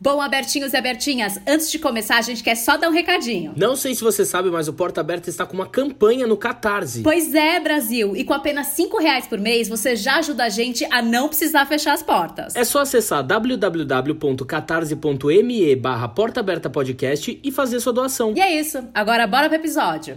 Bom, 0.00 0.20
abertinhos 0.20 0.74
e 0.74 0.76
abertinhas, 0.76 1.40
antes 1.44 1.72
de 1.72 1.78
começar, 1.78 2.18
a 2.18 2.22
gente 2.22 2.40
quer 2.40 2.54
só 2.54 2.76
dar 2.76 2.88
um 2.88 2.92
recadinho. 2.92 3.52
Não 3.56 3.74
sei 3.74 3.96
se 3.96 4.04
você 4.04 4.24
sabe, 4.24 4.48
mas 4.48 4.68
o 4.68 4.72
Porta 4.72 5.00
Aberta 5.00 5.28
está 5.28 5.44
com 5.44 5.54
uma 5.54 5.66
campanha 5.66 6.24
no 6.24 6.36
Catarse. 6.36 7.02
Pois 7.02 7.34
é, 7.34 7.58
Brasil, 7.58 8.14
e 8.14 8.22
com 8.22 8.32
apenas 8.32 8.68
5 8.68 8.96
reais 8.98 9.26
por 9.26 9.40
mês, 9.40 9.68
você 9.68 9.96
já 9.96 10.18
ajuda 10.18 10.44
a 10.44 10.48
gente 10.48 10.84
a 10.84 11.02
não 11.02 11.26
precisar 11.26 11.66
fechar 11.66 11.94
as 11.94 12.02
portas. 12.02 12.54
É 12.54 12.62
só 12.62 12.82
acessar 12.82 13.24
www.catarse.me 13.24 15.74
barra 15.74 16.06
Porta 16.06 16.38
Aberta 16.38 16.70
Podcast 16.70 17.40
e 17.42 17.50
fazer 17.50 17.80
sua 17.80 17.92
doação. 17.92 18.34
E 18.36 18.40
é 18.40 18.56
isso, 18.56 18.78
agora 18.94 19.26
bora 19.26 19.48
pro 19.48 19.56
episódio. 19.56 20.16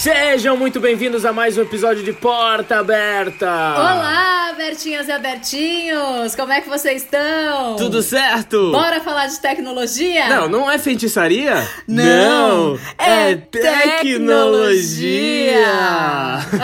Sejam 0.00 0.56
muito 0.56 0.80
bem-vindos 0.80 1.26
a 1.26 1.32
mais 1.32 1.58
um 1.58 1.60
episódio 1.60 2.02
de 2.02 2.14
Porta 2.14 2.78
Aberta! 2.78 3.44
Olá, 3.46 4.48
abertinhas 4.48 5.08
e 5.08 5.12
abertinhos! 5.12 6.34
Como 6.34 6.50
é 6.50 6.62
que 6.62 6.70
vocês 6.70 7.02
estão? 7.02 7.76
Tudo 7.76 8.00
certo? 8.00 8.72
Bora 8.72 9.02
falar 9.02 9.26
de 9.26 9.38
tecnologia? 9.38 10.26
Não, 10.26 10.48
não 10.48 10.70
é 10.70 10.78
feitiçaria? 10.78 11.68
Não, 11.86 12.78
é 12.96 13.34
tecnologia! 13.34 14.70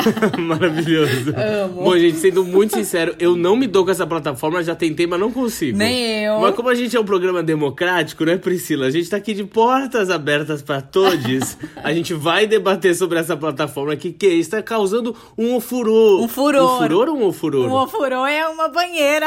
Maravilhoso. 0.39 1.35
Amo. 1.37 1.83
Bom, 1.83 1.99
gente, 1.99 2.16
sendo 2.16 2.43
muito 2.43 2.75
sincero, 2.75 3.15
eu 3.19 3.37
não 3.37 3.55
me 3.55 3.66
dou 3.66 3.85
com 3.85 3.91
essa 3.91 4.07
plataforma, 4.07 4.65
já 4.65 4.75
tentei, 4.75 5.07
mas 5.07 5.21
não 5.21 5.30
consigo. 5.30 5.77
Nem 5.77 6.25
eu. 6.25 6.41
Mas 6.41 6.55
como 6.55 6.71
a 6.71 6.75
gente 6.75 6.97
é 6.97 7.01
um 7.01 7.05
programa 7.05 7.43
democrático, 7.43 8.25
né, 8.25 8.39
Priscila? 8.39 8.87
A 8.87 8.91
gente 8.91 9.11
tá 9.11 9.19
aqui 9.19 9.35
de 9.35 9.45
portas 9.45 10.09
abertas 10.09 10.63
pra 10.63 10.80
todos. 10.80 11.59
a 11.85 11.93
gente 11.93 12.15
vai 12.15 12.47
debater 12.47 12.95
sobre 12.95 13.26
essa 13.27 13.37
plataforma 13.37 13.96
que, 13.96 14.13
que 14.13 14.27
está 14.27 14.63
causando 14.63 15.15
um 15.37 15.60
furor. 15.60 16.23
Um 16.23 16.29
furor. 16.29 16.77
Um 16.77 16.79
furor 16.79 17.09
ou 17.09 17.29
um 17.29 17.32
furor? 17.32 17.69
O 17.69 17.82
ofurô 17.82 18.24
é 18.24 18.46
uma 18.46 18.69
banheira. 18.69 19.27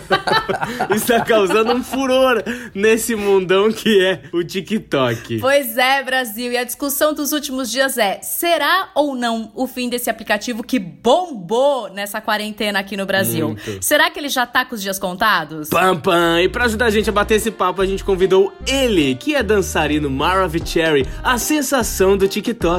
está 0.94 1.20
causando 1.20 1.72
um 1.72 1.82
furor 1.82 2.42
nesse 2.74 3.14
mundão 3.14 3.70
que 3.70 4.02
é 4.02 4.22
o 4.32 4.42
TikTok. 4.42 5.38
Pois 5.40 5.76
é, 5.76 6.02
Brasil. 6.02 6.52
E 6.52 6.56
a 6.56 6.64
discussão 6.64 7.12
dos 7.12 7.32
últimos 7.32 7.70
dias 7.70 7.98
é: 7.98 8.20
será 8.22 8.90
ou 8.94 9.14
não 9.14 9.52
o 9.54 9.66
fim 9.66 9.88
desse 9.88 10.08
aplicativo 10.08 10.62
que 10.62 10.78
bombou 10.78 11.90
nessa 11.90 12.20
quarentena 12.20 12.78
aqui 12.78 12.96
no 12.96 13.04
Brasil? 13.04 13.48
Muito. 13.48 13.84
Será 13.84 14.10
que 14.10 14.18
ele 14.18 14.28
já 14.28 14.46
tá 14.46 14.64
com 14.64 14.74
os 14.74 14.80
dias 14.80 14.98
contados? 14.98 15.68
Pam, 15.68 15.98
pam. 15.98 16.40
E 16.40 16.48
pra 16.48 16.64
ajudar 16.64 16.86
a 16.86 16.90
gente 16.90 17.10
a 17.10 17.12
bater 17.12 17.34
esse 17.34 17.50
papo, 17.50 17.82
a 17.82 17.86
gente 17.86 18.02
convidou 18.02 18.52
ele, 18.66 19.14
que 19.16 19.34
é 19.34 19.42
dançarino 19.42 20.08
Maravicherry, 20.08 21.06
a 21.22 21.36
sensação 21.36 22.16
do 22.16 22.26
TikTok, 22.26 22.69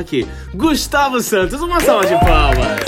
Gustavo 0.54 1.22
Santos. 1.22 1.62
Uma 1.62 1.80
salva 1.82 2.06
de 2.06 2.16
palmas. 2.20 2.80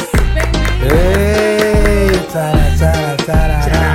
Eita! 0.81 2.51
Tchara, 2.77 3.17
tchara, 3.17 3.59
tchara. 3.61 3.92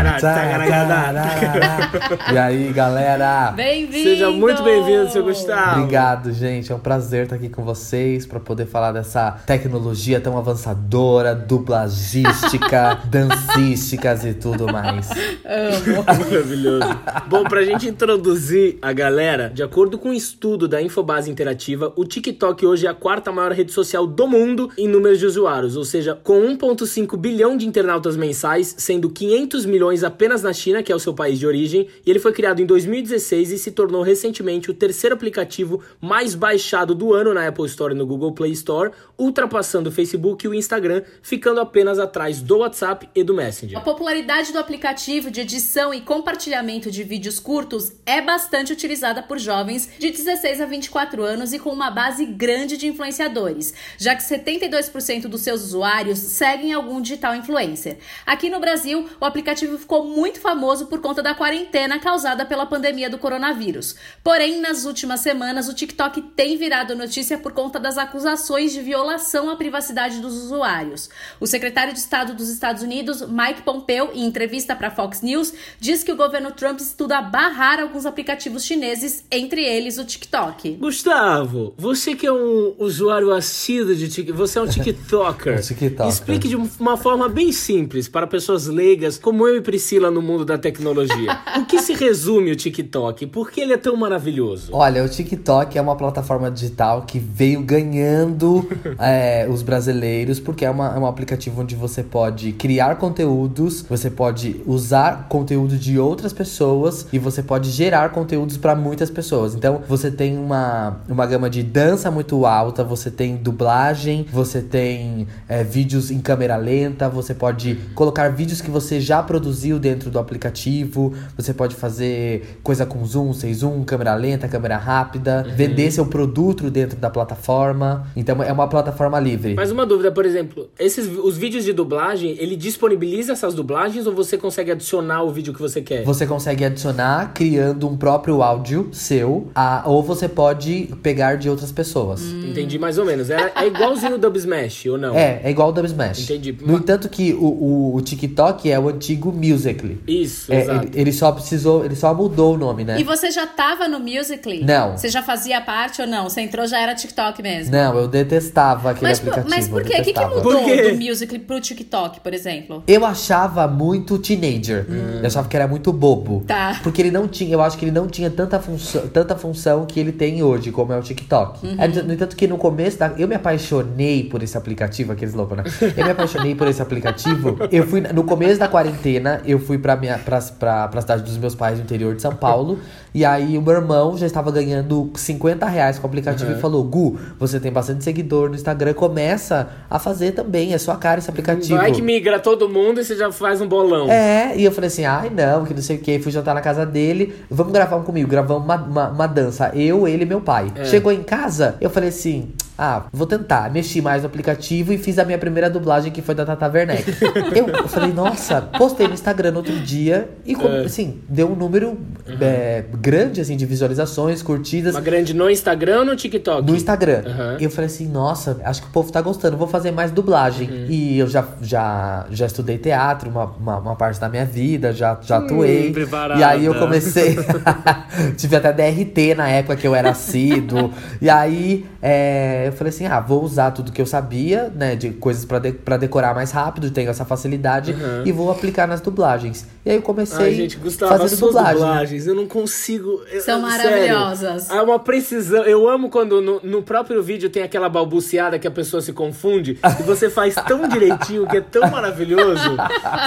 E 2.32 2.38
aí, 2.38 2.72
galera? 2.72 3.52
Bem-vindo! 3.52 4.02
Seja 4.02 4.30
muito 4.30 4.62
bem-vindo, 4.62 5.10
seu 5.10 5.22
Gustavo. 5.22 5.80
Obrigado, 5.82 6.32
gente. 6.32 6.72
É 6.72 6.74
um 6.74 6.78
prazer 6.78 7.24
estar 7.24 7.36
aqui 7.36 7.48
com 7.48 7.62
vocês 7.62 8.26
para 8.26 8.40
poder 8.40 8.66
falar 8.66 8.92
dessa 8.92 9.32
tecnologia 9.46 10.20
tão 10.20 10.36
avançadora, 10.36 11.34
dublagística, 11.34 12.98
dancísticas 13.06 14.24
e 14.24 14.34
tudo 14.34 14.72
mais. 14.72 15.08
Amo. 15.10 16.04
Maravilhoso. 16.04 17.00
Bom, 17.28 17.44
pra 17.44 17.62
gente 17.62 17.88
introduzir 17.88 18.78
a 18.82 18.92
galera, 18.92 19.50
de 19.50 19.62
acordo 19.62 19.98
com 19.98 20.08
um 20.10 20.12
estudo 20.12 20.66
da 20.66 20.82
Infobase 20.82 21.30
Interativa, 21.30 21.92
o 21.96 22.04
TikTok 22.04 22.66
hoje 22.66 22.86
é 22.86 22.90
a 22.90 22.94
quarta 22.94 23.30
maior 23.30 23.52
rede 23.52 23.72
social 23.72 24.06
do 24.06 24.26
mundo 24.26 24.70
em 24.76 24.88
números 24.88 25.18
de 25.18 25.26
usuários, 25.26 25.76
ou 25.76 25.84
seja, 25.84 26.14
com 26.14 26.40
1,5 26.40 27.16
bilhão 27.16 27.56
de 27.56 27.66
internautas 27.66 28.16
mensais, 28.16 28.74
sendo 28.78 29.10
500 29.10 29.66
milhões 29.66 30.04
apenas 30.08 30.42
na 30.42 30.52
China, 30.52 30.82
que 30.82 30.90
é 30.90 30.94
o 30.94 30.98
seu 30.98 31.14
país 31.14 31.38
de 31.38 31.46
origem, 31.46 31.88
e 32.04 32.10
ele 32.10 32.18
foi 32.18 32.32
criado 32.32 32.60
em 32.60 32.66
2016 32.66 33.52
e 33.52 33.58
se 33.58 33.70
tornou 33.70 34.02
recentemente 34.02 34.70
o 34.70 34.74
terceiro 34.74 35.14
aplicativo 35.14 35.82
mais 36.00 36.34
baixado 36.34 36.94
do 36.94 37.14
ano 37.14 37.32
na 37.32 37.46
Apple 37.46 37.66
Store 37.66 37.94
e 37.94 37.96
no 37.96 38.06
Google 38.06 38.32
Play 38.32 38.52
Store, 38.52 38.90
ultrapassando 39.16 39.90
o 39.90 39.92
Facebook 39.92 40.44
e 40.44 40.48
o 40.48 40.54
Instagram, 40.54 41.02
ficando 41.22 41.60
apenas 41.60 41.98
atrás 41.98 42.40
do 42.40 42.58
WhatsApp 42.58 43.08
e 43.14 43.22
do 43.22 43.34
Messenger. 43.34 43.78
A 43.78 43.80
popularidade 43.80 44.52
do 44.52 44.58
aplicativo 44.58 45.30
de 45.30 45.40
edição 45.40 45.92
e 45.92 46.00
compartilhamento 46.00 46.90
de 46.90 47.04
vídeos 47.04 47.38
curtos 47.38 47.92
é 48.04 48.20
bastante 48.20 48.72
utilizada 48.72 49.22
por 49.22 49.38
jovens 49.38 49.88
de 49.98 50.10
16 50.10 50.60
a 50.60 50.66
24 50.66 51.22
anos 51.22 51.52
e 51.52 51.58
com 51.58 51.70
uma 51.70 51.90
base 51.90 52.24
grande 52.24 52.76
de 52.76 52.86
influenciadores, 52.86 53.74
já 53.98 54.14
que 54.14 54.22
72% 54.22 55.28
dos 55.28 55.42
seus 55.42 55.62
usuários 55.62 56.18
seguem 56.18 56.72
algum 56.72 57.00
digital 57.00 57.34
influencer. 57.34 57.98
Aqui 58.24 58.48
no 58.50 58.60
Brasil, 58.60 59.08
o 59.20 59.24
aplicativo 59.24 59.78
ficou 59.78 59.97
muito 60.04 60.40
famoso 60.40 60.86
por 60.86 61.00
conta 61.00 61.22
da 61.22 61.34
quarentena 61.34 61.98
causada 61.98 62.44
pela 62.44 62.66
pandemia 62.66 63.10
do 63.10 63.18
coronavírus. 63.18 63.96
Porém, 64.22 64.60
nas 64.60 64.84
últimas 64.84 65.20
semanas, 65.20 65.68
o 65.68 65.74
TikTok 65.74 66.22
tem 66.36 66.56
virado 66.56 66.94
notícia 66.94 67.38
por 67.38 67.52
conta 67.52 67.78
das 67.78 67.98
acusações 67.98 68.72
de 68.72 68.80
violação 68.80 69.50
à 69.50 69.56
privacidade 69.56 70.20
dos 70.20 70.34
usuários. 70.34 71.10
O 71.40 71.46
secretário 71.46 71.92
de 71.92 71.98
Estado 71.98 72.34
dos 72.34 72.48
Estados 72.48 72.82
Unidos, 72.82 73.22
Mike 73.22 73.62
Pompeo, 73.62 74.10
em 74.14 74.24
entrevista 74.24 74.74
para 74.76 74.90
Fox 74.90 75.20
News, 75.22 75.52
diz 75.80 76.02
que 76.02 76.12
o 76.12 76.16
governo 76.16 76.52
Trump 76.52 76.80
estuda 76.80 77.20
barrar 77.20 77.80
alguns 77.80 78.06
aplicativos 78.06 78.64
chineses, 78.64 79.24
entre 79.30 79.64
eles 79.64 79.98
o 79.98 80.04
TikTok. 80.04 80.76
Gustavo, 80.76 81.74
você 81.76 82.14
que 82.14 82.26
é 82.26 82.32
um 82.32 82.74
usuário 82.78 83.32
assíduo 83.32 83.94
de 83.94 84.08
TikTok, 84.08 84.38
você 84.38 84.58
é 84.58 84.62
um 84.62 84.66
TikToker. 84.68 85.58
Um 85.58 85.60
TikToker. 85.60 86.08
Explique 86.08 86.48
de 86.48 86.56
uma 86.56 86.96
forma 86.96 87.28
bem 87.28 87.52
simples 87.52 88.08
para 88.08 88.26
pessoas 88.26 88.66
leigas, 88.66 89.18
como 89.18 89.46
eu 89.46 89.56
e 89.56 89.60
Priscila 89.60 89.87
no 89.96 90.20
mundo 90.20 90.44
da 90.44 90.58
tecnologia. 90.58 91.38
o 91.56 91.64
que 91.64 91.80
se 91.80 91.94
resume 91.94 92.52
o 92.52 92.56
TikTok? 92.56 93.26
Por 93.28 93.50
que 93.50 93.62
ele 93.62 93.72
é 93.72 93.76
tão 93.76 93.96
maravilhoso? 93.96 94.70
Olha, 94.72 95.02
o 95.02 95.08
TikTok 95.08 95.78
é 95.78 95.80
uma 95.80 95.96
plataforma 95.96 96.50
digital 96.50 97.02
que 97.02 97.18
veio 97.18 97.62
ganhando 97.62 98.68
é, 99.00 99.48
os 99.48 99.62
brasileiros, 99.62 100.38
porque 100.38 100.64
é, 100.64 100.70
uma, 100.70 100.94
é 100.94 100.98
um 100.98 101.06
aplicativo 101.06 101.62
onde 101.62 101.74
você 101.74 102.02
pode 102.02 102.52
criar 102.52 102.96
conteúdos, 102.96 103.82
você 103.88 104.10
pode 104.10 104.60
usar 104.66 105.26
conteúdo 105.28 105.76
de 105.76 105.98
outras 105.98 106.32
pessoas 106.32 107.06
e 107.12 107.18
você 107.18 107.42
pode 107.42 107.70
gerar 107.70 108.10
conteúdos 108.10 108.58
para 108.58 108.74
muitas 108.74 109.10
pessoas. 109.10 109.54
Então, 109.54 109.82
você 109.88 110.10
tem 110.10 110.36
uma, 110.36 111.00
uma 111.08 111.26
gama 111.26 111.48
de 111.48 111.62
dança 111.62 112.10
muito 112.10 112.44
alta, 112.44 112.84
você 112.84 113.10
tem 113.10 113.36
dublagem, 113.36 114.26
você 114.30 114.60
tem 114.60 115.26
é, 115.48 115.64
vídeos 115.64 116.10
em 116.10 116.20
câmera 116.20 116.56
lenta, 116.56 117.08
você 117.08 117.34
pode 117.34 117.78
colocar 117.94 118.28
vídeos 118.28 118.60
que 118.60 118.70
você 118.70 119.00
já 119.00 119.22
produziu 119.22 119.77
dentro 119.78 120.10
do 120.10 120.18
aplicativo, 120.18 121.12
você 121.36 121.52
pode 121.54 121.74
fazer 121.74 122.58
coisa 122.62 122.84
com 122.86 123.04
zoom, 123.04 123.32
sem 123.32 123.52
zoom, 123.54 123.84
câmera 123.84 124.14
lenta, 124.14 124.48
câmera 124.48 124.76
rápida, 124.76 125.44
vender 125.56 125.90
seu 125.90 126.06
produto 126.06 126.70
dentro 126.70 126.98
da 126.98 127.10
plataforma. 127.10 128.06
Então 128.16 128.42
é 128.42 128.52
uma 128.52 128.68
plataforma 128.68 129.18
livre. 129.20 129.54
Mas 129.54 129.70
uma 129.70 129.86
dúvida, 129.86 130.10
por 130.12 130.24
exemplo, 130.26 130.68
esses 130.78 131.06
os 131.18 131.36
vídeos 131.36 131.64
de 131.64 131.72
dublagem, 131.72 132.36
ele 132.38 132.56
disponibiliza 132.56 133.32
essas 133.32 133.54
dublagens 133.54 134.06
ou 134.06 134.12
você 134.14 134.36
consegue 134.36 134.70
adicionar 134.70 135.22
o 135.22 135.30
vídeo 135.32 135.52
que 135.54 135.60
você 135.60 135.80
quer? 135.80 136.04
Você 136.04 136.26
consegue 136.26 136.64
adicionar 136.64 137.32
criando 137.34 137.88
um 137.88 137.96
próprio 137.96 138.42
áudio 138.42 138.88
seu, 138.92 139.48
a- 139.54 139.82
ou 139.86 140.02
você 140.02 140.28
pode 140.28 140.88
pegar 141.02 141.36
de 141.36 141.48
outras 141.48 141.70
pessoas. 141.72 142.22
Entendi 142.22 142.78
mais 142.78 142.98
ou 142.98 143.04
menos. 143.04 143.30
É, 143.30 143.52
é 143.54 143.66
igualzinho 143.66 144.14
o 144.14 144.18
Dub 144.18 144.36
Smash, 144.36 144.86
ou 144.86 144.98
não? 144.98 145.14
É, 145.14 145.40
é 145.44 145.50
igual 145.50 145.68
o 145.70 145.72
Dub 145.72 145.86
Smash. 145.86 146.24
Entendi. 146.24 146.56
No 146.64 146.76
entanto 146.76 147.08
que 147.08 147.32
o, 147.34 147.44
o, 147.44 147.94
o 147.96 148.00
TikTok 148.00 148.70
é 148.70 148.78
o 148.78 148.88
antigo 148.88 149.32
Musical.ly. 149.72 150.00
Isso, 150.06 150.52
É, 150.52 150.60
exato. 150.62 150.86
ele, 150.88 151.00
ele 151.00 151.12
só 151.12 151.32
precisou, 151.32 151.84
ele 151.84 151.94
só 151.96 152.12
mudou 152.14 152.54
o 152.54 152.58
nome, 152.58 152.84
né? 152.84 153.00
E 153.00 153.04
você 153.04 153.30
já 153.30 153.46
tava 153.46 153.88
no 153.88 153.98
Musical.ly? 154.00 154.64
Não. 154.64 154.96
Você 154.96 155.08
já 155.08 155.22
fazia 155.22 155.60
parte 155.60 156.00
ou 156.00 156.06
não? 156.08 156.28
Você 156.28 156.40
entrou 156.40 156.66
já 156.66 156.80
era 156.80 156.94
TikTok 156.94 157.42
mesmo? 157.42 157.72
Não, 157.72 157.96
eu 157.98 158.08
detestava 158.08 158.90
aquele 158.90 159.08
Mas, 159.08 159.18
aplicativo. 159.18 159.50
mas 159.50 159.68
por 159.68 159.82
quê? 159.82 160.00
O 160.00 160.04
que, 160.04 160.12
que 160.12 160.24
mudou 160.26 160.52
do 160.54 160.96
Musical.ly 160.96 161.38
pro 161.40 161.60
TikTok, 161.60 162.20
por 162.20 162.34
exemplo? 162.34 162.82
Eu 162.86 163.04
achava 163.04 163.66
muito 163.68 164.18
teenager. 164.18 164.86
Eu 165.20 165.26
achava 165.26 165.48
que 165.48 165.56
era 165.56 165.66
muito 165.68 165.92
bobo. 165.92 166.44
Tá. 166.46 166.78
Porque 166.82 167.02
ele 167.02 167.10
não 167.10 167.26
tinha, 167.28 167.52
eu 167.52 167.60
acho 167.60 167.76
que 167.78 167.84
ele 167.84 167.92
não 167.92 168.06
tinha 168.06 168.30
tanta 168.30 168.58
função, 168.60 169.06
tanta 169.08 169.36
função 169.36 169.86
que 169.86 169.98
ele 170.00 170.12
tem 170.12 170.42
hoje, 170.42 170.70
como 170.70 170.92
é 170.92 170.98
o 170.98 171.02
TikTok. 171.02 171.66
Uhum. 171.66 171.76
É, 171.78 171.88
no 171.88 172.12
entanto 172.12 172.36
que 172.36 172.46
no 172.46 172.56
começo 172.58 172.98
da, 172.98 173.12
eu 173.18 173.26
me 173.28 173.34
apaixonei 173.34 174.24
por 174.24 174.42
esse 174.42 174.56
aplicativo, 174.56 175.12
aqueles 175.12 175.34
loucos, 175.34 175.56
né? 175.56 175.64
Eu 175.96 176.04
me 176.04 176.10
apaixonei 176.10 176.54
por 176.54 176.66
esse 176.68 176.80
aplicativo. 176.82 177.56
Eu 177.70 177.86
fui 177.86 178.00
no 178.00 178.24
começo 178.24 178.58
da 178.58 178.68
quarentena, 178.68 179.40
eu 179.44 179.57
eu 179.58 179.64
fui 179.66 179.78
pra, 179.78 179.96
minha, 179.96 180.18
pra, 180.18 180.40
pra, 180.58 180.88
pra 180.88 181.00
cidade 181.00 181.22
dos 181.22 181.36
meus 181.36 181.54
pais 181.54 181.78
no 181.78 181.84
interior 181.84 182.14
de 182.14 182.22
São 182.22 182.34
Paulo. 182.34 182.78
e 183.14 183.24
aí 183.24 183.58
o 183.58 183.62
meu 183.62 183.74
irmão 183.74 184.16
já 184.16 184.26
estava 184.26 184.50
ganhando 184.50 185.10
50 185.14 185.66
reais 185.66 185.98
com 185.98 186.06
o 186.06 186.08
aplicativo 186.08 186.50
Uhum. 186.50 186.56
e 186.58 186.60
falou: 186.60 186.84
Gu, 186.84 187.18
você 187.38 187.58
tem 187.60 187.72
bastante 187.72 188.04
seguidor 188.04 188.48
no 188.48 188.54
Instagram, 188.54 188.94
começa 188.94 189.68
a 189.90 189.98
fazer 189.98 190.32
também. 190.32 190.72
É 190.72 190.78
sua 190.78 190.96
cara 190.96 191.18
esse 191.18 191.28
aplicativo. 191.28 191.76
Vai 191.78 191.92
que 191.92 192.00
migra 192.02 192.38
todo 192.38 192.68
mundo 192.68 193.00
e 193.00 193.04
você 193.04 193.16
já 193.16 193.30
faz 193.32 193.60
um 193.60 193.66
bolão. 193.66 194.08
É, 194.10 194.56
e 194.56 194.64
eu 194.64 194.72
falei 194.72 194.88
assim, 194.88 195.04
ai 195.04 195.30
não, 195.30 195.64
que 195.64 195.74
não 195.74 195.82
sei 195.82 195.96
o 195.96 196.00
que. 196.00 196.18
Fui 196.18 196.30
jantar 196.32 196.54
na 196.54 196.60
casa 196.60 196.86
dele, 196.86 197.34
vamos 197.50 197.72
gravar 197.72 197.96
um 197.96 198.02
comigo. 198.02 198.28
Gravamos 198.28 198.64
uma, 198.64 198.76
uma, 198.76 199.08
uma 199.08 199.26
dança, 199.26 199.70
eu, 199.74 200.06
ele 200.06 200.22
e 200.24 200.26
meu 200.26 200.40
pai. 200.40 200.72
É. 200.76 200.84
Chegou 200.84 201.10
em 201.12 201.22
casa, 201.22 201.76
eu 201.80 201.90
falei 201.90 202.08
assim, 202.10 202.50
ah, 202.80 203.06
vou 203.12 203.26
tentar. 203.26 203.68
Mexi 203.72 204.00
mais 204.00 204.22
no 204.22 204.28
aplicativo 204.28 204.92
e 204.92 204.98
fiz 204.98 205.18
a 205.18 205.24
minha 205.24 205.36
primeira 205.36 205.68
dublagem, 205.68 206.12
que 206.12 206.22
foi 206.22 206.32
da 206.32 206.46
Tata 206.46 206.70
Werneck. 206.72 207.12
eu, 207.52 207.88
falei, 207.88 208.12
nossa, 208.12 208.62
postei 208.62 209.08
no 209.08 209.14
Instagram 209.14 209.50
no 209.50 209.56
outro 209.58 209.74
dia 209.80 210.28
e, 210.46 210.54
É. 210.54 210.84
assim, 210.84 211.18
deu 211.28 211.50
um 211.50 211.56
número 211.56 211.98
é, 212.40 212.84
grande, 213.00 213.40
assim, 213.40 213.56
de 213.56 213.66
visualizações, 213.66 214.42
curtidas. 214.42 214.94
Uma 214.94 215.00
grande 215.00 215.34
no 215.34 215.50
Instagram 215.50 215.98
ou 216.00 216.04
no 216.04 216.14
TikTok? 216.14 216.64
No 216.70 216.76
Instagram. 216.76 217.24
Aham. 217.26 217.56
E 217.58 217.64
eu 217.64 217.70
falei 217.70 217.86
assim, 217.86 218.06
nossa, 218.06 218.60
acho 218.62 218.82
que 218.82 218.88
o 218.88 218.92
povo 218.92 219.10
tá 219.10 219.20
gostando, 219.20 219.56
vou 219.56 219.66
fazer 219.66 219.90
mais 219.90 220.12
dublagem. 220.12 220.70
Uhum. 220.70 220.86
E 220.88 221.18
eu 221.18 221.26
já, 221.26 221.48
já, 221.60 222.26
já 222.30 222.46
estudei 222.46 222.78
teatro, 222.78 223.28
uma, 223.28 223.46
uma, 223.46 223.78
uma 223.78 223.96
parte 223.96 224.20
da 224.20 224.28
minha 224.28 224.44
vida, 224.46 224.92
já, 224.92 225.18
já 225.20 225.38
atuei. 225.38 225.88
Hum, 225.90 225.92
preparada. 225.92 226.40
e 226.40 226.44
aí 226.44 226.64
eu 226.64 226.76
comecei. 226.76 227.36
Tive 228.38 228.54
até 228.54 228.72
DRT 228.72 229.34
na 229.36 229.48
época 229.48 229.74
que 229.74 229.86
eu 229.86 229.96
era 229.96 230.10
assíduo. 230.10 230.92
e 231.20 231.28
aí 231.28 231.84
é, 232.00 232.67
eu 232.68 232.72
falei 232.72 232.90
assim: 232.90 233.06
ah, 233.06 233.20
vou 233.20 233.42
usar 233.42 233.70
tudo 233.72 233.90
que 233.92 234.00
eu 234.00 234.06
sabia, 234.06 234.72
né? 234.74 234.94
De 234.96 235.10
coisas 235.10 235.44
pra, 235.44 235.58
de, 235.58 235.72
pra 235.72 235.96
decorar 235.96 236.34
mais 236.34 236.50
rápido, 236.50 236.90
tenho 236.90 237.10
essa 237.10 237.24
facilidade, 237.24 237.92
Uhum. 237.92 238.22
e 238.24 238.32
vou 238.32 238.50
aplicar 238.50 238.86
nas 238.86 239.00
dublagens. 239.00 239.66
E 239.88 239.90
aí 239.92 239.96
eu 239.96 240.02
comecei 240.02 240.44
Ai, 240.44 240.54
gente, 240.54 240.76
Gustavo, 240.76 241.16
fazendo 241.16 241.40
dublagem. 241.40 241.72
dublagens, 241.74 242.26
eu 242.26 242.34
não 242.34 242.46
consigo. 242.46 243.22
eu- 243.32 243.40
São 243.40 243.66
sério. 243.66 243.90
maravilhosas. 243.90 244.70
Há 244.70 244.82
uma 244.82 244.98
precisão. 244.98 245.62
Eu 245.64 245.88
amo 245.88 246.10
quando 246.10 246.42
no, 246.42 246.60
no 246.62 246.82
próprio 246.82 247.22
vídeo 247.22 247.48
tem 247.48 247.62
aquela 247.62 247.88
balbuciada 247.88 248.58
que 248.58 248.66
a 248.66 248.70
pessoa 248.70 249.00
se 249.00 249.14
confunde 249.14 249.78
e 249.98 250.02
você 250.02 250.28
faz 250.28 250.54
tão 250.66 250.86
direitinho 250.88 251.46
que 251.46 251.56
é 251.56 251.60
tão 251.62 251.88
maravilhoso. 251.90 252.76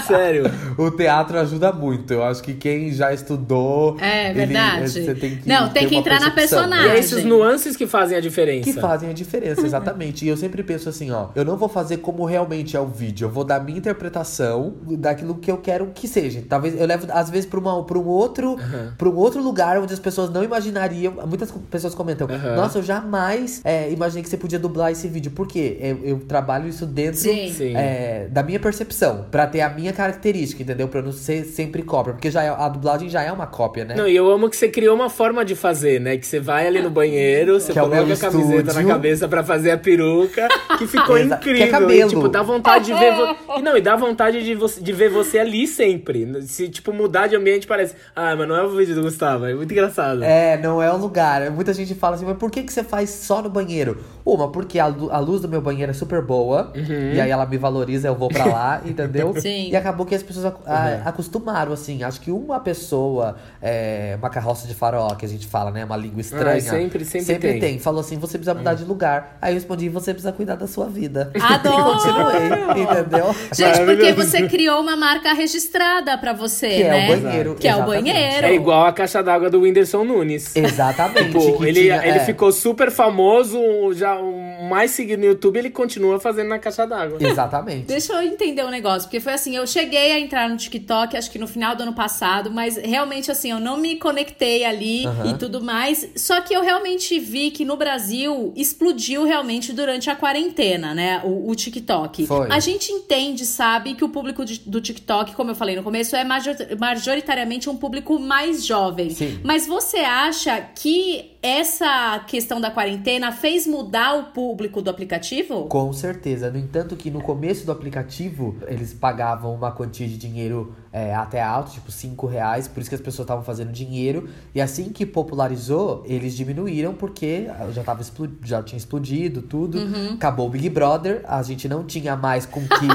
Sério. 0.06 0.44
O 0.78 0.92
teatro 0.92 1.40
ajuda 1.40 1.72
muito. 1.72 2.14
Eu 2.14 2.24
acho 2.24 2.44
que 2.44 2.54
quem 2.54 2.92
já 2.94 3.12
estudou. 3.12 3.98
É 4.00 4.30
ele- 4.30 4.46
verdade. 4.46 4.90
você 4.90 5.16
tem 5.16 5.38
que 5.38 5.50
Não, 5.50 5.70
tem 5.70 5.88
que 5.88 5.96
entrar 5.96 6.20
na 6.20 6.30
percepção. 6.30 6.60
E 6.68 6.70
personagem. 6.70 6.92
é 6.92 7.00
esses 7.00 7.24
nuances 7.26 7.76
que 7.76 7.88
fazem 7.88 8.16
a 8.18 8.22
diferença. 8.22 8.72
Que 8.72 8.80
fazem 8.80 9.10
a 9.10 9.14
diferença, 9.14 9.62
exatamente. 9.66 10.26
E 10.26 10.28
eu 10.28 10.38
sempre 10.38 10.62
penso 10.62 10.90
assim, 10.90 11.10
ó, 11.10 11.30
eu 11.34 11.44
não 11.44 11.58
vou 11.58 11.68
fazer 11.70 11.98
como 11.98 12.24
realmente 12.24 12.78
é 12.78 12.80
o 12.80 12.86
vídeo, 12.88 13.26
eu 13.26 13.32
vou 13.32 13.44
dar 13.44 13.60
minha 13.64 13.78
interpretação 13.80 14.76
daquilo 15.00 15.36
que 15.36 15.50
eu 15.52 15.58
quero 15.58 15.88
que 15.96 16.08
seja. 16.08 16.40
Talvez 16.52 16.78
eu 16.78 16.86
levo 16.86 17.08
às 17.14 17.30
vezes 17.30 17.50
uma 17.54 17.82
para 17.86 17.98
um 17.98 18.06
outro, 18.08 18.58
para 18.98 19.08
um 19.08 19.16
outro 19.16 19.42
lugar 19.42 19.78
onde 19.80 19.94
as 19.94 20.00
pessoas 20.00 20.30
não 20.30 20.44
imaginariam. 20.44 21.14
Muitas 21.26 21.50
pessoas 21.70 21.96
comentam. 21.96 22.28
"Nossa, 22.58 22.80
eu 22.80 22.84
jamais 22.84 23.62
é, 23.64 23.90
imaginei 23.90 24.22
que 24.22 24.28
você 24.28 24.36
podia 24.36 24.60
dublar 24.60 24.92
esse 24.92 25.08
vídeo". 25.08 25.32
Por 25.32 25.48
quê? 25.48 25.78
Eu, 25.80 26.00
eu 26.04 26.20
trabalho 26.20 26.68
isso 26.68 26.86
dentro 26.86 27.22
Sim. 27.22 27.50
Sim. 27.54 27.74
é, 27.78 28.28
da 28.30 28.44
minha 28.44 28.60
percepção, 28.60 29.26
Pra 29.32 29.48
ter 29.48 29.62
a 29.62 29.70
minha 29.70 29.94
característica, 29.94 30.62
entendeu? 30.62 30.90
Pra 30.90 31.00
eu 31.00 31.04
não 31.06 31.14
ser 31.14 31.46
sempre 31.46 31.84
cópia, 31.84 32.12
porque 32.12 32.30
já 32.30 32.44
é- 32.44 32.50
a 32.50 32.68
dublagem 32.68 33.08
já 33.10 33.22
é 33.24 33.32
uma 33.32 33.48
cópia, 33.48 33.86
né? 33.86 33.96
Não, 33.96 34.06
e 34.06 34.14
eu 34.14 34.30
amo 34.30 34.50
que 34.50 34.58
você 34.58 34.68
criou 34.68 34.94
uma 34.94 35.10
forma 35.10 35.46
de 35.46 35.56
fazer, 35.56 36.02
né? 36.02 36.18
Que 36.18 36.28
você 36.28 36.40
vai 36.42 36.68
ali 36.68 36.82
no 36.82 36.90
banheiro, 36.90 37.60
você 37.62 37.72
Que 37.72 37.80
é 37.80 37.82
coloca 37.82 38.04
meu 38.04 38.14
a 38.14 38.18
camiseta 38.18 38.62
estúdio. 38.72 38.82
na 38.88 38.94
cabeça 38.94 39.28
pra 39.30 39.42
fazer 39.44 39.72
a 39.72 39.78
peruca, 39.78 40.50
que 40.78 40.86
ficou 40.86 41.16
Exa- 41.18 41.36
incrível. 41.38 41.58
que 41.58 41.64
é 41.64 41.68
cabelo. 41.68 42.12
E, 42.12 42.14
tipo, 42.14 42.28
dá 42.28 42.42
vontade 42.42 42.86
de 42.86 42.94
ver. 42.94 43.14
Vo... 43.16 43.36
E 43.58 43.62
não, 43.62 43.78
e 43.78 43.82
dá 43.82 43.96
vontade 43.96 44.44
de, 44.44 44.56
você, 44.56 44.82
de 44.82 44.92
ver 44.94 45.10
você 45.10 45.38
ali 45.38 45.68
sempre. 45.68 46.26
Se, 46.42 46.70
tipo, 46.70 46.92
mudar 46.94 47.28
de 47.28 47.36
ambiente 47.36 47.66
parece. 47.68 47.96
Ah, 48.16 48.36
mas 48.36 48.48
não 48.48 48.56
é 48.56 48.64
o 48.64 48.70
vídeo 48.76 48.96
do 48.96 49.02
Gustavo, 49.02 49.46
é 49.46 49.54
muito 49.54 49.72
engraçado. 49.72 50.24
É, 50.24 50.58
não 50.58 50.82
é 50.82 50.92
o 50.92 50.98
lugar. 50.98 51.50
Muita 51.52 51.74
gente 51.74 51.94
fala 51.96 52.16
assim, 52.16 52.26
mas 52.26 52.38
por 52.38 52.50
que, 52.52 52.64
que 52.64 52.72
você 52.72 52.84
faz 52.84 53.10
só 53.10 53.42
no 53.42 53.50
banheiro? 53.50 54.04
Uma, 54.26 54.52
porque 54.52 54.80
a, 54.80 54.86
a 54.86 55.20
luz 55.20 55.42
do 55.42 55.48
meu 55.50 55.62
banheiro 55.62 55.90
é 55.92 55.94
super 55.94 56.22
boa. 56.22 56.72
Uhum. 56.76 57.14
E 57.14 57.20
aí 57.22 57.30
ela 57.30 57.46
me 57.46 57.58
valoriza, 57.58 58.08
eu 58.08 58.16
vou 58.16 58.30
pra 58.30 58.46
lá, 58.46 58.82
entendeu? 58.86 59.34
Sim. 59.40 59.70
E 59.70 59.76
acabou 59.76 60.06
que 60.06 60.14
as 60.16 60.24
pessoas 60.24 60.46
ac- 60.46 60.62
a- 60.66 61.02
acostumaram, 61.10 61.74
assim. 61.74 62.04
Acho 62.04 62.22
que 62.22 62.32
uma 62.32 62.60
pessoa, 62.60 63.36
é, 63.62 64.16
uma 64.20 64.30
carroça 64.30 64.68
de 64.68 64.74
farol, 64.74 65.16
que 65.16 65.26
a 65.26 65.30
gente 65.30 65.48
fala, 65.48 65.72
né? 65.72 65.84
Uma 65.84 65.98
língua 65.98 66.22
estranha. 66.22 66.52
Ai, 66.54 66.62
sempre- 66.62 67.04
sempre 67.06 67.60
tem. 67.60 67.80
Falou 67.80 68.02
assim, 68.02 68.18
você 68.18 68.38
precisa 68.38 68.54
mudar 68.54 68.74
de 68.76 68.84
lugar. 68.84 69.38
Aí 69.42 69.52
eu 69.52 69.56
respondi, 69.56 69.90
você 69.90 70.14
precisa 70.14 70.32
cuidar 70.32 70.56
da 70.56 70.68
sua 70.68 70.88
vida. 70.88 71.32
Adoro! 71.42 71.82
E 71.82 71.94
continuei, 71.94 72.84
entendeu? 72.84 73.36
Gente, 73.54 73.80
porque 73.86 74.14
você 74.14 74.48
criou 74.48 74.82
uma 74.82 74.96
marca 74.96 75.34
registrada 75.34 76.18
pra 76.22 76.32
você, 76.34 76.70
Que 76.70 76.84
é 76.84 76.90
né? 76.90 77.06
o 77.18 77.22
banheiro. 77.22 77.56
Que 77.56 77.68
é 77.68 77.72
o 77.72 77.78
exatamente. 77.80 78.04
banheiro. 78.14 78.46
É 78.48 78.54
igual 78.54 78.86
a 78.86 78.94
caixa 78.94 79.22
d'água 79.22 79.50
do 79.50 79.60
Whindersson 79.62 80.04
Nunes. 80.06 80.56
Exatamente. 80.56 81.32
Tipo, 81.38 81.66
ele, 81.66 81.82
tinha- 81.82 81.98
ele 82.08 82.20
é. 82.20 82.26
ficou 82.26 82.52
super 82.52 82.90
famoso, 82.92 83.60
já 83.94 84.18
o 84.20 84.64
mais 84.70 84.92
seguido 84.92 85.22
no 85.22 85.28
YouTube, 85.28 85.58
ele 85.58 85.70
continua 85.70 86.20
fazendo 86.20 86.48
na 86.50 86.60
caixa 86.60 86.86
d'água. 86.86 87.18
Exatamente. 87.20 87.86
Deixa 87.88 88.14
eu 88.14 88.22
entender 88.22 88.64
um 88.64 88.70
negócio, 88.70 89.04
porque 89.04 89.20
foi 89.20 89.34
assim, 89.34 89.56
eu 89.56 89.66
cheguei 89.68 90.12
a 90.14 90.20
entrar 90.20 90.48
no 90.50 90.56
TikTok, 90.56 91.18
acho 91.18 91.30
que 91.32 91.40
no 91.40 91.48
final 91.48 91.76
do 91.76 91.84
ano 91.84 91.94
passado, 91.94 92.50
mas 92.52 92.78
realmente 92.78 93.30
assim, 93.32 93.52
eu 93.52 93.60
não 93.60 93.78
me 93.78 93.96
conectei 93.98 94.64
ali 94.64 95.06
Aham. 95.06 95.32
e 95.32 95.34
tudo 95.38 95.62
mais. 95.62 96.08
Só 96.16 96.40
que 96.42 96.54
eu 96.54 96.62
realmente 96.62 97.20
vi 97.20 97.52
que 97.52 97.66
no 97.66 97.76
Brasil 97.76 98.54
explodiu 98.56 99.24
realmente 99.26 99.74
durante 99.74 100.10
a 100.10 100.16
quarentena, 100.16 100.94
né? 100.94 101.22
O, 101.24 101.50
o 101.50 101.56
TikTok. 101.56 102.26
Foi. 102.28 102.48
A 102.52 102.60
gente 102.60 102.92
entende, 102.92 103.46
sabe, 103.46 103.94
que 103.96 104.04
o 104.04 104.10
público 104.10 104.46
de- 104.46 104.60
do 104.66 104.80
TikTok, 104.80 105.34
como 105.36 105.52
eu 105.52 105.56
falei 105.56 105.76
no 105.76 105.84
começo, 105.84 106.11
é 106.16 106.24
major- 106.24 106.56
majoritariamente 106.80 107.70
um 107.70 107.78
público 107.78 108.20
mais 108.20 108.66
jovem. 108.66 109.10
Sim. 109.10 109.40
Mas 109.44 109.68
você 109.68 109.98
acha 109.98 110.60
que 110.76 111.32
essa 111.42 112.20
questão 112.28 112.62
da 112.62 112.70
quarentena 112.70 113.32
fez 113.32 113.66
mudar 113.66 114.16
o 114.16 114.24
público 114.26 114.82
do 114.82 114.90
aplicativo? 114.90 115.66
Com 115.66 115.92
certeza. 115.92 116.52
No 116.52 116.58
entanto, 116.60 116.96
que 116.96 117.10
no 117.10 117.22
começo 117.22 117.66
do 117.66 117.72
aplicativo, 117.72 118.56
eles 118.68 118.94
pagavam 118.94 119.54
uma 119.56 119.72
quantia 119.72 120.08
de 120.08 120.18
dinheiro 120.18 120.76
é, 120.94 121.16
até 121.16 121.42
alto, 121.42 121.72
tipo 121.72 121.92
5 121.92 122.28
reais, 122.28 122.68
por 122.68 122.80
isso 122.82 122.90
que 122.90 122.96
as 122.96 123.02
pessoas 123.02 123.24
estavam 123.26 123.44
fazendo 123.44 123.72
dinheiro. 123.72 124.30
E 124.54 124.62
assim 124.62 124.90
que 124.90 125.06
popularizou, 125.06 126.04
eles 126.06 126.36
diminuíram, 126.36 126.94
porque 126.94 127.48
já, 127.74 127.84
tava 127.84 128.04
já 128.44 128.62
tinha 128.62 128.78
explodido 128.78 129.42
tudo. 129.42 129.80
Uhum. 129.80 130.14
Acabou 130.14 130.48
o 130.48 130.50
Big 130.50 130.70
Brother, 130.70 131.24
a 131.28 131.42
gente 131.42 131.68
não 131.68 131.84
tinha 131.84 132.16
mais 132.16 132.46
com 132.46 132.62
que 132.62 132.88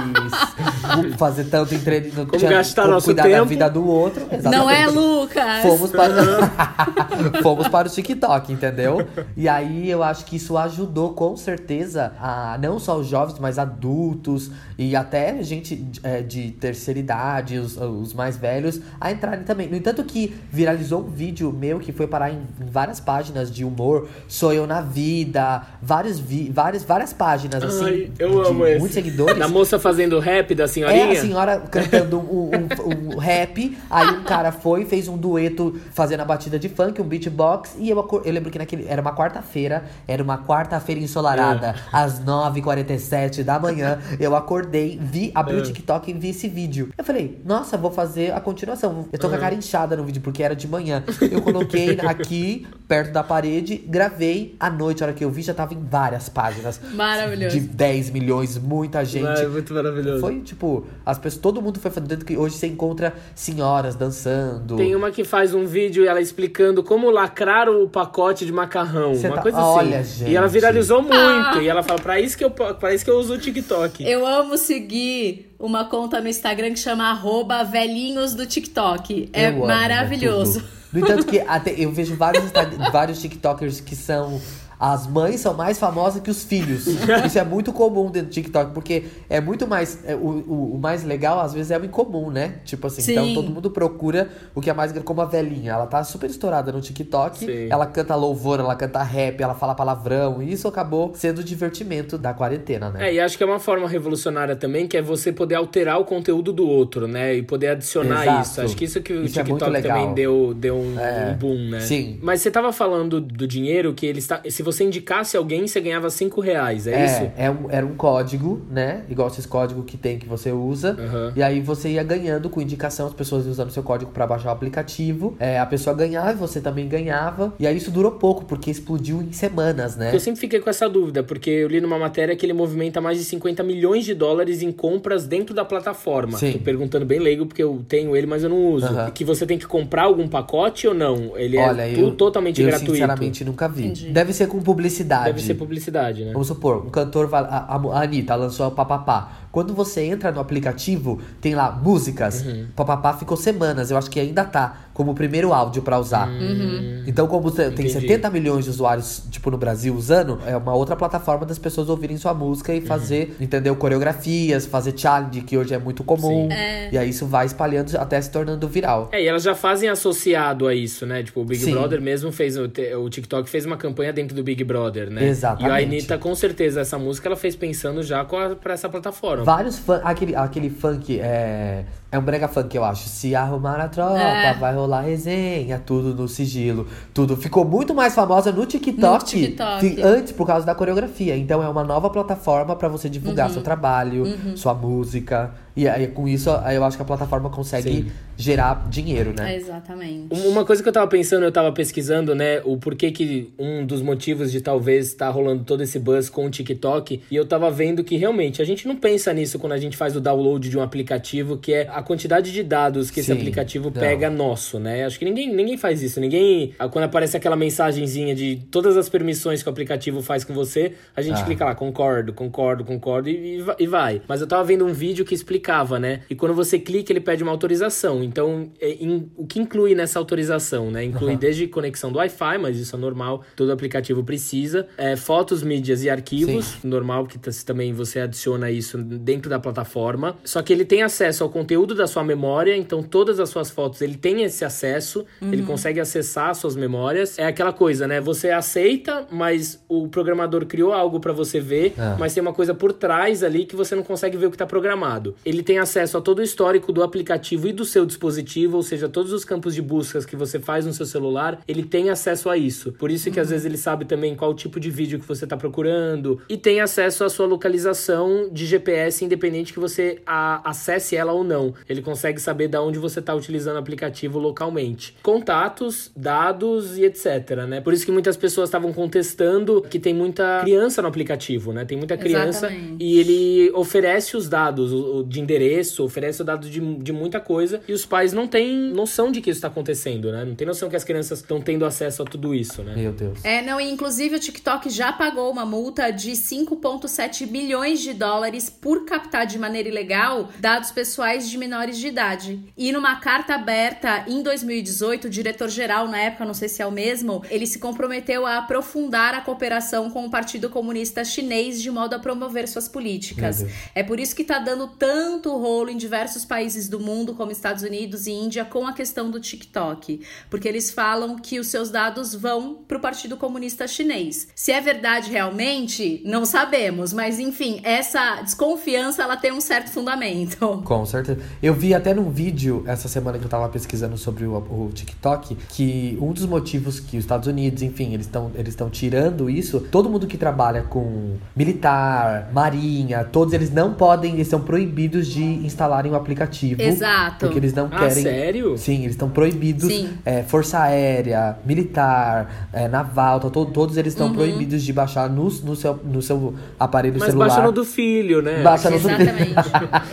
fazer 1.19 1.44
tanto 1.44 1.74
entretenimento. 1.74 2.30
Como 2.30 2.48
gastar 2.48 2.82
como 2.82 2.94
nosso 2.94 3.06
cuidar 3.06 3.23
da 3.25 3.29
tempo. 3.31 3.47
vida 3.47 3.69
do 3.70 3.87
outro. 3.87 4.26
Não 4.43 4.69
é, 4.70 4.82
Exatamente. 4.85 4.94
Lucas? 4.99 5.62
Fomos 5.62 5.91
para... 5.91 6.12
Fomos 7.43 7.69
para 7.69 7.88
o 7.88 7.91
TikTok, 7.91 8.53
entendeu? 8.53 9.06
E 9.37 9.49
aí 9.49 9.91
eu 9.91 10.03
acho 10.03 10.25
que 10.25 10.37
isso 10.37 10.56
ajudou 10.56 11.12
com 11.12 11.37
certeza 11.37 12.12
a 12.20 12.58
não 12.61 12.79
só 12.79 12.97
os 12.99 13.06
jovens, 13.06 13.38
mas 13.38 13.58
adultos 13.58 14.50
e 14.79 14.94
até 14.94 15.43
gente 15.43 15.87
é, 16.03 16.20
de 16.23 16.50
terceira 16.53 16.99
idade, 17.00 17.58
os, 17.58 17.76
os 17.76 18.12
mais 18.14 18.37
velhos, 18.37 18.81
a 19.00 19.11
entrarem 19.11 19.44
também. 19.44 19.69
No 19.69 19.76
entanto 19.76 20.05
que 20.05 20.35
viralizou 20.50 21.00
um 21.00 21.08
vídeo 21.11 21.53
meu 21.53 21.79
que 21.79 21.93
foi 21.93 22.06
parar 22.06 22.31
em, 22.31 22.43
em 22.61 22.67
várias 22.70 23.01
páginas 23.01 23.51
de 23.51 23.65
humor, 23.65 24.08
Sou 24.29 24.53
Eu 24.53 24.67
na 24.67 24.81
Vida, 24.81 25.63
vários 25.82 26.19
vi 26.19 26.51
várias, 26.53 26.82
várias 26.82 27.13
páginas, 27.13 27.63
assim. 27.63 27.84
Ai, 27.84 28.10
eu 28.19 28.43
de 28.43 28.48
amo 28.48 28.67
esse. 28.67 28.79
Muitos 28.79 28.94
seguidores. 28.94 29.39
Da 29.39 29.48
moça 29.48 29.79
fazendo 29.79 30.19
rap 30.19 30.55
da 30.55 30.67
senhorinha? 30.69 31.06
É, 31.06 31.19
a 31.19 31.20
senhora 31.20 31.58
cantando 31.70 32.19
um, 32.19 32.51
um- 32.51 32.95
um 32.96 33.19
rap, 33.19 33.76
aí 33.91 34.08
um 34.10 34.24
cara 34.24 34.50
foi, 34.53 34.84
fez 34.84 35.08
um 35.08 35.17
dueto 35.17 35.79
fazendo 35.93 36.20
a 36.20 36.24
batida 36.24 36.58
de 36.58 36.69
funk, 36.69 37.00
um 37.00 37.05
beatbox, 37.05 37.76
e 37.79 37.91
eu, 37.91 38.22
eu 38.24 38.32
lembro 38.32 38.50
que 38.50 38.58
naquele. 38.58 38.86
Era 38.88 39.00
uma 39.00 39.15
quarta-feira, 39.15 39.84
era 40.06 40.22
uma 40.22 40.38
quarta-feira 40.38 41.00
ensolarada, 41.00 41.74
às 41.93 42.20
9h47 42.20 43.43
da 43.43 43.58
manhã. 43.58 43.98
Eu 44.19 44.34
acordei, 44.34 44.98
vi, 45.00 45.31
abri 45.34 45.56
o 45.56 45.62
TikTok 45.62 46.10
e 46.10 46.15
vi 46.15 46.31
esse 46.31 46.48
vídeo. 46.48 46.91
Eu 46.96 47.05
falei, 47.05 47.41
nossa, 47.44 47.76
vou 47.76 47.91
fazer 47.91 48.32
a 48.32 48.41
continuação. 48.41 49.06
Eu 49.12 49.19
tô 49.19 49.29
com 49.29 49.34
a 49.34 49.38
cara 49.38 49.55
inchada 49.55 49.96
no 49.96 50.05
vídeo, 50.05 50.22
porque 50.22 50.43
era 50.43 50.55
de 50.55 50.69
manhã. 50.69 51.03
Eu 51.31 51.43
coloquei 51.43 51.98
aqui, 52.00 52.67
perto 52.88 53.12
da 53.12 53.22
parede, 53.22 53.76
gravei. 53.86 54.55
À 54.60 54.70
noite, 54.70 55.02
a 55.02 55.06
hora 55.06 55.14
que 55.14 55.24
eu 55.24 55.31
vi, 55.31 55.43
já 55.43 55.52
tava 55.52 55.74
em 55.74 55.81
várias 55.84 56.28
páginas. 56.28 56.81
Maravilhoso. 56.94 57.58
De 57.58 57.66
10 57.66 58.10
milhões, 58.10 58.56
muita 58.58 59.05
gente. 59.05 59.26
Ai, 59.26 59.46
muito 59.46 59.74
maravilhoso. 59.74 60.20
Foi 60.20 60.40
tipo, 60.40 60.86
as 61.05 61.19
pessoas, 61.19 61.43
todo 61.43 61.60
mundo 61.60 61.81
foi 61.81 61.90
fazendo, 61.90 62.24
que 62.24 62.36
hoje 62.36 62.55
você 62.56 62.66
encontra 62.66 63.14
senhoras 63.34 63.94
dançando. 63.96 64.76
Tem 64.76 64.94
uma 64.94 65.10
que 65.10 65.24
faz 65.24 65.52
um 65.55 65.66
vídeo 65.66 66.06
ela 66.06 66.20
explicando 66.20 66.82
como 66.82 67.10
lacrar 67.10 67.69
o 67.69 67.88
pacote 67.88 68.46
de 68.46 68.52
macarrão. 68.52 69.14
Cê 69.14 69.26
uma 69.26 69.36
tá- 69.36 69.43
coisa 69.43 69.58
assim. 69.58 69.69
Olha, 69.69 70.05
E 70.31 70.36
ela 70.36 70.46
gente. 70.46 70.52
viralizou 70.55 71.02
muito. 71.02 71.16
Ah. 71.16 71.58
E 71.60 71.69
ela 71.69 71.82
fala, 71.82 72.00
pra 72.00 72.20
isso 72.20 72.36
que 72.38 72.44
eu, 72.44 72.50
pra 72.50 72.94
isso 72.94 73.05
que 73.05 73.10
eu 73.10 73.19
uso 73.19 73.34
o 73.34 73.38
TikTok. 73.38 74.05
Eu 74.08 74.26
amo 74.26 74.56
seguir 74.56 75.55
uma 75.58 75.86
conta 75.86 76.20
no 76.20 76.28
Instagram 76.28 76.70
que 76.72 76.78
chama 76.78 77.10
arroba 77.10 77.64
velhinhos 77.64 78.34
do 78.34 78.46
TikTok. 78.46 79.28
É 79.32 79.48
Eu 79.48 79.66
maravilhoso. 79.66 80.62
No 80.96 81.03
entanto 81.03 81.26
que 81.26 81.41
até 81.41 81.74
eu 81.76 81.93
vejo 81.93 82.17
vários, 82.17 82.50
vários 82.91 83.20
TikTokers 83.20 83.82
que 83.82 83.94
são 83.94 84.41
as 84.78 85.06
mães 85.06 85.40
são 85.40 85.54
mais 85.54 85.78
famosas 85.78 86.20
que 86.20 86.30
os 86.30 86.44
filhos. 86.44 86.86
Isso 87.24 87.38
é 87.38 87.44
muito 87.44 87.72
comum 87.72 88.10
dentro 88.10 88.28
do 88.28 88.32
TikTok, 88.32 88.72
porque 88.72 89.04
é 89.28 89.40
muito 89.40 89.66
mais. 89.66 90.04
É, 90.04 90.14
o, 90.14 90.18
o, 90.18 90.74
o, 90.74 90.78
mais 90.78 91.02
legal, 91.02 91.40
às 91.40 91.54
vezes, 91.54 91.70
é 91.70 91.78
o 91.78 91.84
incomum, 91.84 92.30
né? 92.30 92.56
Tipo 92.64 92.86
assim, 92.86 93.02
então 93.02 93.24
Sim. 93.24 93.30
então 93.30 93.42
todo 93.42 93.52
mundo 93.52 93.70
procura 93.70 94.28
o 94.54 94.60
que 94.60 94.68
é 94.68 94.74
mais 94.74 94.92
como 95.00 95.20
a 95.20 95.24
velhinha. 95.24 95.72
Ela 95.72 95.86
tá 95.86 96.04
super 96.04 96.28
estourada 96.28 96.70
no 96.72 96.80
TikTok, 96.80 97.38
Sim. 97.38 97.68
ela 97.70 97.86
canta 97.86 98.14
louvor, 98.14 98.60
ela 98.60 98.74
canta 98.74 99.02
rap, 99.02 99.40
ela 99.40 99.54
fala 99.54 99.74
palavrão, 99.74 100.42
e 100.42 100.52
isso 100.52 100.68
acabou 100.68 101.12
sendo 101.14 101.38
o 101.38 101.44
divertimento 101.44 102.18
da 102.18 102.34
quarentena, 102.34 102.90
né? 102.90 103.08
É, 103.08 103.14
e 103.14 103.20
acho 103.20 103.36
que 103.36 103.42
é 103.42 103.46
uma 103.46 103.58
forma 103.58 103.88
revolucionária 103.88 104.56
também, 104.56 104.86
que 104.86 104.96
é 104.96 105.02
você 105.02 105.32
poder 105.32 105.54
alterar 105.54 105.98
o 106.00 106.04
conteúdo 106.04 106.52
do 106.52 106.68
outro, 106.68 107.08
né? 107.08 107.34
E 107.34 107.42
poder 107.42 107.68
adicionar 107.68 108.22
Exato. 108.22 108.42
isso. 108.42 108.60
Acho 108.60 108.76
que 108.76 108.84
isso 108.84 109.00
que 109.00 109.12
o 109.12 109.24
isso 109.24 109.40
é 109.40 109.44
TikTok 109.44 109.76
é 109.76 109.82
também 109.82 110.12
deu, 110.14 110.52
deu 110.54 110.76
um, 110.76 110.98
é. 110.98 111.32
um, 111.32 111.38
boom, 111.38 111.70
né? 111.70 111.80
Sim. 111.80 112.18
Mas 112.22 112.42
você 112.42 112.50
tava 112.50 112.72
falando 112.72 113.20
do 113.20 113.46
dinheiro 113.46 113.94
que 113.94 114.04
ele 114.04 114.18
está. 114.18 114.42
Se 114.48 114.62
você 114.67 114.85
indicasse 114.85 115.37
alguém, 115.37 115.67
você 115.67 115.81
ganhava 115.81 116.11
5 116.11 116.41
reais, 116.41 116.87
é, 116.87 116.93
é 116.93 117.05
isso? 117.05 117.32
É 117.37 117.51
um, 117.51 117.70
era 117.70 117.87
um 117.87 117.94
código, 117.94 118.61
né? 118.69 119.05
Igual 119.08 119.29
esses 119.29 119.46
códigos 119.46 119.85
que 119.87 119.96
tem 119.96 120.19
que 120.19 120.27
você 120.27 120.51
usa. 120.51 120.96
Uhum. 120.99 121.32
E 121.37 121.43
aí 121.43 121.61
você 121.61 121.91
ia 121.91 122.03
ganhando 122.03 122.51
com 122.51 122.61
indicação, 122.61 123.06
as 123.06 123.15
pessoas 123.15 123.46
usando 123.46 123.70
seu 123.70 123.82
código 123.82 124.11
para 124.11 124.27
baixar 124.27 124.49
o 124.49 124.53
aplicativo. 124.53 125.37
É, 125.39 125.58
a 125.58 125.67
pessoa 125.67 125.94
ganhava 125.94 126.32
e 126.32 126.35
você 126.35 126.61
também 126.61 126.89
ganhava. 126.89 127.55
E 127.58 127.67
aí 127.67 127.77
isso 127.77 127.91
durou 127.91 128.13
pouco, 128.13 128.44
porque 128.44 128.70
explodiu 128.70 129.23
em 129.23 129.32
semanas, 129.32 129.96
né? 129.96 130.11
Eu 130.13 130.20
sempre 130.20 130.41
fiquei 130.41 130.61
com 130.61 130.69
essa 130.69 130.89
dúvida, 130.89 131.23
porque 131.23 131.51
eu 131.51 131.69
li 131.69 131.81
numa 131.81 131.99
matéria 131.99 132.35
que 132.35 132.44
ele 132.44 132.53
movimenta 132.53 133.01
mais 133.01 133.19
de 133.19 133.25
50 133.25 133.63
milhões 133.63 134.05
de 134.05 134.15
dólares 134.15 134.63
em 134.63 134.73
compras 134.73 135.27
dentro 135.27 135.55
da 135.55 135.65
plataforma. 135.65 136.37
Sim. 136.37 136.53
Tô 136.53 136.58
perguntando 136.58 137.06
bem 137.06 137.20
leigo, 137.20 137.46
porque 137.46 137.63
eu 137.63 137.85
tenho 137.89 138.17
ele, 138.17 138.27
mas 138.27 138.43
eu 138.43 138.51
não 138.51 138.67
uso. 138.67 138.93
Uhum. 138.93 139.11
Que 139.11 139.25
você 139.25 139.46
tem 139.46 139.58
que 139.58 139.67
comprar 139.67 140.03
algum 140.03 140.27
pacote 140.27 140.89
ou 140.89 140.94
não? 140.94 141.37
Ele 141.37 141.56
é 141.56 141.69
Olha, 141.69 141.82
é 141.82 142.01
eu, 142.01 142.11
totalmente 142.13 142.61
eu 142.61 142.67
gratuito. 142.67 142.93
Eu 142.93 142.96
sinceramente 142.96 143.44
nunca 143.44 143.69
vi. 143.69 143.87
Entendi. 143.87 144.11
Deve 144.11 144.32
ser 144.32 144.49
com 144.49 144.56
publicidade. 144.63 145.27
Deve 145.27 145.43
ser 145.43 145.55
publicidade, 145.55 146.25
né? 146.25 146.32
Vamos 146.32 146.48
supor, 146.48 146.86
um 146.86 146.91
cantor, 146.91 147.29
a, 147.32 147.39
a, 147.39 147.77
a 147.77 148.03
Anitta 148.03 148.34
lançou 148.34 148.67
a 148.67 148.70
Papapá. 148.70 149.32
Quando 149.53 149.75
você 149.75 150.03
entra 150.03 150.31
no 150.31 150.41
aplicativo, 150.41 151.20
tem 151.41 151.55
lá 151.55 151.70
músicas. 151.70 152.44
Uhum. 152.44 152.67
Papapá 152.75 153.15
ficou 153.15 153.36
semanas, 153.36 153.91
eu 153.91 153.96
acho 153.96 154.10
que 154.10 154.20
ainda 154.20 154.44
tá 154.44 154.85
como 154.96 155.10
o 155.10 155.15
primeiro 155.15 155.53
áudio 155.53 155.82
para 155.82 155.98
usar. 155.98 156.26
Uhum. 156.26 157.05
Então, 157.06 157.26
como 157.26 157.50
tem 157.50 157.67
Entendi. 157.67 157.91
70 157.91 158.31
milhões 158.31 158.65
de 158.65 158.70
usuários, 158.70 159.22
tipo, 159.31 159.50
no 159.50 159.58
Brasil 159.58 159.94
usando, 159.94 160.38
é 160.46 160.56
uma 160.56 160.74
outra 160.74 160.96
plataforma 160.96 161.44
das 161.44 161.58
pessoas 161.58 161.91
ouvirem 161.91 162.17
sua 162.17 162.32
música 162.32 162.72
e 162.72 162.81
uhum. 162.81 162.86
fazer, 162.86 163.36
entendeu? 163.38 163.76
Coreografias, 163.76 164.65
fazer 164.65 164.98
challenge, 164.98 165.43
que 165.43 165.58
hoje 165.58 165.74
é 165.74 165.79
muito 165.79 166.03
comum. 166.03 166.48
É. 166.50 166.88
E 166.91 166.96
aí 166.96 167.10
isso 167.10 167.26
vai 167.26 167.44
espalhando 167.44 167.94
até 167.98 168.19
se 168.19 168.31
tornando 168.31 168.67
viral. 168.67 169.10
É, 169.12 169.22
e 169.22 169.29
elas 169.29 169.43
já 169.43 169.55
fazem 169.55 169.91
associado 169.91 170.67
a 170.67 170.74
isso, 170.74 171.05
né? 171.05 171.22
Tipo, 171.22 171.43
o 171.43 171.44
Big 171.44 171.62
Sim. 171.62 171.72
Brother 171.72 172.00
mesmo 172.00 172.32
fez, 172.32 172.56
o 172.56 173.10
TikTok 173.10 173.50
fez 173.50 173.67
uma 173.67 173.76
campanha 173.76 174.15
dentro 174.15 174.34
do 174.34 174.43
Big 174.43 174.65
Brother, 174.65 175.10
né? 175.10 175.29
Exatamente. 175.29 175.69
E 175.69 175.72
a 175.74 175.86
Anitta, 175.86 176.17
com 176.17 176.34
certeza, 176.34 176.81
essa 176.81 176.98
música 176.98 177.29
ela 177.29 177.36
fez 177.36 177.55
pensando 177.55 178.03
já 178.03 178.24
com 178.24 178.38
a, 178.38 178.56
pra 178.56 178.72
essa 178.72 178.88
plataforma. 178.88 179.44
Vários 179.44 179.79
fãs, 179.79 180.00
aquele, 180.03 180.34
aquele 180.34 180.70
funk, 180.70 181.20
é... 181.20 181.84
É 182.10 182.19
um 182.19 182.22
brega 182.22 182.46
funk, 182.46 182.75
eu 182.77 182.84
acho. 182.84 183.08
Se 183.08 183.34
arrumar 183.34 183.81
a 183.81 183.89
tropa, 183.89 184.19
é. 184.19 184.55
vai 184.55 184.75
rolar 184.75 185.01
resenha, 185.01 185.82
tudo 185.84 186.15
no 186.15 186.29
sigilo. 186.29 186.86
Tudo. 187.13 187.36
Ficou 187.36 187.65
muito 187.65 187.94
mais 187.94 188.15
famosa 188.15 188.53
no 188.53 188.65
TikTok, 188.65 189.01
no 189.03 189.43
TikTok. 189.43 190.03
antes 190.03 190.32
por 190.32 190.46
causa 190.46 190.65
da 190.65 190.75
coreografia. 190.75 191.36
Então 191.36 191.63
é 191.63 191.69
uma 191.69 191.82
nova 191.82 192.08
plataforma 192.08 192.77
para 192.77 192.89
você 192.89 193.08
divulgar 193.08 193.48
uhum. 193.48 193.55
seu 193.55 193.63
trabalho, 193.63 194.25
uhum. 194.25 194.56
sua 194.56 194.72
música. 194.72 195.53
E 195.76 195.86
aí, 195.86 196.06
com 196.06 196.26
isso, 196.26 196.48
eu 196.48 196.84
acho 196.84 196.96
que 196.96 197.02
a 197.02 197.06
plataforma 197.06 197.50
consegue 197.50 197.90
Sim. 197.90 198.06
gerar 198.34 198.88
dinheiro, 198.88 199.34
né? 199.36 199.52
É 199.52 199.56
exatamente. 199.56 200.34
Uma 200.46 200.64
coisa 200.64 200.82
que 200.82 200.88
eu 200.88 200.92
tava 200.92 201.06
pensando, 201.06 201.44
eu 201.44 201.52
tava 201.52 201.70
pesquisando, 201.70 202.34
né? 202.34 202.62
O 202.64 202.78
porquê 202.78 203.10
que 203.10 203.52
um 203.58 203.84
dos 203.84 204.00
motivos 204.00 204.50
de 204.50 204.62
talvez 204.62 205.08
estar 205.08 205.26
tá 205.26 205.30
rolando 205.30 205.64
todo 205.64 205.82
esse 205.82 205.98
buzz 205.98 206.30
com 206.30 206.46
o 206.46 206.50
TikTok. 206.50 207.20
E 207.30 207.36
eu 207.36 207.44
tava 207.44 207.70
vendo 207.70 208.02
que 208.02 208.16
realmente 208.16 208.62
a 208.62 208.64
gente 208.64 208.88
não 208.88 208.96
pensa 208.96 209.34
nisso 209.34 209.58
quando 209.58 209.72
a 209.72 209.76
gente 209.76 209.98
faz 209.98 210.16
o 210.16 210.20
download 210.20 210.66
de 210.66 210.78
um 210.78 210.80
aplicativo, 210.82 211.58
que 211.58 211.74
é 211.74 211.88
a 211.92 212.02
quantidade 212.02 212.50
de 212.52 212.62
dados 212.62 213.10
que 213.10 213.16
Sim, 213.16 213.32
esse 213.32 213.32
aplicativo 213.32 213.90
não. 213.94 214.00
pega 214.00 214.30
nosso, 214.30 214.78
né? 214.78 215.04
Acho 215.04 215.18
que 215.18 215.26
ninguém, 215.26 215.54
ninguém 215.54 215.76
faz 215.76 216.02
isso. 216.02 216.18
Ninguém. 216.18 216.72
Quando 216.90 217.04
aparece 217.04 217.36
aquela 217.36 217.56
mensagenzinha 217.56 218.34
de 218.34 218.62
todas 218.70 218.96
as 218.96 219.10
permissões 219.10 219.62
que 219.62 219.68
o 219.68 219.72
aplicativo 219.72 220.22
faz 220.22 220.42
com 220.42 220.54
você, 220.54 220.94
a 221.14 221.20
gente 221.20 221.42
ah. 221.42 221.44
clica 221.44 221.66
lá, 221.66 221.74
concordo, 221.74 222.32
concordo, 222.32 222.82
concordo 222.82 223.28
e, 223.28 223.62
e 223.78 223.86
vai. 223.86 224.22
Mas 224.26 224.40
eu 224.40 224.46
tava 224.46 224.64
vendo 224.64 224.86
um 224.86 224.94
vídeo 224.94 225.22
que 225.22 225.34
explica 225.34 225.66
explicava, 225.67 225.99
né? 225.99 226.20
E 226.31 226.35
quando 226.35 226.55
você 226.55 226.79
clica, 226.79 227.13
ele 227.13 227.20
pede 227.20 227.43
uma 227.43 227.51
autorização. 227.51 228.23
Então, 228.23 228.70
é, 228.81 228.91
em, 228.91 229.31
o 229.37 229.46
que 229.46 229.58
inclui 229.58 229.94
nessa 229.94 230.19
autorização, 230.19 230.91
né? 230.91 231.05
Inclui 231.05 231.32
uhum. 231.32 231.39
desde 231.39 231.67
conexão 231.67 232.13
do 232.13 232.19
Wi-Fi, 232.19 232.58
mas 232.58 232.79
isso 232.79 232.94
é 232.94 232.99
normal, 232.99 233.43
todo 233.56 233.73
aplicativo 233.73 234.23
precisa. 234.23 234.87
É, 234.96 235.17
fotos, 235.17 235.63
mídias 235.63 236.05
e 236.05 236.11
arquivos, 236.11 236.67
Sim. 236.67 236.89
normal 236.89 237.27
que 237.27 237.39
também 237.65 237.93
você 237.93 238.20
adiciona 238.20 238.70
isso 238.70 238.99
dentro 238.99 239.51
da 239.51 239.58
plataforma. 239.58 240.37
Só 240.44 240.63
que 240.63 240.73
ele 240.73 240.85
tem 240.85 241.03
acesso 241.03 241.43
ao 241.43 241.51
conteúdo 241.51 241.94
da 241.94 242.06
sua 242.06 242.23
memória, 242.23 242.77
então 242.77 243.03
todas 243.03 243.41
as 243.41 243.49
suas 243.49 243.70
fotos 243.70 244.01
ele 244.01 244.17
tem 244.17 244.43
esse 244.43 244.65
acesso, 244.65 245.25
uhum. 245.41 245.53
ele 245.53 245.63
consegue 245.63 245.99
acessar 245.99 246.51
as 246.51 246.58
suas 246.58 246.77
memórias. 246.77 247.39
É 247.39 247.46
aquela 247.46 247.73
coisa, 247.73 248.06
né? 248.06 248.20
Você 248.20 248.51
aceita, 248.51 249.27
mas 249.31 249.82
o 249.89 250.08
programador 250.08 250.67
criou 250.67 250.93
algo 250.93 251.19
para 251.19 251.32
você 251.32 251.58
ver, 251.58 251.94
é. 251.99 252.17
mas 252.19 252.35
tem 252.35 252.41
uma 252.41 252.53
coisa 252.53 252.75
por 252.75 252.93
trás 252.93 253.43
ali 253.43 253.65
que 253.65 253.75
você 253.75 253.94
não 253.94 254.03
consegue 254.03 254.37
ver 254.37 254.46
o 254.46 254.51
que 254.51 254.56
tá 254.56 254.67
programado. 254.67 255.35
Ele 255.44 255.56
ele 255.56 255.63
tem 255.63 255.79
acesso 255.79 256.19
a 256.19 256.20
todo 256.20 256.41
o 256.41 256.43
histórico 256.43 256.93
do 256.93 257.03
aplicativo 257.03 257.67
e 257.67 257.72
do 257.72 257.84
seu 257.84 258.05
dispositivo, 258.05 258.77
ou 258.77 258.82
seja, 258.82 259.08
todos 259.08 259.32
os 259.32 259.44
campos 259.44 259.75
de 259.75 259.81
buscas 259.81 260.27
que 260.27 260.36
você 260.36 260.60
faz 260.60 260.84
no 260.84 260.93
seu 260.93 261.06
celular, 261.06 261.60
ele 261.67 261.82
tem 261.82 262.10
acesso 262.10 262.51
a 262.51 262.56
isso. 262.56 262.93
Por 262.93 263.10
isso 263.10 263.31
que 263.31 263.41
às 263.41 263.48
vezes 263.48 263.65
ele 263.65 263.79
sabe 263.79 264.05
também 264.05 264.34
qual 264.36 264.55
tipo 264.55 264.79
de 264.79 264.91
vídeo 264.91 265.19
que 265.19 265.27
você 265.27 265.44
está 265.44 265.56
procurando 265.56 266.41
e 266.48 266.56
tem 266.56 266.81
acesso 266.81 267.25
à 267.25 267.31
sua 267.31 267.46
localização 267.46 268.48
de 268.53 268.67
GPS, 268.67 269.25
independente 269.25 269.72
que 269.72 269.81
você 269.81 270.20
acesse 270.27 271.17
ela 271.17 271.32
ou 271.32 271.43
não. 271.43 271.72
Ele 271.89 272.03
consegue 272.03 272.41
saber 272.41 272.69
de 272.69 272.77
onde 272.77 272.98
você 272.98 273.20
está 273.20 273.34
utilizando 273.34 273.77
o 273.77 273.79
aplicativo 273.79 274.39
localmente. 274.39 275.17
Contatos, 275.22 276.10
dados 276.15 276.98
e 276.98 277.05
etc, 277.05 277.65
né? 277.67 277.81
Por 277.81 277.94
isso 277.94 278.05
que 278.05 278.13
muitas 278.13 278.36
pessoas 278.36 278.69
estavam 278.69 278.93
contestando 278.93 279.81
que 279.89 279.98
tem 279.98 280.13
muita 280.13 280.60
criança 280.60 281.01
no 281.01 281.08
aplicativo, 281.08 281.72
né? 281.72 281.84
Tem 281.84 281.96
muita 281.96 282.17
criança 282.17 282.67
Exatamente. 282.67 283.03
e 283.03 283.19
ele 283.19 283.70
oferece 283.75 284.36
os 284.36 284.48
dados 284.48 284.91
de 285.27 285.41
endereço, 285.46 286.05
oferece 286.05 286.43
dados 286.43 286.69
de, 286.69 286.81
de 286.81 287.12
muita 287.12 287.38
coisa 287.38 287.81
e 287.86 287.93
os 287.93 288.05
pais 288.05 288.32
não 288.32 288.48
têm 288.48 288.76
noção 288.93 289.31
de 289.31 289.41
que 289.41 289.50
isso 289.50 289.58
está 289.58 289.69
acontecendo, 289.69 290.32
né? 290.32 290.44
Não 290.44 290.55
tem 290.55 290.67
noção 290.67 290.91
que 290.91 290.96
as 290.96 291.05
crianças 291.05 291.38
estão 291.38 291.60
tendo 291.60 291.84
acesso 291.84 292.22
a 292.22 292.24
tudo 292.24 292.53
isso, 292.55 292.82
né? 292.82 292.94
Meu 292.96 293.12
Deus. 293.12 293.44
É, 293.44 293.62
não, 293.62 293.81
e 293.81 293.88
inclusive 293.88 294.36
o 294.36 294.41
TikTok 294.41 294.91
já 294.91 295.12
pagou 295.12 295.50
uma 295.50 295.65
multa 295.65 296.10
de 296.10 296.32
5,7 296.32 297.48
milhões 297.48 298.00
de 298.00 298.12
dólares 298.12 298.69
por 298.69 299.05
captar 299.05 299.46
de 299.46 299.58
maneira 299.58 299.88
ilegal 299.88 300.50
dados 300.58 300.91
pessoais 300.91 301.48
de 301.48 301.56
menores 301.56 301.98
de 301.98 302.08
idade. 302.08 302.60
E 302.76 302.91
numa 302.91 303.17
carta 303.20 303.55
aberta 303.55 304.24
em 304.26 304.43
2018, 304.43 305.26
o 305.26 305.31
diretor-geral, 305.31 306.08
na 306.08 306.19
época, 306.19 306.44
não 306.44 306.55
sei 306.55 306.69
se 306.69 306.82
é 306.82 306.86
o 306.86 306.91
mesmo, 306.91 307.43
ele 307.48 307.67
se 307.67 307.79
comprometeu 307.79 308.44
a 308.44 308.58
aprofundar 308.58 309.34
a 309.34 309.41
cooperação 309.41 310.10
com 310.10 310.26
o 310.26 310.31
Partido 310.31 310.69
Comunista 310.69 311.24
Chinês 311.24 311.81
de 311.81 311.91
modo 311.91 312.15
a 312.15 312.19
promover 312.19 312.67
suas 312.67 312.88
políticas. 312.88 313.65
É 313.94 314.03
por 314.03 314.19
isso 314.19 314.34
que 314.34 314.44
tá 314.44 314.58
dando 314.58 314.88
tanto 314.88 315.35
tanto 315.36 315.56
rolo 315.58 315.90
em 315.90 315.96
diversos 315.96 316.46
países 316.46 316.88
do 316.88 316.98
mundo, 316.98 317.34
como 317.34 317.52
Estados 317.52 317.82
Unidos 317.82 318.26
e 318.26 318.32
Índia, 318.32 318.64
com 318.64 318.86
a 318.86 318.93
questão 318.93 319.31
do 319.31 319.38
TikTok, 319.38 320.20
porque 320.48 320.66
eles 320.66 320.90
falam 320.90 321.36
que 321.36 321.60
os 321.60 321.66
seus 321.66 321.90
dados 321.90 322.34
vão 322.34 322.78
para 322.88 322.96
o 322.96 323.00
Partido 323.00 323.36
Comunista 323.36 323.86
Chinês. 323.86 324.48
Se 324.55 324.72
é 324.72 324.81
verdade 324.81 325.31
realmente, 325.31 326.22
não 326.24 326.46
sabemos, 326.46 327.12
mas 327.12 327.38
enfim, 327.38 327.81
essa 327.82 328.40
desconfiança 328.40 329.22
ela 329.22 329.36
tem 329.36 329.52
um 329.52 329.60
certo 329.60 329.90
fundamento. 329.90 330.81
Com 330.84 331.05
certeza. 331.05 331.40
Eu 331.62 331.74
vi 331.74 331.93
até 331.93 332.14
num 332.14 332.31
vídeo 332.31 332.82
essa 332.86 333.08
semana 333.08 333.36
que 333.36 333.44
eu 333.44 333.48
estava 333.48 333.69
pesquisando 333.69 334.16
sobre 334.16 334.46
o, 334.46 334.56
o, 334.56 334.90
TikTok 334.94 335.55
que 335.69 336.16
um 336.20 336.32
dos 336.32 336.46
motivos 336.46 336.98
que 336.98 337.19
os 337.19 337.24
Estados 337.24 337.46
Unidos, 337.46 337.82
enfim, 337.82 338.14
eles 338.14 338.26
estão 338.26 338.50
eles 338.55 338.70
estão 338.70 338.88
tirando 338.88 339.50
isso, 339.50 339.81
todo 339.81 340.08
mundo 340.08 340.26
que 340.26 340.38
trabalha 340.38 340.82
com 340.82 341.36
militar, 341.55 342.50
marinha, 342.52 343.22
todos 343.24 343.52
eles 343.52 343.70
não 343.70 343.93
podem, 343.93 344.34
eles 344.34 344.48
são 344.48 344.60
proibidos 344.60 345.25
de 345.26 345.42
instalarem 345.42 346.12
o 346.12 346.14
aplicativo. 346.14 346.80
Exato. 346.80 347.40
Porque 347.40 347.58
eles 347.58 347.72
não 347.72 347.86
ah, 347.90 347.98
querem. 347.98 348.22
Sério? 348.22 348.78
Sim, 348.78 349.00
eles 349.00 349.12
estão 349.12 349.28
proibidos. 349.28 349.88
Sim. 349.88 350.10
É, 350.24 350.42
Força 350.42 350.78
Aérea, 350.80 351.58
Militar, 351.64 352.68
é, 352.72 352.88
Naval, 352.88 353.40
to, 353.40 353.66
todos 353.66 353.96
eles 353.96 354.12
estão 354.12 354.28
uhum. 354.28 354.34
proibidos 354.34 354.82
de 354.82 354.92
baixar 354.92 355.28
no, 355.28 355.44
no, 355.44 355.76
seu, 355.76 356.00
no 356.04 356.22
seu 356.22 356.54
aparelho 356.78 357.16
Mas 357.18 357.28
celular. 357.28 357.46
Mas 357.46 357.54
baixa 357.56 357.66
no 357.66 357.72
do 357.72 357.84
filho, 357.84 358.42
né? 358.42 358.62
Baixa 358.62 358.90
no 358.90 358.96
Exatamente. 358.96 359.54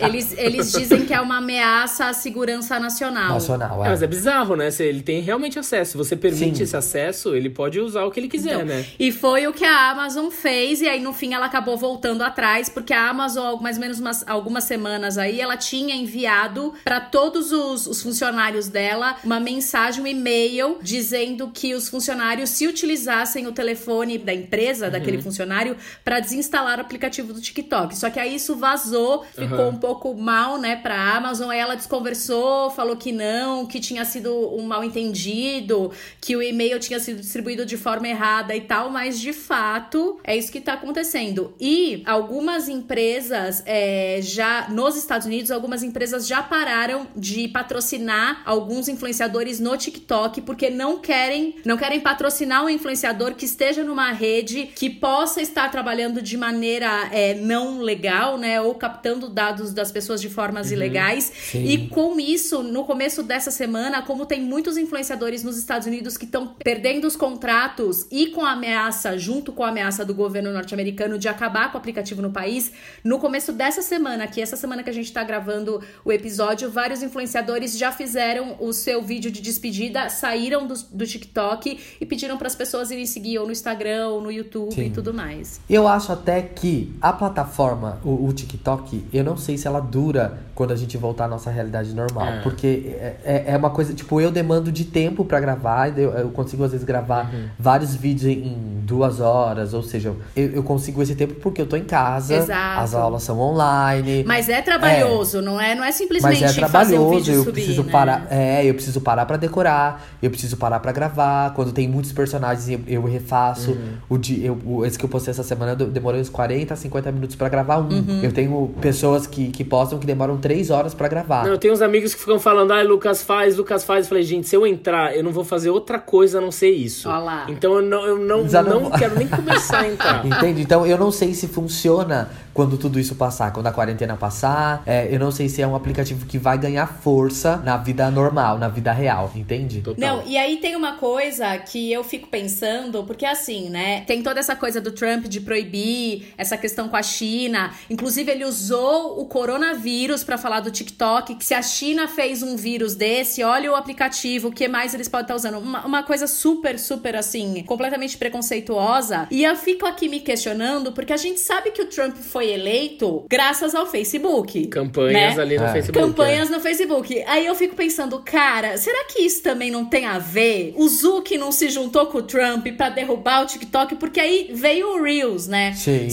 eles, 0.00 0.34
eles 0.36 0.72
dizem 0.72 1.04
que 1.04 1.14
é 1.14 1.20
uma 1.20 1.38
ameaça 1.38 2.06
à 2.06 2.12
segurança 2.12 2.78
nacional. 2.78 3.34
Nacional, 3.34 3.84
é. 3.84 3.86
é 3.86 3.90
mas 3.90 4.02
é 4.02 4.06
bizarro, 4.06 4.56
né? 4.56 4.70
Se 4.70 4.82
ele 4.82 5.02
tem 5.02 5.20
realmente 5.20 5.58
acesso. 5.58 5.92
Se 5.92 5.96
você 5.96 6.16
permite 6.16 6.58
Sim. 6.58 6.62
esse 6.64 6.76
acesso, 6.76 7.34
ele 7.34 7.50
pode 7.50 7.80
usar 7.80 8.04
o 8.04 8.10
que 8.10 8.20
ele 8.20 8.28
quiser, 8.28 8.54
então, 8.54 8.66
né? 8.66 8.84
E 8.98 9.12
foi 9.12 9.46
o 9.46 9.52
que 9.52 9.64
a 9.64 9.90
Amazon 9.90 10.30
fez, 10.30 10.80
e 10.80 10.88
aí 10.88 11.00
no 11.00 11.12
fim 11.12 11.34
ela 11.34 11.46
acabou 11.46 11.76
voltando 11.76 12.22
atrás, 12.22 12.68
porque 12.68 12.92
a 12.92 13.08
Amazon, 13.08 13.60
mais 13.60 13.76
ou 13.76 13.80
menos 13.80 14.00
umas, 14.00 14.26
algumas 14.26 14.64
semanas 14.64 14.93
semanas 14.94 15.18
aí, 15.18 15.40
ela 15.40 15.56
tinha 15.56 15.94
enviado 15.94 16.72
para 16.84 17.00
todos 17.00 17.50
os, 17.52 17.86
os, 17.86 18.02
funcionários 18.02 18.68
dela 18.68 19.16
uma 19.24 19.40
mensagem, 19.40 20.02
um 20.02 20.06
e-mail, 20.06 20.78
dizendo 20.80 21.50
que 21.52 21.74
os 21.74 21.88
funcionários 21.88 22.50
se 22.50 22.66
utilizassem 22.66 23.46
o 23.46 23.52
telefone 23.52 24.18
da 24.18 24.32
empresa, 24.32 24.86
uhum. 24.86 24.92
daquele 24.92 25.20
funcionário, 25.20 25.76
para 26.04 26.20
desinstalar 26.20 26.78
o 26.78 26.82
aplicativo 26.82 27.32
do 27.32 27.40
TikTok. 27.40 27.96
Só 27.96 28.08
que 28.08 28.20
aí 28.20 28.34
isso 28.36 28.54
vazou, 28.54 29.24
ficou 29.24 29.58
uhum. 29.58 29.68
um 29.70 29.76
pouco 29.76 30.14
mal, 30.14 30.58
né, 30.58 30.76
pra 30.76 31.16
Amazon. 31.16 31.50
Aí 31.50 31.58
ela 31.58 31.74
desconversou, 31.74 32.70
falou 32.70 32.96
que 32.96 33.10
não, 33.10 33.66
que 33.66 33.80
tinha 33.80 34.04
sido 34.04 34.32
um 34.54 34.62
mal 34.62 34.84
entendido, 34.84 35.90
que 36.20 36.36
o 36.36 36.42
e-mail 36.42 36.78
tinha 36.78 37.00
sido 37.00 37.20
distribuído 37.20 37.66
de 37.66 37.76
forma 37.76 38.08
errada 38.08 38.54
e 38.54 38.60
tal, 38.60 38.90
mas 38.90 39.18
de 39.18 39.32
fato 39.32 40.20
é 40.22 40.36
isso 40.36 40.52
que 40.52 40.60
tá 40.60 40.74
acontecendo. 40.74 41.54
E 41.58 42.02
algumas 42.06 42.68
empresas 42.68 43.62
é, 43.66 44.20
já 44.22 44.68
nos 44.84 44.96
Estados 44.96 45.26
Unidos, 45.26 45.50
algumas 45.50 45.82
empresas 45.82 46.26
já 46.26 46.42
pararam 46.42 47.06
de 47.16 47.48
patrocinar 47.48 48.42
alguns 48.44 48.86
influenciadores 48.86 49.58
no 49.58 49.76
TikTok 49.76 50.42
porque 50.42 50.68
não 50.68 50.98
querem, 50.98 51.56
não 51.64 51.76
querem 51.76 52.00
patrocinar 52.00 52.64
um 52.64 52.68
influenciador 52.68 53.34
que 53.34 53.46
esteja 53.46 53.82
numa 53.82 54.12
rede 54.12 54.66
que 54.74 54.90
possa 54.90 55.40
estar 55.40 55.70
trabalhando 55.70 56.20
de 56.20 56.36
maneira 56.36 57.08
é, 57.10 57.34
não 57.34 57.80
legal, 57.80 58.36
né, 58.36 58.60
ou 58.60 58.74
captando 58.74 59.28
dados 59.28 59.72
das 59.72 59.90
pessoas 59.90 60.20
de 60.20 60.28
formas 60.28 60.68
uhum, 60.68 60.74
ilegais. 60.74 61.32
Sim. 61.50 61.64
E 61.64 61.88
com 61.88 62.20
isso, 62.20 62.62
no 62.62 62.84
começo 62.84 63.22
dessa 63.22 63.50
semana, 63.50 64.02
como 64.02 64.26
tem 64.26 64.42
muitos 64.42 64.76
influenciadores 64.76 65.42
nos 65.42 65.56
Estados 65.56 65.86
Unidos 65.86 66.18
que 66.18 66.26
estão 66.26 66.48
perdendo 66.62 67.06
os 67.06 67.16
contratos 67.16 68.06
e 68.10 68.26
com 68.26 68.44
a 68.44 68.52
ameaça, 68.52 69.16
junto 69.18 69.50
com 69.50 69.64
a 69.64 69.68
ameaça 69.68 70.04
do 70.04 70.14
governo 70.14 70.52
norte-americano 70.52 71.18
de 71.18 71.28
acabar 71.28 71.70
com 71.72 71.78
o 71.78 71.80
aplicativo 71.80 72.20
no 72.20 72.30
país, 72.30 72.70
no 73.02 73.18
começo 73.18 73.52
dessa 73.52 73.80
semana, 73.80 74.26
que 74.26 74.40
essa 74.40 74.56
semana 74.56 74.73
que 74.82 74.90
a 74.90 74.92
gente 74.92 75.06
está 75.06 75.22
gravando 75.22 75.80
o 76.04 76.12
episódio, 76.12 76.70
vários 76.70 77.02
influenciadores 77.02 77.76
já 77.78 77.92
fizeram 77.92 78.56
o 78.60 78.72
seu 78.72 79.02
vídeo 79.02 79.30
de 79.30 79.40
despedida, 79.40 80.08
saíram 80.08 80.66
do, 80.66 80.74
do 80.92 81.06
TikTok 81.06 81.78
e 82.00 82.06
pediram 82.06 82.36
para 82.36 82.46
as 82.46 82.54
pessoas 82.54 82.90
irem 82.90 83.06
seguir 83.06 83.38
ou 83.38 83.46
no 83.46 83.52
Instagram 83.52 84.08
ou 84.08 84.20
no 84.20 84.30
YouTube 84.30 84.74
Sim. 84.74 84.86
e 84.86 84.90
tudo 84.90 85.12
mais. 85.12 85.60
Eu 85.68 85.86
acho 85.86 86.12
até 86.12 86.42
que 86.42 86.94
a 87.00 87.12
plataforma, 87.12 88.00
o, 88.04 88.26
o, 88.26 88.32
TikTok, 88.32 89.04
eu 89.12 89.24
não 89.24 89.36
sei 89.36 89.56
se 89.56 89.66
ela 89.66 89.80
dura 89.80 90.38
quando 90.54 90.72
a 90.72 90.76
gente 90.76 90.96
voltar 90.96 91.24
à 91.24 91.28
nossa 91.28 91.50
realidade 91.50 91.94
normal. 91.94 92.26
É. 92.26 92.40
Porque 92.42 92.96
é, 92.98 93.16
é, 93.24 93.44
é 93.48 93.56
uma 93.56 93.70
coisa, 93.70 93.92
tipo, 93.92 94.20
eu 94.20 94.30
demando 94.30 94.70
de 94.70 94.84
tempo 94.84 95.24
para 95.24 95.40
gravar, 95.40 95.96
eu, 95.98 96.12
eu, 96.12 96.30
consigo 96.30 96.64
às 96.64 96.72
vezes 96.72 96.86
gravar 96.86 97.32
uhum. 97.32 97.48
vários 97.58 97.94
vídeos 97.94 98.30
em 98.30 98.80
duas 98.82 99.20
horas, 99.20 99.74
ou 99.74 99.82
seja, 99.82 100.14
eu, 100.36 100.50
eu, 100.50 100.62
consigo 100.62 101.02
esse 101.02 101.14
tempo 101.14 101.34
porque 101.34 101.60
eu 101.60 101.66
tô 101.66 101.76
em 101.76 101.84
casa, 101.84 102.36
Exato. 102.36 102.80
as 102.80 102.94
aulas 102.94 103.22
são 103.22 103.38
online. 103.40 104.24
Mas 104.24 104.48
é 104.48 104.62
trabalhoso, 104.64 105.38
é. 105.38 105.40
não 105.40 105.60
é? 105.60 105.74
Não 105.74 105.84
é 105.84 105.92
simplesmente 105.92 106.42
Mas 106.42 106.56
é 106.56 106.60
trabalhoso, 106.60 107.02
um 107.02 107.10
vídeo 107.10 107.34
eu 107.34 107.44
subir, 107.44 107.52
preciso 107.52 107.84
né? 107.84 107.92
parar, 107.92 108.26
é, 108.30 108.64
eu 108.64 108.74
preciso 108.74 109.00
parar 109.00 109.26
para 109.26 109.36
decorar, 109.36 110.04
eu 110.22 110.30
preciso 110.30 110.56
parar 110.56 110.80
para 110.80 110.92
gravar. 110.92 111.52
Quando 111.54 111.72
tem 111.72 111.88
muitos 111.88 112.12
personagens, 112.12 112.68
eu, 112.68 112.80
eu 112.86 113.04
refaço. 113.04 113.72
Uhum. 113.72 113.94
O, 114.08 114.18
dia, 114.18 114.46
eu, 114.46 114.84
esse 114.84 114.98
que 114.98 115.04
eu 115.04 115.08
postei 115.08 115.32
essa 115.32 115.42
semana 115.42 115.74
demorou 115.74 116.20
uns 116.20 116.28
40, 116.28 116.74
50 116.74 117.12
minutos 117.12 117.36
para 117.36 117.48
gravar 117.48 117.78
um. 117.78 117.88
Uhum. 117.88 118.20
Eu 118.22 118.32
tenho 118.32 118.74
pessoas 118.80 119.26
que, 119.26 119.48
que 119.50 119.64
postam 119.64 119.98
que 119.98 120.06
demoram 120.06 120.36
3 120.36 120.70
horas 120.70 120.94
para 120.94 121.08
gravar. 121.08 121.44
Não, 121.44 121.52
eu 121.52 121.58
tenho 121.58 121.74
uns 121.74 121.82
amigos 121.82 122.14
que 122.14 122.20
ficam 122.20 122.38
falando, 122.38 122.72
ai, 122.72 122.84
ah, 122.84 122.88
Lucas 122.88 123.22
faz, 123.22 123.56
Lucas 123.56 123.84
faz. 123.84 124.06
Eu 124.06 124.08
falei, 124.08 124.24
gente, 124.24 124.48
se 124.48 124.56
eu 124.56 124.66
entrar, 124.66 125.16
eu 125.16 125.22
não 125.22 125.32
vou 125.32 125.44
fazer 125.44 125.70
outra 125.70 125.98
coisa 125.98 126.38
a 126.38 126.40
não 126.40 126.50
ser 126.50 126.70
isso. 126.70 127.08
Olá. 127.08 127.46
Então 127.48 127.74
eu 127.74 127.82
não, 127.82 128.04
eu 128.04 128.18
não, 128.18 128.44
não, 128.44 128.80
não 128.80 128.90
quero 128.90 129.16
nem 129.16 129.28
começar 129.28 129.80
a 129.80 129.88
entrar. 129.88 130.24
Entende? 130.26 130.62
Então 130.62 130.86
eu 130.86 130.96
não 130.96 131.10
sei 131.10 131.34
se 131.34 131.46
funciona 131.48 132.30
quando 132.52 132.78
tudo 132.78 133.00
isso 133.00 133.14
passar, 133.16 133.52
quando 133.52 133.66
a 133.66 133.72
quarentena 133.72 134.16
passar. 134.16 134.53
É, 134.86 135.08
eu 135.10 135.18
não 135.18 135.30
sei 135.30 135.48
se 135.48 135.60
é 135.60 135.66
um 135.66 135.74
aplicativo 135.74 136.24
que 136.26 136.38
vai 136.38 136.56
ganhar 136.56 136.86
força 136.86 137.56
na 137.56 137.76
vida 137.76 138.10
normal, 138.10 138.58
na 138.58 138.68
vida 138.68 138.92
real, 138.92 139.30
entende? 139.34 139.80
Total. 139.80 140.16
Não, 140.16 140.26
e 140.26 140.36
aí 140.36 140.58
tem 140.58 140.76
uma 140.76 140.92
coisa 140.92 141.56
que 141.58 141.92
eu 141.92 142.04
fico 142.04 142.28
pensando, 142.28 143.04
porque 143.04 143.26
assim, 143.26 143.68
né? 143.68 144.02
Tem 144.02 144.22
toda 144.22 144.38
essa 144.38 144.54
coisa 144.54 144.80
do 144.80 144.92
Trump 144.92 145.24
de 145.24 145.40
proibir, 145.40 146.32
essa 146.38 146.56
questão 146.56 146.88
com 146.88 146.96
a 146.96 147.02
China. 147.02 147.72
Inclusive, 147.90 148.30
ele 148.30 148.44
usou 148.44 149.20
o 149.20 149.26
coronavírus 149.26 150.22
para 150.22 150.38
falar 150.38 150.60
do 150.60 150.70
TikTok, 150.70 151.34
que 151.34 151.44
se 151.44 151.54
a 151.54 151.62
China 151.62 152.06
fez 152.06 152.42
um 152.42 152.56
vírus 152.56 152.94
desse, 152.94 153.42
olha 153.42 153.72
o 153.72 153.74
aplicativo, 153.74 154.48
o 154.48 154.52
que 154.52 154.68
mais 154.68 154.94
eles 154.94 155.08
podem 155.08 155.24
estar 155.24 155.34
usando. 155.34 155.58
Uma, 155.58 155.84
uma 155.84 156.02
coisa 156.02 156.26
super, 156.26 156.78
super 156.78 157.16
assim, 157.16 157.64
completamente 157.66 158.16
preconceituosa. 158.16 159.26
E 159.30 159.42
eu 159.42 159.56
fico 159.56 159.86
aqui 159.86 160.08
me 160.08 160.20
questionando, 160.20 160.92
porque 160.92 161.12
a 161.12 161.16
gente 161.16 161.40
sabe 161.40 161.70
que 161.70 161.82
o 161.82 161.86
Trump 161.86 162.16
foi 162.16 162.44
foi 162.44 162.50
eleito 162.52 163.24
graças 163.28 163.74
ao 163.74 163.86
Facebook. 163.86 164.43
Campanhas 164.66 165.36
né? 165.36 165.42
ali 165.42 165.58
no 165.58 165.64
é. 165.64 165.72
Facebook. 165.72 166.06
Campanhas 166.06 166.50
é. 166.50 166.54
no 166.54 166.60
Facebook. 166.60 167.24
Aí 167.26 167.46
eu 167.46 167.54
fico 167.54 167.74
pensando, 167.74 168.20
cara, 168.20 168.76
será 168.76 169.04
que 169.04 169.22
isso 169.22 169.42
também 169.42 169.70
não 169.70 169.84
tem 169.84 170.06
a 170.06 170.18
ver? 170.18 170.72
O 170.76 170.88
Zuck 170.88 171.36
não 171.38 171.52
se 171.52 171.68
juntou 171.68 172.06
com 172.06 172.18
o 172.18 172.22
Trump 172.22 172.66
para 172.76 172.88
derrubar 172.88 173.42
o 173.42 173.46
TikTok, 173.46 173.96
porque 173.96 174.20
aí 174.20 174.50
veio 174.52 174.96
o 174.96 175.02
Reels, 175.02 175.46
né? 175.46 175.72
Sim. 175.74 176.08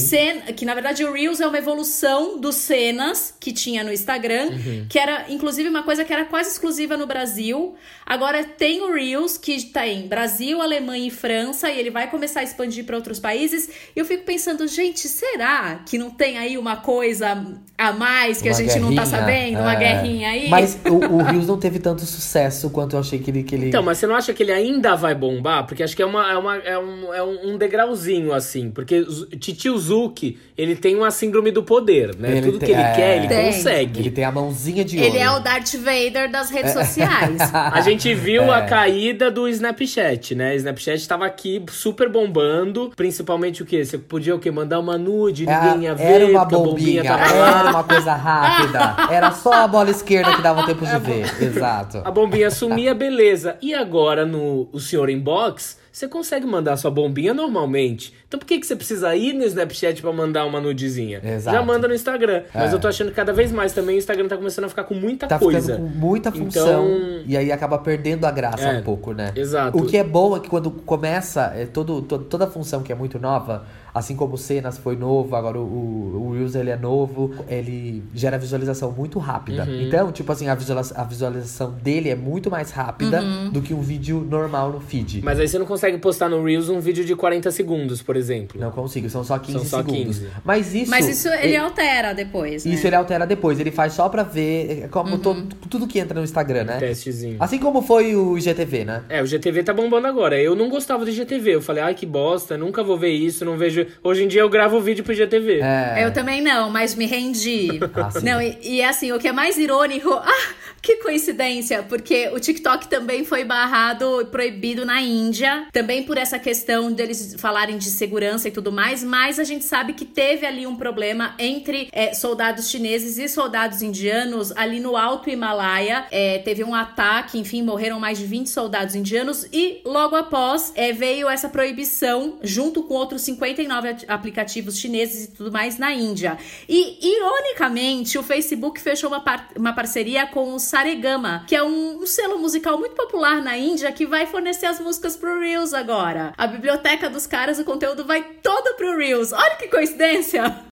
que 0.55 0.65
na 0.65 0.73
verdade 0.73 1.03
o 1.03 1.11
Reels 1.11 1.39
é 1.39 1.47
uma 1.47 1.57
evolução 1.57 2.39
dos 2.39 2.55
cenas 2.55 3.33
que 3.39 3.51
tinha 3.51 3.83
no 3.83 3.91
Instagram, 3.91 4.49
uhum. 4.51 4.85
que 4.89 4.97
era 4.99 5.25
inclusive 5.29 5.69
uma 5.69 5.83
coisa 5.83 6.03
que 6.03 6.13
era 6.13 6.25
quase 6.25 6.51
exclusiva 6.51 6.97
no 6.97 7.07
Brasil. 7.07 7.75
Agora 8.05 8.43
tem 8.43 8.81
o 8.81 8.93
Reels 8.93 9.37
que 9.37 9.63
tá 9.65 9.87
em 9.87 10.07
Brasil, 10.07 10.61
Alemanha 10.61 11.07
e 11.07 11.11
França 11.11 11.69
e 11.69 11.79
ele 11.79 11.89
vai 11.89 12.09
começar 12.09 12.41
a 12.41 12.43
expandir 12.43 12.85
para 12.85 12.95
outros 12.95 13.19
países. 13.19 13.69
E 13.95 13.99
eu 13.99 14.05
fico 14.05 14.23
pensando, 14.23 14.67
gente, 14.67 15.07
será 15.07 15.81
que 15.85 15.97
não 15.97 16.09
tem 16.09 16.37
aí 16.37 16.57
uma 16.57 16.77
coisa 16.77 17.45
a 17.77 17.91
mais 17.91 18.20
que 18.41 18.49
uma 18.49 18.55
a 18.55 18.61
gente 18.61 18.79
não 18.79 18.93
tá 18.93 19.05
sabendo? 19.05 19.57
É. 19.57 19.61
Uma 19.61 19.75
guerrinha 19.75 20.29
aí? 20.29 20.49
Mas 20.49 20.79
o, 20.85 21.15
o 21.15 21.23
Rios 21.23 21.47
não 21.47 21.57
teve 21.57 21.79
tanto 21.79 22.05
sucesso 22.05 22.69
quanto 22.69 22.95
eu 22.95 22.99
achei 22.99 23.19
que 23.19 23.31
ele, 23.31 23.43
que 23.43 23.55
ele. 23.55 23.67
Então, 23.67 23.83
mas 23.83 23.97
você 23.97 24.07
não 24.07 24.15
acha 24.15 24.33
que 24.33 24.43
ele 24.43 24.51
ainda 24.51 24.95
vai 24.95 25.15
bombar? 25.15 25.65
Porque 25.65 25.83
acho 25.83 25.95
que 25.95 26.01
é, 26.01 26.05
uma, 26.05 26.31
é, 26.31 26.37
uma, 26.37 26.57
é, 26.57 26.77
um, 26.77 27.13
é 27.13 27.23
um 27.23 27.57
degrauzinho, 27.57 28.33
assim. 28.33 28.69
Porque 28.69 29.03
Titio 29.39 29.77
Zuki, 29.77 30.37
ele 30.57 30.75
tem 30.75 30.95
uma 30.95 31.11
síndrome 31.11 31.51
do 31.51 31.63
poder, 31.63 32.15
né? 32.15 32.37
Ele 32.37 32.51
Tudo 32.51 32.59
tem, 32.59 32.69
que 32.69 32.73
ele 32.73 32.81
é... 32.81 32.93
quer, 32.93 33.17
ele 33.17 33.27
tem. 33.27 33.45
consegue. 33.47 33.99
Ele 33.99 34.11
tem 34.11 34.23
a 34.23 34.31
mãozinha 34.31 34.85
de 34.85 34.97
ouro. 34.97 35.09
Ele 35.09 35.17
é 35.17 35.31
o 35.31 35.39
Darth 35.39 35.73
Vader 35.75 36.31
das 36.31 36.49
redes 36.49 36.75
é. 36.75 36.85
sociais. 36.85 37.41
a 37.51 37.81
gente 37.81 38.13
viu 38.13 38.43
é. 38.43 38.55
a 38.55 38.61
caída 38.65 39.31
do 39.31 39.47
Snapchat, 39.47 40.35
né? 40.35 40.55
Snapchat 40.55 41.07
tava 41.07 41.25
aqui 41.25 41.63
super 41.71 42.09
bombando. 42.09 42.91
Principalmente 42.95 43.63
o 43.63 43.65
quê? 43.65 43.83
Você 43.83 43.97
podia 43.97 44.35
o 44.35 44.39
quê? 44.39 44.51
Mandar 44.51 44.79
uma 44.79 44.97
nude, 44.97 45.45
ninguém 45.45 45.83
ia 45.83 45.95
ver 45.95 46.11
era 46.11 46.25
uma 46.25 46.45
bombinha, 46.45 47.01
era 47.01 47.71
uma 47.71 47.83
coisa 47.83 48.10
rápida. 48.15 48.95
Era 49.13 49.31
só 49.31 49.53
a 49.53 49.67
bola 49.67 49.89
esquerda 49.89 50.35
que 50.35 50.41
dava 50.41 50.65
tempo 50.65 50.85
de 50.85 50.99
ver. 50.99 51.43
Exato. 51.43 52.01
A 52.03 52.11
bombinha 52.11 52.49
sumia, 52.49 52.93
beleza. 52.93 53.57
E 53.61 53.73
agora 53.73 54.25
no 54.25 54.69
o 54.71 54.79
Senhor 54.79 55.09
Inbox, 55.09 55.79
você 55.91 56.07
consegue 56.07 56.45
mandar 56.45 56.77
sua 56.77 56.89
bombinha 56.89 57.33
normalmente. 57.33 58.13
Então 58.27 58.39
por 58.39 58.45
que, 58.45 58.59
que 58.59 58.65
você 58.65 58.75
precisa 58.75 59.13
ir 59.13 59.33
no 59.33 59.43
Snapchat 59.43 60.01
para 60.01 60.13
mandar 60.13 60.45
uma 60.45 60.61
nudezinha? 60.61 61.19
Exato. 61.21 61.57
Já 61.57 61.63
manda 61.63 61.87
no 61.87 61.93
Instagram. 61.93 62.43
É. 62.53 62.59
Mas 62.59 62.71
eu 62.71 62.79
tô 62.79 62.87
achando 62.87 63.09
que 63.09 63.15
cada 63.15 63.33
vez 63.33 63.51
mais 63.51 63.73
também 63.73 63.95
o 63.95 63.99
Instagram 63.99 64.27
tá 64.27 64.37
começando 64.37 64.65
a 64.65 64.69
ficar 64.69 64.85
com 64.85 64.95
muita 64.95 65.27
tá 65.27 65.37
coisa. 65.37 65.73
Ficando 65.73 65.91
com 65.91 65.97
muita 65.99 66.31
função. 66.31 66.87
Então... 66.87 67.23
E 67.25 67.35
aí 67.35 67.51
acaba 67.51 67.77
perdendo 67.77 68.25
a 68.25 68.31
graça 68.31 68.63
é, 68.63 68.79
um 68.79 68.83
pouco, 68.83 69.11
né? 69.11 69.33
Exato. 69.35 69.77
O 69.77 69.85
que 69.85 69.97
é 69.97 70.03
bom 70.03 70.35
é 70.35 70.39
que 70.39 70.49
quando 70.49 70.71
começa 70.71 71.51
é, 71.55 71.65
todo, 71.65 72.01
todo, 72.01 72.23
toda 72.23 72.45
a 72.45 72.47
função 72.47 72.81
que 72.81 72.91
é 72.91 72.95
muito 72.95 73.19
nova 73.19 73.65
Assim 73.93 74.15
como 74.15 74.35
o 74.35 74.37
Cenas 74.37 74.77
foi 74.77 74.95
novo, 74.95 75.35
agora 75.35 75.57
o, 75.57 75.61
o, 75.61 76.27
o 76.27 76.33
Reels 76.33 76.55
ele 76.55 76.69
é 76.69 76.77
novo, 76.77 77.33
ele 77.47 78.03
gera 78.13 78.37
visualização 78.37 78.91
muito 78.91 79.19
rápida. 79.19 79.63
Uhum. 79.63 79.81
Então, 79.81 80.11
tipo 80.11 80.31
assim, 80.31 80.47
a, 80.47 80.55
visualização, 80.55 81.01
a 81.01 81.05
visualização 81.05 81.71
dele 81.71 82.09
é 82.09 82.15
muito 82.15 82.49
mais 82.49 82.71
rápida 82.71 83.21
uhum. 83.21 83.49
do 83.49 83.61
que 83.61 83.73
um 83.73 83.81
vídeo 83.81 84.25
normal 84.29 84.71
no 84.71 84.79
feed. 84.79 85.21
Mas 85.23 85.39
aí 85.39 85.47
você 85.47 85.59
não 85.59 85.65
consegue 85.65 85.97
postar 85.97 86.29
no 86.29 86.43
Reels 86.43 86.69
um 86.69 86.79
vídeo 86.79 87.03
de 87.03 87.15
40 87.15 87.51
segundos, 87.51 88.01
por 88.01 88.15
exemplo. 88.15 88.59
Não 88.59 88.71
consigo, 88.71 89.09
são 89.09 89.23
só 89.23 89.37
15 89.37 89.59
são 89.59 89.65
só 89.65 89.77
segundos. 89.77 90.19
15. 90.19 90.29
Mas 90.43 90.73
isso. 90.73 90.91
Mas 90.91 91.07
isso 91.07 91.27
ele, 91.27 91.47
ele 91.47 91.57
altera 91.57 92.13
depois. 92.13 92.65
Né? 92.65 92.73
Isso 92.73 92.87
ele 92.87 92.95
altera 92.95 93.25
depois. 93.25 93.59
Ele 93.59 93.71
faz 93.71 93.93
só 93.93 94.07
pra 94.09 94.23
ver. 94.23 94.83
É 94.83 94.87
como 94.87 95.13
uhum. 95.13 95.19
todo, 95.19 95.55
tudo 95.69 95.87
que 95.87 95.99
entra 95.99 96.17
no 96.17 96.23
Instagram, 96.23 96.63
né? 96.63 96.77
testezinho. 96.79 97.37
Assim 97.39 97.59
como 97.59 97.81
foi 97.81 98.15
o 98.15 98.37
IGTV, 98.37 98.85
né? 98.85 99.03
É, 99.09 99.21
o 99.21 99.25
GTV 99.25 99.63
tá 99.63 99.73
bombando 99.73 100.07
agora. 100.07 100.39
Eu 100.39 100.55
não 100.55 100.69
gostava 100.69 101.05
do 101.05 101.11
IGTV. 101.11 101.55
Eu 101.55 101.61
falei, 101.61 101.83
ai 101.83 101.93
que 101.93 102.05
bosta, 102.05 102.57
nunca 102.57 102.83
vou 102.83 102.97
ver 102.97 103.11
isso, 103.11 103.45
não 103.45 103.57
vejo. 103.57 103.80
Hoje 104.03 104.23
em 104.23 104.27
dia 104.27 104.41
eu 104.41 104.49
gravo 104.49 104.79
vídeo 104.79 105.03
pro 105.03 105.13
GTV. 105.13 105.59
É. 105.61 106.05
Eu 106.05 106.13
também 106.13 106.41
não, 106.41 106.69
mas 106.69 106.95
me 106.95 107.05
rendi. 107.05 107.79
Ah, 107.93 108.09
não, 108.23 108.41
e, 108.41 108.57
e, 108.63 108.83
assim, 108.83 109.11
o 109.11 109.19
que 109.19 109.27
é 109.27 109.31
mais 109.31 109.57
irônico, 109.57 110.09
ah, 110.23 110.53
que 110.81 110.97
coincidência, 110.97 111.83
porque 111.83 112.29
o 112.29 112.39
TikTok 112.39 112.87
também 112.87 113.23
foi 113.23 113.43
barrado 113.43 114.21
e 114.21 114.25
proibido 114.25 114.85
na 114.85 115.01
Índia, 115.01 115.67
também 115.71 116.03
por 116.03 116.17
essa 116.17 116.39
questão 116.39 116.91
deles 116.91 117.35
falarem 117.37 117.77
de 117.77 117.89
segurança 117.89 118.47
e 118.47 118.51
tudo 118.51 118.71
mais, 118.71 119.03
mas 119.03 119.39
a 119.39 119.43
gente 119.43 119.65
sabe 119.65 119.93
que 119.93 120.05
teve 120.05 120.45
ali 120.45 120.65
um 120.65 120.75
problema 120.75 121.35
entre 121.37 121.89
é, 121.91 122.13
soldados 122.13 122.69
chineses 122.69 123.17
e 123.17 123.27
soldados 123.27 123.81
indianos 123.81 124.51
ali 124.53 124.79
no 124.79 124.95
Alto 124.95 125.29
Himalaia. 125.29 126.05
É, 126.11 126.39
teve 126.39 126.63
um 126.63 126.73
ataque, 126.73 127.37
enfim, 127.37 127.61
morreram 127.61 127.99
mais 127.99 128.17
de 128.17 128.25
20 128.25 128.47
soldados 128.47 128.95
indianos 128.95 129.47
e 129.51 129.81
logo 129.85 130.15
após 130.15 130.71
é, 130.75 130.91
veio 130.91 131.29
essa 131.29 131.49
proibição, 131.49 132.39
junto 132.41 132.83
com 132.83 132.93
outros 132.93 133.21
59 133.21 133.61
29 133.71 134.05
aplicativos 134.07 134.77
chineses 134.77 135.25
e 135.25 135.31
tudo 135.31 135.51
mais 135.51 135.77
na 135.77 135.93
Índia. 135.93 136.37
E, 136.67 137.15
ironicamente, 137.15 138.17
o 138.17 138.23
Facebook 138.23 138.79
fechou 138.79 139.09
uma, 139.09 139.21
par 139.21 139.49
uma 139.55 139.73
parceria 139.73 140.27
com 140.27 140.53
o 140.53 140.59
Saregama, 140.71 141.43
que 141.47 141.53
é 141.53 141.61
um, 141.61 142.01
um 142.01 142.05
selo 142.05 142.39
musical 142.39 142.79
muito 142.79 142.95
popular 142.95 143.41
na 143.41 143.57
Índia 143.57 143.91
que 143.91 144.05
vai 144.05 144.25
fornecer 144.25 144.67
as 144.67 144.79
músicas 144.79 145.17
pro 145.17 145.37
Reels 145.37 145.73
agora. 145.73 146.33
A 146.37 146.47
biblioteca 146.47 147.09
dos 147.09 147.27
caras, 147.27 147.59
o 147.59 147.65
conteúdo 147.65 148.05
vai 148.05 148.23
todo 148.41 148.77
pro 148.77 148.97
Reels. 148.97 149.33
Olha 149.33 149.57
que 149.57 149.67
coincidência! 149.67 150.70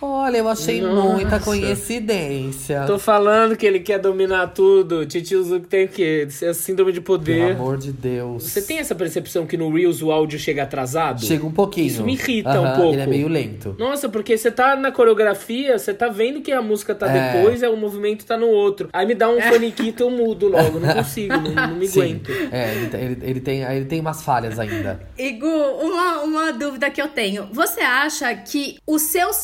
Olha, 0.00 0.36
eu 0.38 0.48
achei 0.48 0.80
Nossa. 0.82 1.08
muita 1.14 1.40
coincidência. 1.40 2.84
Tô 2.86 2.98
falando 2.98 3.56
que 3.56 3.64
ele 3.66 3.80
quer 3.80 3.98
dominar 3.98 4.48
tudo. 4.48 5.06
Titio 5.06 5.42
Zuc 5.42 5.66
tem 5.66 5.86
o 5.86 5.88
quê? 5.88 6.28
É 6.42 6.52
síndrome 6.52 6.92
de 6.92 7.00
Pelo 7.00 7.18
poder. 7.18 7.52
amor 7.52 7.78
de 7.78 7.92
Deus. 7.92 8.44
Você 8.44 8.60
tem 8.60 8.78
essa 8.78 8.94
percepção 8.94 9.46
que 9.46 9.56
no 9.56 9.72
Reels 9.72 10.02
o 10.02 10.10
áudio 10.12 10.38
chega 10.38 10.64
atrasado? 10.64 11.24
Chega 11.24 11.46
um 11.46 11.50
pouquinho. 11.50 11.86
Isso 11.86 12.04
me 12.04 12.12
irrita 12.12 12.60
um 12.60 12.74
pouco. 12.76 12.92
Ele 12.92 13.02
é 13.02 13.06
meio 13.06 13.28
lento. 13.28 13.74
Nossa, 13.78 14.08
porque 14.08 14.36
você 14.36 14.50
tá 14.50 14.76
na 14.76 14.92
coreografia, 14.92 15.78
você 15.78 15.94
tá 15.94 16.08
vendo 16.08 16.40
que 16.42 16.52
a 16.52 16.60
música 16.60 16.94
tá 16.94 17.06
É. 17.10 17.32
depois, 17.32 17.62
é 17.62 17.68
o 17.68 17.76
movimento 17.76 18.26
tá 18.26 18.36
no 18.36 18.48
outro. 18.48 18.88
Aí 18.92 19.06
me 19.06 19.14
dá 19.14 19.30
um 19.30 19.40
faniquito, 19.42 20.02
eu 20.02 20.10
mudo 20.10 20.48
logo, 20.48 20.78
não 20.78 20.92
consigo, 20.94 21.34
não, 21.36 21.68
não 21.68 21.74
me 21.76 21.88
Sim. 21.88 22.00
aguento. 22.00 22.30
É, 22.52 22.74
ele, 22.74 22.90
ele, 22.96 23.18
ele 23.22 23.40
tem, 23.40 23.62
ele 23.62 23.84
tem 23.86 24.00
umas 24.00 24.22
falhas 24.22 24.58
ainda. 24.58 25.00
Igu, 25.18 25.46
uma, 25.46 26.22
uma 26.22 26.52
dúvida 26.52 26.90
que 26.90 27.00
eu 27.00 27.08
tenho. 27.08 27.48
Você 27.52 27.80
acha 27.80 28.34
que 28.34 28.76
os 28.86 29.02
seus 29.02 29.36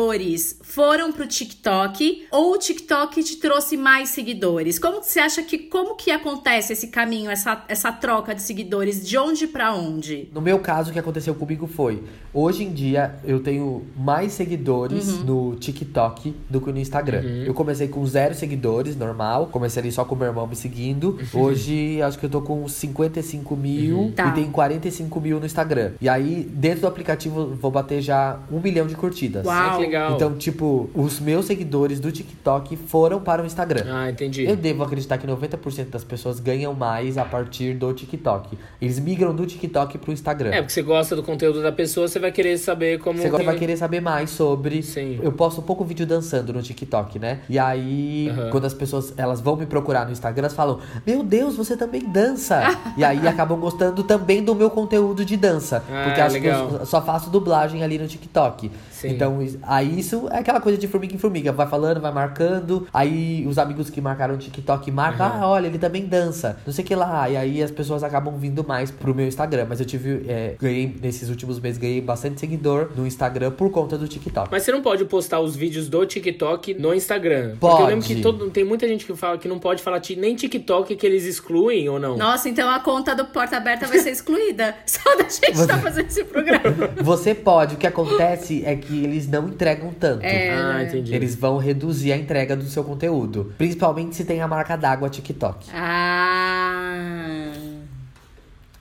seguidores 0.00 0.58
foram 0.62 1.12
pro 1.12 1.26
TikTok 1.26 2.26
ou 2.30 2.54
o 2.54 2.58
TikTok 2.58 3.22
te 3.22 3.36
trouxe 3.36 3.76
mais 3.76 4.08
seguidores? 4.10 4.78
Como 4.78 5.02
você 5.02 5.20
acha 5.20 5.42
que 5.42 5.58
como 5.58 5.94
que 5.94 6.10
acontece 6.10 6.72
esse 6.72 6.88
caminho, 6.88 7.30
essa, 7.30 7.64
essa 7.68 7.92
troca 7.92 8.34
de 8.34 8.42
seguidores, 8.42 9.06
de 9.06 9.18
onde 9.18 9.46
pra 9.46 9.74
onde? 9.74 10.28
No 10.32 10.40
meu 10.40 10.58
caso, 10.58 10.90
o 10.90 10.92
que 10.92 10.98
aconteceu 10.98 11.34
comigo 11.34 11.66
foi: 11.66 12.02
hoje 12.32 12.64
em 12.64 12.72
dia 12.72 13.16
eu 13.24 13.40
tenho 13.40 13.84
mais 13.96 14.32
seguidores 14.32 15.22
no 15.24 15.56
TikTok 15.56 16.34
do 16.48 16.60
que 16.60 16.72
no 16.72 16.78
Instagram. 16.78 17.20
Eu 17.44 17.52
comecei 17.54 17.88
com 17.88 18.04
zero 18.06 18.34
seguidores, 18.34 18.96
normal. 18.96 19.48
Comecei 19.48 19.82
ali 19.82 19.92
só 19.92 20.04
com 20.04 20.14
o 20.14 20.18
meu 20.18 20.28
irmão 20.28 20.46
me 20.46 20.56
seguindo. 20.56 21.18
Hoje 21.34 22.00
acho 22.02 22.18
que 22.18 22.26
eu 22.26 22.30
tô 22.30 22.40
com 22.40 22.66
55 22.66 23.56
mil 23.56 24.12
Tá. 24.14 24.28
e 24.28 24.32
tem 24.32 24.50
45 24.50 25.20
mil 25.20 25.38
no 25.40 25.46
Instagram. 25.46 25.92
E 26.00 26.08
aí, 26.08 26.48
dentro 26.50 26.82
do 26.82 26.86
aplicativo, 26.86 27.54
vou 27.56 27.70
bater 27.70 28.00
já 28.00 28.38
um 28.50 28.60
milhão 28.60 28.86
de 28.86 28.94
curtidas. 28.94 29.44
Uau. 29.44 29.80
Legal. 29.90 30.14
Então, 30.14 30.34
tipo, 30.34 30.88
os 30.94 31.18
meus 31.18 31.46
seguidores 31.46 31.98
do 31.98 32.12
TikTok 32.12 32.76
foram 32.76 33.20
para 33.20 33.42
o 33.42 33.46
Instagram. 33.46 33.84
Ah, 33.88 34.08
entendi. 34.10 34.44
Eu 34.44 34.54
devo 34.56 34.84
acreditar 34.84 35.18
que 35.18 35.26
90% 35.26 35.90
das 35.90 36.04
pessoas 36.04 36.38
ganham 36.38 36.72
mais 36.72 37.18
a 37.18 37.24
partir 37.24 37.74
do 37.74 37.92
TikTok. 37.92 38.56
Eles 38.80 38.98
migram 39.00 39.34
do 39.34 39.44
TikTok 39.44 39.98
pro 39.98 40.12
Instagram. 40.12 40.50
É, 40.50 40.58
porque 40.60 40.72
você 40.72 40.82
gosta 40.82 41.16
do 41.16 41.22
conteúdo 41.22 41.62
da 41.62 41.72
pessoa, 41.72 42.06
você 42.06 42.18
vai 42.18 42.30
querer 42.30 42.56
saber 42.58 42.98
como. 43.00 43.18
Você 43.18 43.30
que- 43.30 43.42
vai 43.44 43.56
querer 43.58 43.76
saber 43.76 44.00
mais 44.00 44.30
sobre. 44.30 44.82
Sim. 44.82 45.18
Eu 45.22 45.32
posto 45.32 45.60
um 45.60 45.64
pouco 45.64 45.84
vídeo 45.84 46.06
dançando 46.06 46.52
no 46.52 46.62
TikTok, 46.62 47.18
né? 47.18 47.40
E 47.48 47.58
aí, 47.58 48.28
Aham. 48.30 48.50
quando 48.50 48.64
as 48.66 48.74
pessoas 48.74 49.12
elas 49.16 49.40
vão 49.40 49.56
me 49.56 49.66
procurar 49.66 50.06
no 50.06 50.12
Instagram, 50.12 50.42
elas 50.44 50.54
falam: 50.54 50.78
Meu 51.06 51.22
Deus, 51.22 51.56
você 51.56 51.76
também 51.76 52.02
dança! 52.08 52.60
e 52.96 53.02
aí 53.04 53.26
acabam 53.26 53.58
gostando 53.58 54.02
também 54.04 54.42
do 54.44 54.54
meu 54.54 54.70
conteúdo 54.70 55.24
de 55.24 55.36
dança. 55.36 55.82
Ah, 55.90 56.04
porque 56.04 56.20
acho 56.20 56.34
legal. 56.34 56.68
que 56.68 56.74
eu 56.76 56.86
só 56.86 57.02
faço 57.02 57.28
dublagem 57.30 57.82
ali 57.82 57.98
no 57.98 58.06
TikTok. 58.06 58.70
Sim. 58.90 59.08
Então, 59.08 59.40
is- 59.42 59.58
aí 59.80 59.98
isso 59.98 60.28
é 60.30 60.38
aquela 60.38 60.60
coisa 60.60 60.78
de 60.78 60.86
formiga 60.86 61.14
em 61.14 61.18
formiga. 61.18 61.52
Vai 61.52 61.66
falando, 61.66 62.00
vai 62.00 62.12
marcando. 62.12 62.86
Aí 62.92 63.46
os 63.46 63.58
amigos 63.58 63.90
que 63.90 64.00
marcaram 64.00 64.34
o 64.34 64.38
TikTok 64.38 64.90
marcam, 64.90 65.26
Aham. 65.26 65.40
ah, 65.40 65.48
olha, 65.48 65.66
ele 65.66 65.78
também 65.78 66.06
dança. 66.06 66.58
Não 66.66 66.72
sei 66.72 66.84
o 66.84 66.86
que 66.86 66.94
lá. 66.94 67.28
E 67.28 67.36
aí 67.36 67.62
as 67.62 67.70
pessoas 67.70 68.02
acabam 68.02 68.36
vindo 68.36 68.64
mais 68.66 68.90
pro 68.90 69.14
meu 69.14 69.26
Instagram. 69.26 69.66
Mas 69.68 69.80
eu 69.80 69.86
tive, 69.86 70.24
é, 70.28 70.56
ganhei, 70.60 70.94
nesses 71.02 71.28
últimos 71.28 71.58
meses, 71.58 71.78
ganhei 71.78 72.00
bastante 72.00 72.40
seguidor 72.40 72.90
no 72.96 73.06
Instagram 73.06 73.50
por 73.52 73.70
conta 73.70 73.96
do 73.96 74.06
TikTok. 74.06 74.48
Mas 74.50 74.62
você 74.62 74.72
não 74.72 74.82
pode 74.82 75.04
postar 75.04 75.40
os 75.40 75.56
vídeos 75.56 75.88
do 75.88 76.04
TikTok 76.04 76.74
no 76.74 76.94
Instagram. 76.94 77.56
Porque 77.58 77.74
eu 77.74 77.78
Pode. 77.78 77.90
lembro 77.90 78.06
que 78.06 78.20
todo, 78.20 78.50
tem 78.50 78.64
muita 78.64 78.86
gente 78.86 79.04
que 79.04 79.14
fala 79.14 79.38
que 79.38 79.48
não 79.48 79.58
pode 79.58 79.82
falar 79.82 80.00
nem 80.16 80.34
TikTok 80.34 80.96
que 80.96 81.06
eles 81.06 81.24
excluem 81.24 81.88
ou 81.88 81.98
não. 81.98 82.16
Nossa, 82.16 82.48
então 82.48 82.68
a 82.68 82.80
conta 82.80 83.14
do 83.14 83.24
Porta 83.26 83.56
Aberta 83.56 83.86
vai 83.86 83.98
ser 83.98 84.10
excluída. 84.10 84.74
Só 84.86 85.16
da 85.16 85.28
gente 85.28 85.66
tá 85.66 85.78
fazendo 85.78 86.06
esse 86.06 86.24
programa. 86.24 86.60
Você 87.02 87.34
pode, 87.34 87.74
o 87.74 87.78
que 87.78 87.86
acontece 87.86 88.64
é 88.64 88.74
que 88.74 89.04
eles 89.04 89.28
não 89.28 89.48
entregam 89.48 89.69
tanto. 89.92 90.24
É. 90.24 90.50
Ah, 90.50 90.82
entendi. 90.82 91.14
Eles 91.14 91.34
vão 91.34 91.58
reduzir 91.58 92.12
a 92.12 92.16
entrega 92.16 92.56
do 92.56 92.64
seu 92.64 92.84
conteúdo. 92.84 93.52
Principalmente 93.58 94.14
se 94.16 94.24
tem 94.24 94.40
a 94.40 94.48
marca 94.48 94.76
d'água 94.76 95.08
TikTok. 95.08 95.68
Ah. 95.72 97.52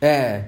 É. 0.01 0.45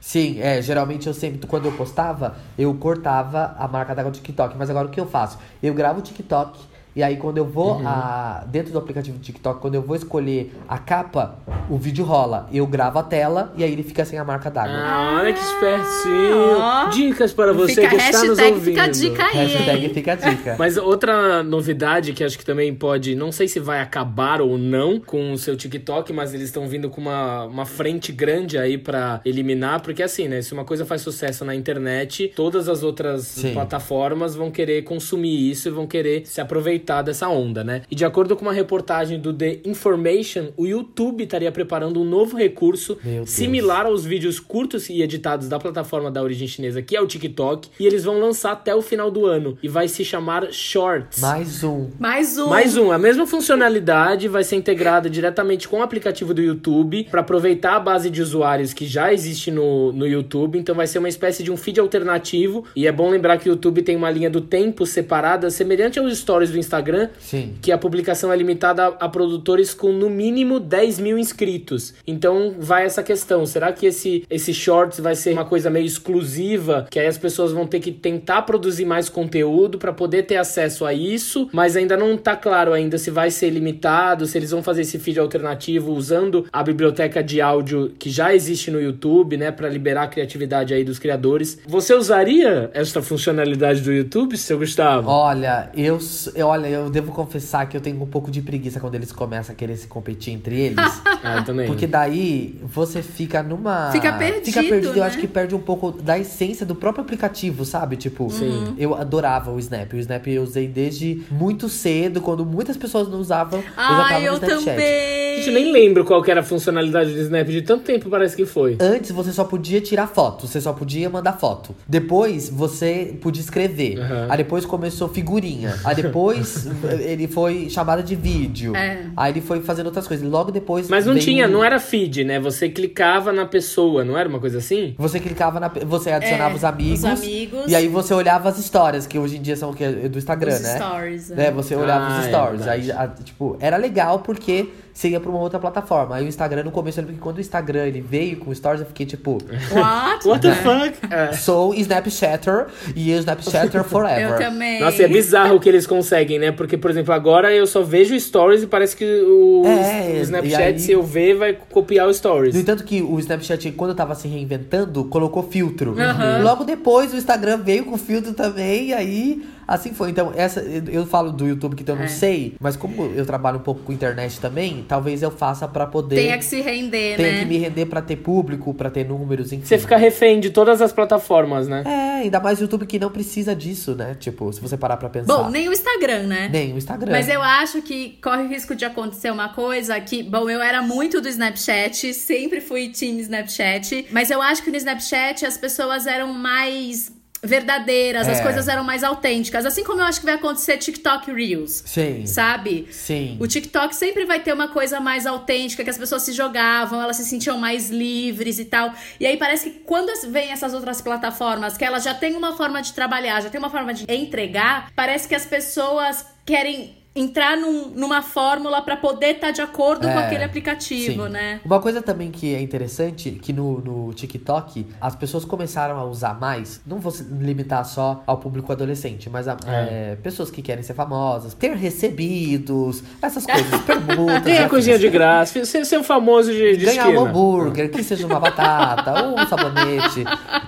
Sim, 0.00 0.40
é, 0.40 0.60
geralmente 0.60 1.06
eu 1.06 1.14
sempre, 1.14 1.46
quando 1.46 1.66
eu 1.66 1.72
postava, 1.72 2.36
eu 2.58 2.74
cortava 2.74 3.54
a 3.56 3.68
marca 3.68 3.94
d'água 3.94 4.10
do 4.10 4.16
TikTok. 4.16 4.56
Mas 4.58 4.68
agora 4.68 4.88
o 4.88 4.90
que 4.90 4.98
eu 4.98 5.06
faço? 5.06 5.38
Eu 5.62 5.72
gravo 5.74 6.00
o 6.00 6.02
TikTok 6.02 6.71
e 6.94 7.02
aí 7.02 7.16
quando 7.16 7.38
eu 7.38 7.44
vou 7.44 7.76
Uhum. 7.78 7.86
a, 7.88 8.44
dentro 8.48 8.72
do 8.72 8.78
aplicativo 8.78 9.16
do 9.18 9.22
TikTok, 9.22 9.60
quando 9.60 9.74
eu 9.74 9.82
vou 9.82 9.96
escolher 9.96 10.52
a 10.68 10.78
capa, 10.78 11.36
o 11.70 11.76
vídeo 11.78 12.04
rola. 12.04 12.48
Eu 12.52 12.66
gravo 12.66 12.98
a 12.98 13.02
tela 13.02 13.52
e 13.56 13.64
aí 13.64 13.72
ele 13.72 13.82
fica 13.82 14.04
sem 14.04 14.18
a 14.18 14.24
marca 14.24 14.50
d'água. 14.50 14.74
Ah, 14.76 15.18
olha 15.20 15.32
que 15.32 15.40
espertinho. 15.40 16.58
ó. 16.58 16.88
Dicas 16.88 17.32
para 17.32 17.52
você 17.52 17.74
Fica 17.74 17.88
que 17.88 17.96
está 17.96 18.18
nos 18.24 18.38
hashtag 18.38 18.52
ouvindo. 18.54 18.64
fica 18.64 18.82
a 18.82 18.88
dica 18.88 19.24
aí, 19.24 19.46
Hashtag 19.46 19.88
fica 19.94 20.12
a 20.12 20.16
dica. 20.16 20.56
Mas 20.58 20.76
outra 20.76 21.42
novidade 21.42 22.12
que 22.12 22.22
acho 22.24 22.38
que 22.38 22.44
também 22.44 22.74
pode, 22.74 23.14
não 23.14 23.32
sei 23.32 23.48
se 23.48 23.58
vai 23.60 23.80
acabar 23.80 24.40
ou 24.40 24.58
não 24.58 25.00
com 25.00 25.32
o 25.32 25.38
seu 25.38 25.56
TikTok, 25.56 26.12
mas 26.12 26.34
eles 26.34 26.46
estão 26.46 26.66
vindo 26.68 26.90
com 26.90 27.00
uma, 27.00 27.44
uma 27.44 27.64
frente 27.66 28.12
grande 28.12 28.58
aí 28.58 28.76
pra 28.76 29.20
eliminar, 29.24 29.80
porque 29.82 30.02
assim, 30.02 30.28
né, 30.28 30.42
se 30.42 30.52
uma 30.52 30.64
coisa 30.64 30.84
faz 30.84 31.00
sucesso 31.00 31.44
na 31.44 31.54
internet, 31.54 32.32
todas 32.36 32.68
as 32.68 32.82
outras 32.82 33.22
Sim. 33.26 33.52
plataformas 33.54 34.34
vão 34.34 34.50
querer 34.50 34.82
consumir 34.82 35.50
isso 35.50 35.68
e 35.68 35.70
vão 35.70 35.86
querer 35.86 36.26
se 36.26 36.40
aproveitar 36.40 36.81
dessa 37.04 37.28
onda, 37.28 37.62
né? 37.62 37.82
E 37.90 37.94
de 37.94 38.04
acordo 38.04 38.36
com 38.36 38.42
uma 38.42 38.52
reportagem 38.52 39.18
do 39.20 39.32
The 39.32 39.60
Information, 39.64 40.48
o 40.56 40.66
YouTube 40.66 41.24
estaria 41.24 41.50
preparando 41.52 42.00
um 42.00 42.04
novo 42.04 42.36
recurso 42.36 42.98
similar 43.26 43.86
aos 43.86 44.04
vídeos 44.04 44.40
curtos 44.40 44.88
e 44.88 45.02
editados 45.02 45.48
da 45.48 45.58
plataforma 45.58 46.10
da 46.10 46.22
origem 46.22 46.48
chinesa, 46.48 46.82
que 46.82 46.96
é 46.96 47.00
o 47.00 47.06
TikTok, 47.06 47.68
e 47.78 47.86
eles 47.86 48.04
vão 48.04 48.18
lançar 48.18 48.52
até 48.52 48.74
o 48.74 48.82
final 48.82 49.10
do 49.10 49.26
ano 49.26 49.56
e 49.62 49.68
vai 49.68 49.88
se 49.88 50.04
chamar 50.04 50.52
Shorts. 50.52 51.20
Mais 51.20 51.62
um. 51.62 51.90
Mais 51.98 52.38
um. 52.38 52.48
Mais 52.48 52.76
um, 52.76 52.92
a 52.92 52.98
mesma 52.98 53.26
funcionalidade 53.26 54.28
vai 54.28 54.44
ser 54.44 54.56
integrada 54.56 55.08
diretamente 55.08 55.68
com 55.68 55.78
o 55.78 55.82
aplicativo 55.82 56.34
do 56.34 56.42
YouTube 56.42 57.06
para 57.10 57.20
aproveitar 57.20 57.76
a 57.76 57.80
base 57.80 58.10
de 58.10 58.20
usuários 58.20 58.72
que 58.72 58.86
já 58.86 59.12
existe 59.12 59.50
no, 59.50 59.92
no 59.92 60.06
YouTube. 60.06 60.58
Então 60.58 60.74
vai 60.74 60.86
ser 60.86 60.98
uma 60.98 61.08
espécie 61.08 61.42
de 61.42 61.50
um 61.50 61.56
feed 61.56 61.80
alternativo. 61.80 62.64
E 62.74 62.86
é 62.86 62.92
bom 62.92 63.08
lembrar 63.10 63.38
que 63.38 63.48
o 63.48 63.52
YouTube 63.52 63.82
tem 63.82 63.96
uma 63.96 64.10
linha 64.10 64.30
do 64.30 64.40
tempo 64.40 64.86
separada, 64.86 65.50
semelhante 65.50 65.98
aos 65.98 66.16
stories 66.18 66.50
do 66.50 66.58
Instagram, 66.58 66.71
Sim. 67.20 67.54
que 67.60 67.70
a 67.72 67.78
publicação 67.78 68.32
é 68.32 68.36
limitada 68.36 68.84
a, 68.84 68.88
a 69.04 69.08
produtores 69.08 69.74
com 69.74 69.92
no 69.92 70.08
mínimo 70.08 70.58
10 70.60 70.98
mil 71.00 71.18
inscritos. 71.18 71.94
Então 72.06 72.54
vai 72.58 72.84
essa 72.84 73.02
questão: 73.02 73.44
será 73.46 73.72
que 73.72 73.86
esse, 73.86 74.24
esse 74.30 74.52
shorts 74.54 75.00
vai 75.00 75.14
ser 75.14 75.32
uma 75.32 75.44
coisa 75.44 75.68
meio 75.70 75.86
exclusiva? 75.86 76.86
Que 76.90 76.98
aí 76.98 77.06
as 77.06 77.18
pessoas 77.18 77.52
vão 77.52 77.66
ter 77.66 77.80
que 77.80 77.90
tentar 77.92 78.42
produzir 78.42 78.84
mais 78.84 79.08
conteúdo 79.08 79.78
para 79.78 79.92
poder 79.92 80.22
ter 80.24 80.36
acesso 80.36 80.84
a 80.84 80.92
isso, 80.94 81.48
mas 81.52 81.76
ainda 81.76 81.96
não 81.96 82.16
tá 82.16 82.36
claro 82.36 82.72
ainda 82.72 82.98
se 82.98 83.10
vai 83.10 83.30
ser 83.30 83.50
limitado, 83.50 84.26
se 84.26 84.38
eles 84.38 84.50
vão 84.50 84.62
fazer 84.62 84.82
esse 84.82 84.98
feed 84.98 85.18
alternativo 85.18 85.92
usando 85.92 86.46
a 86.52 86.62
biblioteca 86.62 87.22
de 87.22 87.40
áudio 87.40 87.92
que 87.98 88.08
já 88.10 88.34
existe 88.34 88.70
no 88.70 88.80
YouTube, 88.80 89.36
né, 89.36 89.50
para 89.50 89.68
liberar 89.68 90.04
a 90.04 90.06
criatividade 90.08 90.72
aí 90.74 90.84
dos 90.84 90.98
criadores. 90.98 91.58
Você 91.66 91.94
usaria 91.94 92.70
essa 92.74 93.02
funcionalidade 93.02 93.80
do 93.80 93.92
YouTube, 93.92 94.36
seu 94.36 94.58
Gustavo? 94.58 95.08
Olha, 95.08 95.70
eu, 95.74 95.98
eu- 96.34 96.46
olha, 96.46 96.61
eu 96.68 96.90
devo 96.90 97.12
confessar 97.12 97.68
que 97.68 97.76
eu 97.76 97.80
tenho 97.80 98.00
um 98.02 98.06
pouco 98.06 98.30
de 98.30 98.40
preguiça 98.42 98.80
quando 98.80 98.94
eles 98.94 99.12
começam 99.12 99.52
a 99.52 99.56
querer 99.56 99.76
se 99.76 99.86
competir 99.86 100.32
entre 100.34 100.58
eles. 100.58 101.02
Ah, 101.24 101.36
eu 101.36 101.44
também. 101.44 101.68
Porque 101.68 101.86
daí 101.86 102.58
você 102.64 103.00
fica 103.00 103.44
numa. 103.44 103.92
Fica 103.92 104.12
perdido, 104.12 104.44
Fica 104.46 104.60
perdido. 104.64 104.88
Eu 104.88 104.94
né? 105.02 105.06
acho 105.06 105.18
que 105.18 105.28
perde 105.28 105.54
um 105.54 105.60
pouco 105.60 105.92
da 105.92 106.18
essência 106.18 106.66
do 106.66 106.74
próprio 106.74 107.04
aplicativo, 107.04 107.64
sabe? 107.64 107.96
Tipo, 107.96 108.28
Sim. 108.28 108.74
eu 108.76 108.92
adorava 108.92 109.52
o 109.52 109.58
Snap. 109.60 109.92
O 109.92 109.98
Snap 109.98 110.26
eu 110.26 110.42
usei 110.42 110.66
desde 110.66 111.22
muito 111.30 111.68
cedo, 111.68 112.20
quando 112.20 112.44
muitas 112.44 112.76
pessoas 112.76 113.06
não 113.08 113.20
usavam. 113.20 113.60
eu 113.60 113.64
já 113.64 113.72
tava 113.76 114.02
Ai, 114.02 114.20
no 114.22 114.26
eu 114.26 114.32
Snapchat. 114.34 114.64
Gente, 114.64 115.38
eu 115.38 115.44
também. 115.44 115.64
nem 115.64 115.72
lembro 115.72 116.04
qual 116.04 116.20
que 116.24 116.30
era 116.32 116.40
a 116.40 116.42
funcionalidade 116.42 117.12
do 117.14 117.20
Snap, 117.20 117.46
de 117.46 117.62
tanto 117.62 117.84
tempo 117.84 118.10
parece 118.10 118.34
que 118.34 118.44
foi. 118.44 118.76
Antes 118.80 119.12
você 119.12 119.30
só 119.32 119.44
podia 119.44 119.80
tirar 119.80 120.08
foto, 120.08 120.48
você 120.48 120.60
só 120.60 120.72
podia 120.72 121.08
mandar 121.08 121.34
foto. 121.34 121.72
Depois 121.86 122.48
você 122.48 123.16
podia 123.22 123.42
escrever. 123.42 124.00
Aham. 124.00 124.26
Aí 124.28 124.38
depois 124.38 124.64
começou 124.66 125.08
figurinha. 125.08 125.72
Aí 125.84 125.94
depois 125.94 126.51
ele 127.00 127.26
foi 127.28 127.68
chamada 127.70 128.02
de 128.02 128.14
vídeo. 128.14 128.74
É. 128.76 129.06
Aí 129.16 129.32
ele 129.32 129.40
foi 129.40 129.60
fazendo 129.60 129.86
outras 129.86 130.06
coisas. 130.06 130.28
Logo 130.28 130.50
depois. 130.50 130.88
Mas 130.88 131.06
não 131.06 131.14
veio- 131.14 131.24
tinha, 131.24 131.48
não 131.48 131.62
era 131.64 131.78
feed, 131.78 132.24
né? 132.24 132.38
Você 132.40 132.68
clicava 132.68 133.32
na 133.32 133.46
pessoa, 133.46 134.04
não 134.04 134.16
era 134.16 134.28
uma 134.28 134.38
coisa 134.40 134.58
assim? 134.58 134.94
Você 134.98 135.18
clicava 135.20 135.58
na. 135.60 135.68
Você 135.68 136.10
adicionava 136.10 136.54
É, 136.54 136.56
os 136.56 136.64
amigos. 136.64 136.98
os 137.00 137.04
amigos. 137.04 137.64
E 137.70 137.74
aí 137.76 137.88
você 137.88 138.14
olhava 138.14 138.48
as 138.48 138.58
histórias, 138.58 139.06
que 139.06 139.18
hoje 139.18 139.36
em 139.36 139.42
dia 139.42 139.56
são 139.56 139.70
o 139.70 139.74
quê? 139.74 139.88
do 140.08 140.18
Instagram, 140.18 140.54
Os 140.54 140.60
né? 140.62 140.76
stories. 140.76 141.30
É, 141.32 141.50
você 141.50 141.74
olhava 141.74 142.04
Ah, 142.06 142.18
os 142.20 142.24
é 142.24 142.28
stories. 142.28 142.66
aí, 142.68 142.92
a- 142.92 143.08
tipo, 143.08 143.56
era 143.60 143.76
legal 143.76 144.20
porque 144.20 144.68
você 144.92 145.08
ia 145.08 145.18
pra 145.20 145.30
uma 145.30 145.38
outra 145.40 145.58
plataforma. 145.58 146.16
Aí 146.16 146.24
o 146.24 146.28
Instagram, 146.28 146.64
no 146.64 146.70
começo, 146.70 146.98
eu 147.00 147.02
lembro 147.02 147.16
que 147.16 147.22
quando 147.22 147.38
o 147.38 147.40
Instagram 147.40 147.86
ele 147.86 148.00
veio 148.00 148.36
com 148.38 148.54
stories, 148.54 148.80
eu 148.82 148.86
fiquei 148.86 149.06
tipo, 149.06 149.38
What? 149.72 150.28
What 150.28 150.40
the 150.42 150.54
fuck? 150.54 150.98
É. 151.10 151.32
sou 151.32 151.74
Snapchatter 151.74 152.66
e 152.94 153.10
Snapchatter 153.12 153.84
forever. 153.84 154.32
Eu 154.32 154.38
também. 154.38 154.80
Nossa, 154.80 155.02
é 155.02 155.08
bizarro 155.08 155.56
o 155.56 155.60
que 155.60 155.68
eles 155.68 155.86
conseguem, 155.86 156.38
né? 156.38 156.52
Porque, 156.52 156.76
por 156.76 156.90
exemplo, 156.90 157.12
agora 157.14 157.52
eu 157.54 157.66
só 157.66 157.82
vejo 157.82 158.18
stories 158.18 158.62
e 158.62 158.66
parece 158.66 158.96
que 158.96 159.04
o, 159.04 159.62
É, 159.66 160.18
o 160.18 160.22
Snapchat, 160.22 160.62
aí- 160.62 160.78
se 160.78 160.92
eu 160.92 161.02
ver, 161.02 161.34
vai 161.36 161.52
copiar 161.70 162.06
o 162.08 162.12
stories. 162.14 162.54
No 162.54 162.60
entanto 162.60 162.84
que 162.84 163.00
o 163.02 163.18
Snapchat, 163.18 163.70
quando 163.72 163.94
tava 163.94 164.14
se 164.14 164.28
reinventando, 164.28 165.04
colocou 165.06 165.42
filtro. 165.42 165.94
Logo 166.42 166.64
depois 166.64 167.12
o 167.12 167.16
Instagram 167.16 167.58
veio 167.58 167.84
com 167.84 167.96
filtro 167.96 168.32
também, 168.34 168.88
e 168.88 168.94
aí 168.94 169.42
assim 169.66 169.92
foi. 169.92 170.10
Então, 170.10 170.32
essa 170.36 170.60
eu 170.60 171.06
falo 171.06 171.32
do 171.32 171.46
YouTube 171.46 171.76
que 171.76 171.88
eu 171.90 171.96
não 171.96 172.04
É. 172.04 172.08
sei, 172.08 172.54
mas 172.60 172.76
como 172.76 173.04
eu 173.14 173.24
trabalho 173.26 173.58
um 173.58 173.62
pouco 173.62 173.82
com 173.82 173.92
internet 173.92 174.40
também, 174.40 174.84
talvez 174.86 175.22
eu 175.22 175.30
faça 175.30 175.66
pra 175.68 175.86
poder 175.86 176.16
Tenha 176.16 176.38
que 176.38 176.44
se 176.44 176.60
render, 176.60 177.16
tenho 177.16 177.32
né? 177.32 177.38
que 177.40 177.44
me 177.46 177.58
render 177.58 177.86
pra 177.86 178.02
ter 178.02 178.16
público, 178.16 178.72
pra 178.74 178.90
ter 178.90 179.04
números, 179.06 179.52
enfim. 179.52 179.64
Você 179.64 179.78
fica 179.78 179.96
refém 179.96 180.40
de 180.40 180.50
todas 180.50 180.80
as 180.82 180.92
plataformas, 180.92 181.68
né? 181.68 181.82
É, 181.86 182.22
ainda 182.22 182.40
mais 182.40 182.58
o 182.58 182.62
YouTube 182.62 182.86
que 182.86 182.98
não 182.98 183.10
precisa 183.10 183.54
disso, 183.54 183.94
né? 183.94 184.14
Tipo, 184.18 184.52
se 184.52 184.60
você 184.60 184.76
parar 184.76 184.96
pra 184.96 185.08
pensar. 185.08 185.32
Bom, 185.34 185.50
nem 185.50 185.68
o 185.68 185.72
Instagram, 185.72 186.24
né? 186.24 186.48
Nem 186.52 186.72
o 186.72 186.78
Instagram. 186.78 187.12
Mas 187.12 187.28
eu 187.28 187.42
acho 187.42 187.82
que 187.82 188.18
corre 188.22 188.42
o 188.42 188.48
risco 188.48 188.74
de 188.74 188.84
acontecer 188.84 189.30
uma 189.30 189.48
coisa 189.50 189.98
que, 190.00 190.22
bom, 190.22 190.48
eu 190.48 190.60
era 190.60 190.82
muito 190.82 191.20
do 191.20 191.28
Snapchat, 191.28 192.12
sempre 192.14 192.60
fui 192.60 192.88
team 192.88 193.18
Snapchat, 193.18 194.06
mas 194.10 194.30
eu 194.30 194.40
acho 194.40 194.62
que 194.62 194.70
no 194.70 194.76
Snapchat 194.76 195.44
as 195.46 195.56
pessoas 195.56 196.06
eram 196.06 196.32
mais 196.32 197.12
verdadeiras, 197.42 198.28
as 198.28 198.38
É. 198.38 198.42
coisas 198.42 198.68
eram 198.68 198.84
mais 198.84 199.02
autênticas, 199.02 199.66
assim 199.66 199.82
como 199.82 200.00
eu 200.00 200.04
acho 200.04 200.20
que 200.20 200.26
vai 200.26 200.36
acontecer 200.36 200.78
TikTok 200.78 201.32
Reels. 201.32 201.82
Sim. 201.84 202.24
Sabe? 202.24 202.86
Sim. 202.90 203.36
O 203.40 203.46
TikTok 203.48 203.94
sempre 203.96 204.24
vai 204.24 204.40
ter 204.40 204.52
uma 204.52 204.68
coisa 204.68 205.00
mais 205.00 205.26
autêntica, 205.26 205.82
que 205.82 205.90
as 205.90 205.98
pessoas 205.98 206.22
se 206.22 206.32
jogavam, 206.32 207.02
elas 207.02 207.16
se 207.16 207.24
sentiam 207.24 207.58
mais 207.58 207.90
livres 207.90 208.58
e 208.58 208.64
tal. 208.64 208.92
E 209.18 209.26
aí 209.26 209.36
parece 209.36 209.70
que 209.70 209.78
quando 209.80 210.12
vem 210.30 210.52
essas 210.52 210.72
outras 210.72 211.00
plataformas, 211.00 211.76
que 211.76 211.84
elas 211.84 212.04
já 212.04 212.14
têm 212.14 212.36
uma 212.36 212.56
forma 212.56 212.80
de 212.80 212.92
trabalhar, 212.92 213.40
já 213.42 213.50
tem 213.50 213.58
uma 213.58 213.70
forma 213.70 213.92
de 213.92 214.04
entregar, 214.08 214.90
parece 214.94 215.26
que 215.26 215.34
as 215.34 215.44
pessoas 215.44 216.24
querem 216.46 217.01
entrar 217.14 217.56
num- 217.56 217.90
numa 217.94 218.22
fórmula 218.22 218.80
pra 218.80 218.96
poder 218.96 219.32
estar 219.34 219.50
de 219.50 219.60
acordo 219.60 220.02
com 220.08 220.18
É, 220.18 220.26
aquele 220.26 220.44
aplicativo, 220.44 221.24
Sim. 221.26 221.30
né? 221.32 221.60
Uma 221.64 221.78
coisa 221.80 222.00
também 222.00 222.30
que 222.30 222.54
é 222.54 222.60
interessante, 222.60 223.30
que 223.32 223.52
no, 223.52 223.80
no 223.80 224.14
TikTok, 224.14 224.86
as 225.00 225.14
pessoas 225.14 225.44
começaram 225.44 225.98
a 225.98 226.04
usar 226.04 226.38
mais, 226.40 226.80
não 226.86 226.98
vou 226.98 227.12
se 227.12 227.22
limitar 227.24 227.84
só 227.84 228.22
ao 228.26 228.38
público 228.38 228.72
adolescente, 228.72 229.28
mas 229.28 229.46
a, 229.46 229.56
é, 229.66 230.16
pessoas 230.22 230.50
que 230.50 230.62
querem 230.62 230.82
ser 230.82 230.94
famosas, 230.94 231.52
ter 231.54 231.74
recebidos, 231.76 233.02
essas 233.20 233.44
coisas, 233.46 233.80
permutas. 233.82 234.42
Tem 234.42 234.58
a 234.58 234.68
coisinha 234.68 234.98
de 234.98 235.08
graça, 235.08 235.64
ser, 235.64 235.84
ser 235.84 235.98
o 235.98 236.04
famoso 236.04 236.50
de, 236.52 236.76
de 236.76 236.84
Ganhar 236.86 237.06
um 237.08 237.10
esquina. 237.12 237.28
hambúrguer, 237.30 237.90
que 237.90 238.02
seja 238.02 238.26
uma 238.26 238.40
batata, 238.40 239.22
ou 239.26 239.34
um 239.40 239.46
sabonete. 239.46 240.24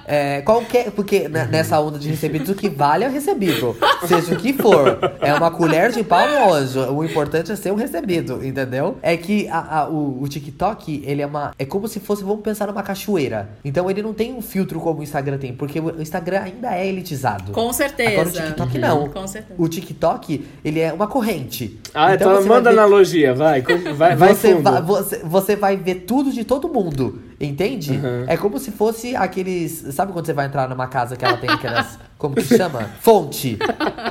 É, 0.07 0.43
qualquer. 0.43 0.91
Porque 0.91 1.29
nessa 1.29 1.81
onda 1.81 1.99
de 1.99 2.09
recebidos, 2.11 2.51
o 2.51 2.55
que 2.55 2.69
vale 2.69 3.05
é 3.05 3.09
o 3.09 3.11
recebido. 3.13 3.77
Seja 4.07 4.35
o 4.35 4.37
que 4.37 4.53
for. 4.53 4.99
É 5.21 5.33
uma 5.35 5.51
colher 5.51 5.91
de 5.91 6.03
pau 6.05 6.27
O 6.93 7.05
importante 7.05 7.53
é 7.53 7.57
ser 7.57 7.73
um 7.73 7.77
recebido, 7.77 8.45
entendeu? 8.45 8.97
É 9.03 9.17
que 9.17 9.49
a- 9.49 9.81
a- 9.83 9.89
o, 9.89 10.23
o 10.23 10.29
TikTok, 10.29 11.03
ele 11.07 11.23
é 11.23 11.27
uma. 11.27 11.53
É 11.59 11.65
como 11.65 11.87
se 11.89 12.01
fosse, 12.01 12.23
vamos 12.25 12.43
pensar 12.43 12.67
numa 12.67 12.83
cachoeira. 12.83 13.51
Então 13.65 13.91
ele 13.91 14.03
não 14.03 14.13
tem 14.13 14.33
um 14.35 14.43
filtro 14.43 14.81
como 14.81 15.01
o 15.01 15.03
Instagram 15.03 15.39
tem, 15.39 15.55
porque 15.55 15.79
o 15.81 16.01
Instagram 16.01 16.41
ainda 16.41 16.75
é 16.77 16.87
elitizado. 16.87 17.53
Com 17.53 17.73
certeza. 17.73 18.11
Agora 18.13 18.29
o 18.29 18.33
TikTok 18.33 18.79
não. 18.79 19.09
Com 19.09 19.27
certeza. 19.27 19.55
O 19.63 19.69
TikTok, 19.69 20.45
ele 20.65 20.81
é 20.81 20.93
uma 20.93 21.07
corrente. 21.07 21.79
Ah, 21.95 22.15
então, 22.15 22.33
vai 22.35 22.45
manda 22.45 22.71
ver- 22.71 22.79
analogia, 22.79 23.35
vai. 23.35 23.63
Vai, 23.97 24.17
vai 24.17 24.35
você, 24.35 24.55
vai, 24.55 24.83
você, 24.83 25.19
você 25.25 25.57
vai 25.57 25.77
ver 25.77 25.95
tudo 26.07 26.33
de 26.33 26.45
todo 26.45 26.69
mundo, 26.69 27.21
entende? 27.41 27.93
Uhum. 27.93 28.25
É 28.27 28.37
como 28.37 28.59
se 28.59 28.71
fosse 28.71 29.15
aqueles. 29.17 29.73
Sabe 29.95 30.13
quando 30.13 30.27
você 30.27 30.33
vai 30.33 30.47
entrar 30.47 30.69
numa 30.69 30.87
casa 30.87 31.17
que 31.17 31.25
ela 31.25 31.37
tem 31.37 31.51
aquelas. 31.51 31.99
Como 32.19 32.35
que 32.35 32.43
chama? 32.43 32.91
Fonte. 33.01 33.59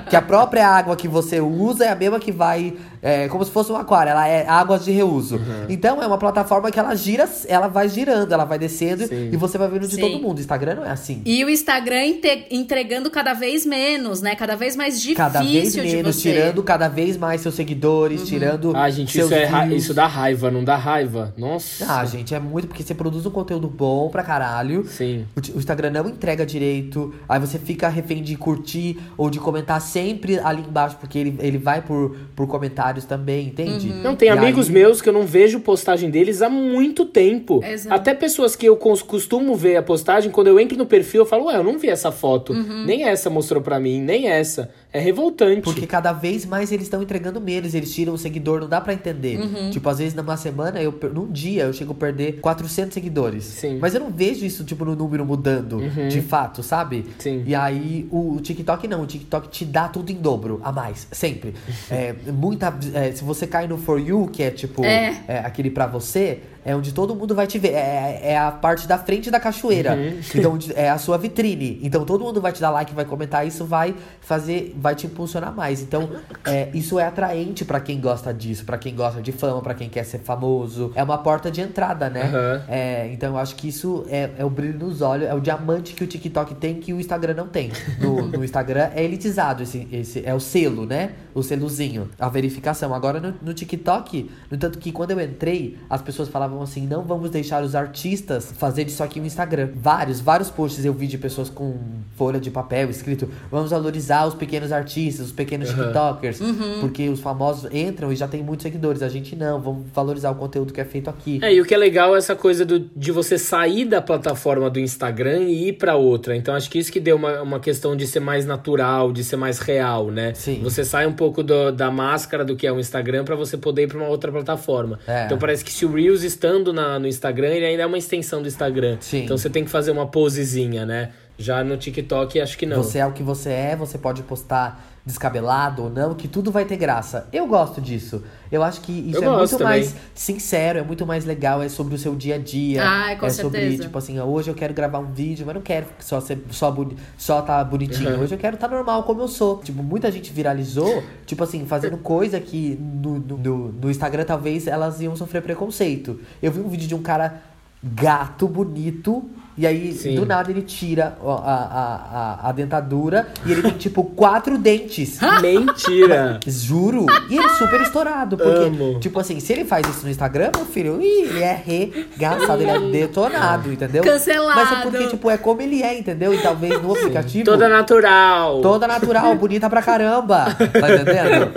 Que 0.09 0.15
a 0.15 0.21
própria 0.21 0.67
água 0.67 0.95
que 0.95 1.07
você 1.07 1.39
usa 1.39 1.85
é 1.85 1.89
a 1.89 1.95
mesma 1.95 2.19
que 2.19 2.31
vai. 2.31 2.75
É, 3.03 3.27
como 3.27 3.43
se 3.43 3.51
fosse 3.51 3.69
um 3.69 3.75
aquário, 3.75 4.11
ela 4.11 4.25
é 4.25 4.47
águas 4.47 4.85
de 4.85 4.91
reuso. 4.91 5.35
Uhum. 5.35 5.65
Então 5.67 6.01
é 6.01 6.07
uma 6.07 6.17
plataforma 6.17 6.71
que 6.71 6.79
ela 6.79 6.95
gira, 6.95 7.29
ela 7.47 7.67
vai 7.67 7.89
girando, 7.89 8.31
ela 8.31 8.45
vai 8.45 8.57
descendo 8.57 9.05
Sim. 9.05 9.29
e 9.31 9.35
você 9.35 9.57
vai 9.57 9.67
vendo 9.67 9.87
de 9.87 9.95
Sim. 9.95 10.01
todo 10.01 10.19
mundo. 10.21 10.39
Instagram 10.39 10.75
não 10.75 10.85
é 10.85 10.91
assim. 10.91 11.21
E 11.25 11.43
o 11.43 11.49
Instagram 11.49 12.01
entregando 12.49 13.09
cada 13.11 13.33
vez 13.33 13.65
menos, 13.65 14.21
né? 14.21 14.35
Cada 14.35 14.55
vez 14.55 14.75
mais 14.75 14.95
difícil 15.01 15.15
Cada 15.17 15.41
vez 15.43 15.73
de 15.73 15.81
menos, 15.81 16.15
você. 16.15 16.31
tirando 16.31 16.63
cada 16.63 16.87
vez 16.87 17.17
mais 17.17 17.41
seus 17.41 17.55
seguidores, 17.55 18.25
tirando. 18.27 18.75
Ah, 18.75 18.89
gente, 18.89 19.11
seus 19.11 19.25
isso, 19.25 19.33
é 19.35 19.45
ra- 19.45 19.67
isso 19.67 19.93
dá 19.93 20.07
raiva, 20.07 20.49
não 20.49 20.63
dá 20.63 20.75
raiva? 20.75 21.33
Nossa. 21.37 21.85
Ah, 21.99 22.05
gente, 22.05 22.33
é 22.33 22.39
muito 22.39 22.67
porque 22.67 22.83
você 22.83 22.93
produz 22.93 23.25
um 23.25 23.31
conteúdo 23.31 23.67
bom 23.67 24.09
pra 24.09 24.23
caralho. 24.23 24.85
Sim. 24.87 25.25
O, 25.35 25.55
o 25.55 25.59
Instagram 25.59 25.89
não 25.91 26.07
entrega 26.07 26.45
direito. 26.45 27.13
Aí 27.27 27.39
você 27.39 27.59
fica 27.59 27.89
refém 27.89 28.23
de 28.23 28.35
curtir 28.37 28.97
ou 29.17 29.29
de 29.29 29.39
comentar 29.39 29.81
sempre 29.81 30.39
ali 30.39 30.61
embaixo, 30.67 30.95
porque 30.99 31.17
ele, 31.17 31.35
ele 31.39 31.57
vai 31.57 31.81
por, 31.81 32.15
por 32.35 32.47
comentários 32.93 33.05
também, 33.05 33.47
entende? 33.47 33.89
Não, 33.89 34.15
tem 34.15 34.27
E 34.27 34.31
amigos 34.31 34.67
aí- 34.67 34.73
meus 34.73 35.01
que 35.01 35.09
eu 35.09 35.13
não 35.13 35.23
vejo 35.23 35.59
postagem 35.59 36.09
deles 36.09 36.41
há 36.41 36.49
muito 36.49 37.05
tempo. 37.05 37.61
Exato. 37.63 37.93
Até 37.95 38.13
pessoas 38.13 38.55
que 38.55 38.65
eu 38.65 38.75
costumo 38.77 39.55
ver 39.55 39.77
a 39.77 39.83
postagem, 39.83 40.31
quando 40.31 40.47
eu 40.47 40.59
entro 40.59 40.77
no 40.77 40.85
perfil, 40.85 41.21
eu 41.21 41.25
falo, 41.25 41.45
ué, 41.45 41.57
eu 41.57 41.63
não 41.63 41.77
vi 41.77 41.89
essa 41.89 42.11
foto. 42.11 42.53
Uhum. 42.53 42.85
Nem 42.85 43.03
essa 43.05 43.29
mostrou 43.29 43.61
pra 43.61 43.79
mim, 43.79 43.99
nem 44.01 44.27
essa. 44.29 44.69
É 44.93 44.99
revoltante. 44.99 45.61
Porque 45.61 45.87
cada 45.87 46.13
vez 46.13 46.45
mais 46.45 46.71
eles 46.71 46.85
estão 46.85 47.01
entregando 47.01 47.41
menos, 47.41 47.73
eles 47.73 47.93
tiram 47.93 48.13
o 48.13 48.17
seguidor, 48.17 48.61
não 48.61 48.69
dá 48.69 48.79
pra 48.79 48.93
entender. 48.93 49.39
Uhum. 49.39 49.71
Tipo, 49.71 49.89
às 49.89 49.97
vezes 49.97 50.13
numa 50.13 50.37
semana, 50.37 50.79
eu, 50.81 50.93
num 51.13 51.31
dia, 51.31 51.63
eu 51.63 51.73
chego 51.73 51.93
a 51.93 51.95
perder 51.95 52.39
400 52.39 52.93
seguidores. 52.93 53.43
Sim. 53.43 53.73
Uhum. 53.73 53.79
Mas 53.81 53.95
eu 53.95 53.99
não 54.01 54.11
vejo 54.11 54.45
isso, 54.45 54.63
tipo, 54.63 54.85
no 54.85 54.95
número 54.95 55.25
mudando, 55.25 55.79
de 56.07 56.21
fato, 56.21 56.61
sabe? 56.61 57.05
Sim. 57.17 57.43
E 57.45 57.55
aí, 57.55 58.07
o, 58.11 58.35
o 58.35 58.39
TikTok 58.39 58.87
não, 58.87 59.01
o 59.01 59.05
TikTok 59.07 59.49
te 59.49 59.65
dá 59.65 59.87
tudo 59.87 60.11
em 60.11 60.15
dobro, 60.15 60.61
a 60.63 60.71
mais, 60.71 61.07
sempre. 61.11 61.55
é, 61.89 62.13
muita, 62.31 62.71
é, 62.93 63.11
se 63.11 63.23
você 63.23 63.47
cai 63.47 63.67
no 63.67 63.77
For 63.79 63.99
You, 63.99 64.29
que 64.31 64.43
é 64.43 64.51
tipo, 64.51 64.85
É. 64.85 65.23
é, 65.27 65.39
aquele 65.39 65.71
pra 65.71 65.87
você, 65.87 66.39
é 66.65 66.75
onde 66.75 66.93
todo 66.93 67.15
mundo 67.15 67.35
vai 67.35 67.47
te 67.47 67.59
ver. 67.59 67.73
É, 67.73 68.19
é 68.23 68.37
a 68.37 68.51
parte 68.51 68.87
da 68.87 68.97
frente 68.97 69.29
da 69.29 69.39
cachoeira. 69.39 69.95
Uhum. 69.95 70.19
Então, 70.35 70.57
é 70.75 70.89
a 70.89 70.97
sua 70.97 71.17
vitrine. 71.17 71.79
Então, 71.83 72.05
todo 72.05 72.23
mundo 72.23 72.41
vai 72.41 72.51
te 72.51 72.61
dar 72.61 72.69
like, 72.69 72.93
vai 72.93 73.05
comentar. 73.05 73.45
Isso 73.45 73.65
vai 73.65 73.95
fazer, 74.21 74.75
vai 74.77 74.95
te 74.95 75.07
impulsionar 75.07 75.53
mais. 75.53 75.81
Então, 75.81 76.09
é, 76.45 76.69
isso 76.73 76.99
é 76.99 77.05
atraente 77.05 77.65
pra 77.65 77.79
quem 77.79 77.99
gosta 77.99 78.33
disso, 78.33 78.65
pra 78.65 78.77
quem 78.77 78.95
gosta 78.95 79.21
de 79.21 79.31
fama, 79.31 79.61
pra 79.61 79.73
quem 79.73 79.89
quer 79.89 80.03
ser 80.03 80.19
famoso. 80.19 80.91
É 80.95 81.03
uma 81.03 81.17
porta 81.17 81.51
de 81.51 81.61
entrada, 81.61 82.09
né? 82.09 82.23
Aham. 82.23 82.63
É, 82.67 83.09
então, 83.11 83.33
eu 83.33 83.37
acho 83.37 83.55
que 83.55 83.67
isso 83.67 84.05
é, 84.09 84.29
é 84.37 84.45
o 84.45 84.49
brilho 84.49 84.79
nos 84.79 85.01
olhos, 85.01 85.27
é 85.27 85.33
o 85.33 85.39
diamante 85.39 85.93
que 85.93 86.03
o 86.03 86.07
TikTok 86.07 86.55
tem 86.55 86.75
que 86.75 86.93
o 86.93 86.99
Instagram 86.99 87.33
não 87.33 87.47
tem. 87.47 87.71
No, 87.99 88.27
no 88.27 88.43
Instagram 88.43 88.89
é 88.95 89.03
elitizado, 89.03 89.63
esse, 89.63 89.87
esse 89.91 90.25
é 90.25 90.33
o 90.33 90.39
selo, 90.39 90.85
né? 90.85 91.11
O 91.33 91.41
selozinho, 91.41 92.09
a 92.19 92.29
verificação. 92.29 92.93
Agora 92.93 93.19
no, 93.19 93.33
no 93.41 93.53
TikTok, 93.53 94.29
no 94.49 94.57
tanto 94.57 94.79
que 94.79 94.91
quando 94.91 95.11
eu 95.11 95.21
entrei, 95.21 95.77
as 95.89 96.01
pessoas 96.01 96.29
falavam 96.29 96.52
assim: 96.61 96.85
não 96.87 97.03
vamos 97.03 97.29
deixar 97.29 97.63
os 97.63 97.75
artistas 97.75 98.51
fazer 98.57 98.83
disso 98.85 99.03
aqui 99.03 99.19
um 99.19 99.25
Instagram. 99.25 99.69
Vários, 99.75 100.19
vários 100.19 100.49
posts 100.49 100.83
eu 100.85 100.93
vi 100.93 101.07
de 101.07 101.17
pessoas 101.17 101.49
com 101.49 101.75
folha 102.15 102.39
de 102.39 102.51
papel 102.51 102.89
escrito: 102.89 103.29
vamos 103.51 103.71
valorizar 103.71 104.25
os 104.27 104.33
pequenos 104.33 104.71
artistas, 104.71 105.27
os 105.27 105.31
pequenos 105.31 105.69
Aham. 105.69 105.83
TikTokers, 105.85 106.39
porque 106.81 107.09
os 107.09 107.19
famosos 107.19 107.69
entram 107.73 108.11
e 108.11 108.15
já 108.15 108.27
tem 108.27 108.43
muitos 108.43 108.63
seguidores. 108.63 109.01
A 109.01 109.09
gente 109.09 109.35
não, 109.35 109.59
vamos 109.59 109.83
valorizar 109.93 110.31
o 110.31 110.35
conteúdo 110.35 110.73
que 110.73 110.81
é 110.81 110.85
feito 110.85 111.09
aqui. 111.09 111.39
É, 111.41 111.53
e 111.53 111.61
o 111.61 111.65
que 111.65 111.73
é 111.73 111.77
legal 111.77 112.15
é 112.15 112.17
essa 112.17 112.35
coisa 112.35 112.65
do, 112.65 112.79
de 112.79 113.11
você 113.11 113.37
sair 113.37 113.85
da 113.85 114.01
plataforma 114.01 114.69
do 114.69 114.79
Instagram 114.79 115.43
e 115.43 115.69
ir 115.69 115.73
pra 115.73 115.95
outra. 115.95 116.35
Então 116.35 116.53
acho 116.55 116.69
que 116.69 116.77
isso 116.79 116.91
que 116.91 116.99
deu 116.99 117.15
uma, 117.15 117.41
uma 117.41 117.59
questão 117.59 117.95
de 117.95 118.05
ser 118.07 118.19
mais 118.19 118.45
natural, 118.45 119.11
de 119.11 119.23
ser 119.23 119.35
mais 119.37 119.59
real, 119.59 120.11
né? 120.11 120.33
Sim. 120.33 120.59
Você 120.63 120.83
sai 120.83 121.07
um 121.07 121.13
pouco 121.13 121.41
do- 121.43 121.71
da 121.71 121.89
máscara 121.89 122.43
do 122.45 122.55
que 122.55 122.67
é 122.67 122.71
o 122.71 122.79
Instagram 122.79 123.23
pra 123.23 123.35
você 123.35 123.57
poder 123.57 123.83
ir 123.83 123.87
pra 123.87 123.97
uma 123.97 124.07
outra 124.07 124.31
plataforma. 124.31 124.99
É. 125.07 125.25
Então 125.25 125.37
parece 125.37 125.63
que 125.63 125.71
se 125.71 125.85
o 125.85 125.91
Reels 125.93 126.23
estando 126.43 126.73
na- 126.73 126.99
no 126.99 127.07
Instagram, 127.07 127.47
ele 127.53 127.65
ainda 127.65 127.83
é 127.83 127.85
uma 127.85 127.97
extensão 127.97 128.41
do 128.41 128.47
Instagram. 128.49 128.97
Sim. 128.99 129.23
Então 129.23 129.37
você 129.37 129.49
tem 129.49 129.63
que 129.63 129.69
fazer 129.69 129.91
uma 129.91 130.05
posezinha, 130.05 130.85
né? 130.85 131.11
Já 131.37 131.63
no 131.63 131.77
TikTok 131.77 132.39
acho 132.41 132.57
que 132.57 132.65
não. 132.65 132.83
Você 132.83 132.99
é 132.99 133.05
o 133.05 133.13
que 133.13 133.23
você 133.23 133.49
é, 133.49 133.75
você 133.77 133.97
pode 133.97 134.21
postar 134.23 134.92
descabelado 135.05 135.83
ou 135.83 135.89
não, 135.89 136.13
que 136.15 136.29
tudo 136.29 136.49
vai 136.49 136.63
ter 136.63 136.77
graça. 136.77 137.27
Eu 137.33 137.45
gosto 137.45 137.81
disso. 137.81 138.23
Eu 138.49 138.63
acho 138.63 138.79
que 138.79 138.91
isso 138.91 139.21
Eu 139.21 139.33
é 139.33 139.37
muito 139.37 139.49
também. 139.51 139.65
mais 139.65 139.95
sincero, 140.15 140.79
é 140.79 140.81
muito 140.83 141.05
mais 141.05 141.25
legal, 141.25 141.61
é 141.61 141.67
sobre 141.67 141.95
o 141.95 141.97
seu 141.97 142.15
dia 142.15 142.35
a 142.35 142.37
dia. 142.37 142.81
Ai, 142.87 143.17
com 143.17 143.25
é 143.25 143.29
sobre, 143.29 143.59
certeza. 143.59 143.83
tipo 143.83 143.97
assim, 143.97 144.17
hoje 144.21 144.49
eu 144.49 144.55
quero 144.55 144.73
gravar 144.73 144.99
um 144.99 145.11
vídeo, 145.11 145.45
mas 145.45 145.55
não 145.55 145.61
quero 145.61 145.87
só 145.99 146.21
ser 146.21 146.41
só, 146.51 146.71
boni 146.71 146.95
só 147.17 147.41
tá 147.41 147.61
bonitinho. 147.65 148.15
Uhum. 148.15 148.21
Hoje 148.21 148.35
eu 148.35 148.39
quero 148.39 148.55
tá 148.55 148.67
normal 148.67 149.03
como 149.03 149.19
eu 149.21 149.27
sou. 149.27 149.57
Tipo, 149.57 149.83
muita 149.83 150.09
gente 150.09 150.31
viralizou, 150.31 151.03
tipo 151.25 151.43
assim, 151.43 151.65
fazendo 151.65 151.97
coisa 151.97 152.39
que 152.39 152.79
no, 152.79 153.19
no- 153.19 153.71
no 153.73 153.91
Instagram 153.91 154.23
talvez 154.23 154.67
elas 154.67 155.01
iam 155.01 155.15
sofrer 155.17 155.41
preconceito. 155.41 156.17
Eu 156.41 156.51
vi 156.51 156.61
um 156.61 156.69
vídeo 156.69 156.87
de 156.87 156.95
um 156.95 157.01
cara 157.01 157.41
gato, 157.83 158.47
bonito, 158.47 159.29
e 159.57 159.67
aí 159.67 159.93
Sim. 159.93 160.15
do 160.15 160.25
nada 160.25 160.49
ele 160.49 160.61
tira 160.61 161.17
a, 161.23 161.31
a, 161.31 162.45
a, 162.45 162.49
a 162.49 162.51
dentadura 162.51 163.27
e 163.45 163.51
ele 163.51 163.61
tem 163.61 163.71
tipo 163.71 164.03
quatro 164.15 164.57
dentes. 164.57 165.19
Mentira! 165.41 166.39
Juro. 166.45 167.05
E 167.29 167.37
ele 167.37 167.45
é 167.45 167.49
super 167.49 167.81
estourado. 167.81 168.37
Porque, 168.37 168.65
Amo. 168.65 168.99
tipo 168.99 169.19
assim, 169.19 169.39
se 169.39 169.53
ele 169.53 169.65
faz 169.65 169.87
isso 169.87 170.05
no 170.05 170.11
Instagram, 170.11 170.51
meu 170.55 170.65
filho, 170.65 171.01
ih, 171.01 171.23
ele 171.23 171.41
é 171.41 171.53
regaçado, 171.53 172.61
ele 172.61 172.71
é 172.71 172.79
detonado, 172.91 173.71
entendeu? 173.71 174.03
Cancelado. 174.03 174.59
Mas 174.59 174.71
é 174.71 174.81
porque, 174.81 175.07
tipo, 175.07 175.29
é 175.29 175.37
como 175.37 175.61
ele 175.61 175.83
é, 175.83 175.97
entendeu? 175.97 176.33
E 176.33 176.37
talvez 176.39 176.81
no 176.81 176.93
aplicativo. 176.93 177.45
Toda 177.45 177.69
natural. 177.69 178.61
Toda 178.61 178.87
natural, 178.87 179.35
bonita 179.35 179.69
pra 179.69 179.81
caramba. 179.81 180.45
Tá 180.45 180.93
entendendo? 180.93 181.51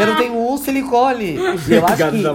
Eu 0.00 0.06
não 0.06 0.16
tenho 0.16 0.52
um 0.52 0.56
silicone. 0.56 1.36
E 1.68 1.74
eu 1.74 1.84
acho 1.86 2.10
que 2.10 2.26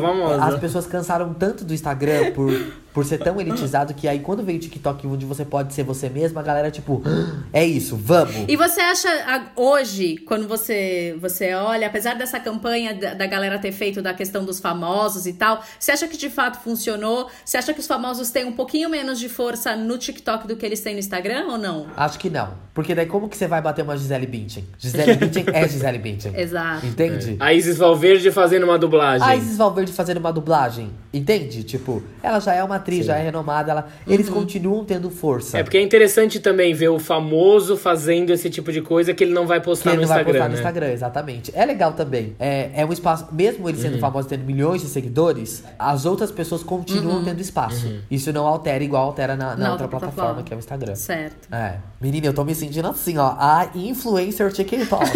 as 0.42 0.60
pessoas 0.60 0.86
cansaram 0.86 1.34
tanto 1.34 1.64
do 1.64 1.74
Instagram 1.74 2.32
por, 2.32 2.52
por 2.94 3.06
ser 3.06 3.18
tão 3.18 3.40
elitizado 3.40 3.94
que 3.94 4.08
aí 4.08 4.20
quando 4.20 4.44
veio 4.44 4.58
o 4.58 4.62
TikTok 4.62 5.01
onde 5.08 5.26
você 5.26 5.44
pode 5.46 5.74
ser 5.74 5.84
você 5.84 6.10
mesmo, 6.10 6.40
a 6.40 6.44
galera, 6.44 6.72
tipo, 6.72 7.02
"Ah, 7.06 7.44
é 7.54 7.66
isso, 7.66 7.96
vamos. 7.96 8.46
E 8.48 8.56
você 8.56 8.82
acha 8.82 9.10
hoje, 9.56 10.18
quando 10.26 10.48
você, 10.48 11.16
você 11.20 11.54
olha, 11.54 11.88
apesar 11.88 12.16
dessa 12.16 12.40
campanha 12.40 12.94
da, 12.94 13.14
da 13.14 13.26
galera 13.28 13.60
ter 13.60 13.72
feito 13.72 14.02
da 14.02 14.14
questão 14.14 14.44
dos 14.44 14.60
famosos 14.60 15.26
e 15.26 15.34
tal, 15.34 15.64
você 15.80 15.92
acha 15.92 16.08
que 16.08 16.18
de 16.18 16.30
fato 16.30 16.62
funcionou? 16.64 17.30
Você 17.44 17.58
acha 17.58 17.74
que 17.74 17.80
os 17.80 17.88
famosos 17.88 18.30
têm 18.32 18.46
um 18.46 18.52
pouquinho 18.54 18.90
menos 18.90 19.20
de 19.20 19.30
força 19.30 19.76
no 19.76 19.98
TikTok 19.98 20.48
do 20.48 20.56
que 20.56 20.66
eles 20.66 20.82
têm 20.82 20.94
no 20.94 21.00
Instagram 21.00 21.48
ou 21.48 21.58
não? 21.58 21.88
Acho 21.96 22.20
que 22.20 22.30
não. 22.30 22.54
Porque 22.74 22.96
daí 22.96 23.06
como 23.06 23.28
que 23.28 23.36
você 23.38 23.48
vai 23.48 23.62
bater 23.62 23.84
uma 23.84 23.98
Gisele 23.98 24.26
Bündchen? 24.26 24.66
Gisele 24.78 25.16
Bündchen 25.18 25.46
é 25.54 25.68
Gisele 25.68 25.98
Bündchen. 25.98 26.34
Exato. 26.40 26.86
Entende? 26.86 27.36
A 27.40 27.54
Isis 27.54 27.78
Valverde 27.78 28.32
fazendo 28.32 28.64
uma 28.64 28.78
dublagem. 28.80 29.28
A 29.28 29.36
Isis 29.36 29.58
Valverde 29.58 29.92
fazendo 29.92 30.18
uma 30.18 30.32
dublagem, 30.32 30.92
entende? 31.14 31.64
Tipo, 31.64 32.02
ela 32.24 32.40
já 32.40 32.54
é 32.54 32.64
uma 32.64 32.76
atriz, 32.78 33.06
já 33.06 33.18
é 33.18 33.24
renomada, 33.24 33.72
ela, 33.72 33.88
eles 34.08 34.30
continuam 34.30 34.86
tendo 34.86 35.10
força. 35.10 35.58
É 35.58 35.64
porque 35.64 35.78
é 35.78 35.82
interessante 35.82 36.40
também 36.40 36.74
ver 36.74 36.90
o 36.90 37.00
famoso 37.00 37.76
fazendo 37.78 38.32
esse 38.32 38.50
tipo 38.50 38.72
de 38.72 38.82
coisa 38.82 39.14
que 39.14 39.24
ele 39.24 39.34
não 39.34 39.46
vai 39.46 39.60
que 39.60 39.66
postar 39.66 39.92
ele 39.92 39.98
no 39.98 40.02
não 40.04 40.08
vai 40.10 40.20
Instagram. 40.20 40.34
postar 40.40 40.48
no 40.50 40.54
né? 40.54 40.60
Instagram, 40.60 40.92
exatamente. 40.92 41.52
É 41.56 41.66
legal 41.66 41.94
também. 41.94 42.36
É, 42.40 42.72
é 42.76 42.86
um 42.86 42.94
espaço, 42.94 43.28
mesmo 43.32 43.68
ele 43.68 43.78
Uhum. 43.78 43.84
sendo 43.84 44.00
famoso 44.00 44.28
tendo 44.28 44.44
milhões 44.46 44.82
de 44.82 44.88
seguidores, 44.88 45.64
as 45.78 46.06
outras 46.06 46.32
pessoas 46.32 46.64
continuam 46.64 47.18
Uhum. 47.18 47.24
tendo 47.26 47.42
espaço. 47.42 47.92
Isso 48.10 48.32
não 48.32 48.46
altera 48.48 48.84
igual 48.84 49.06
altera 49.08 49.36
na, 49.36 49.50
na 49.50 49.56
Na 49.56 49.72
outra 49.72 49.86
outra 49.86 49.88
plataforma, 50.00 50.14
plataforma. 50.14 50.44
que 50.44 50.54
é 50.54 50.56
o 50.56 50.60
Instagram. 50.60 50.96
Certo. 50.96 51.48
É. 51.54 51.76
Menina, 52.00 52.28
eu 52.28 52.34
tô 52.34 52.44
me 52.44 52.56
sentindo 52.56 52.88
assim, 52.88 53.18
ó. 53.18 53.36
A 53.38 53.70
influencer 53.76 54.52
TikTok. 54.52 55.06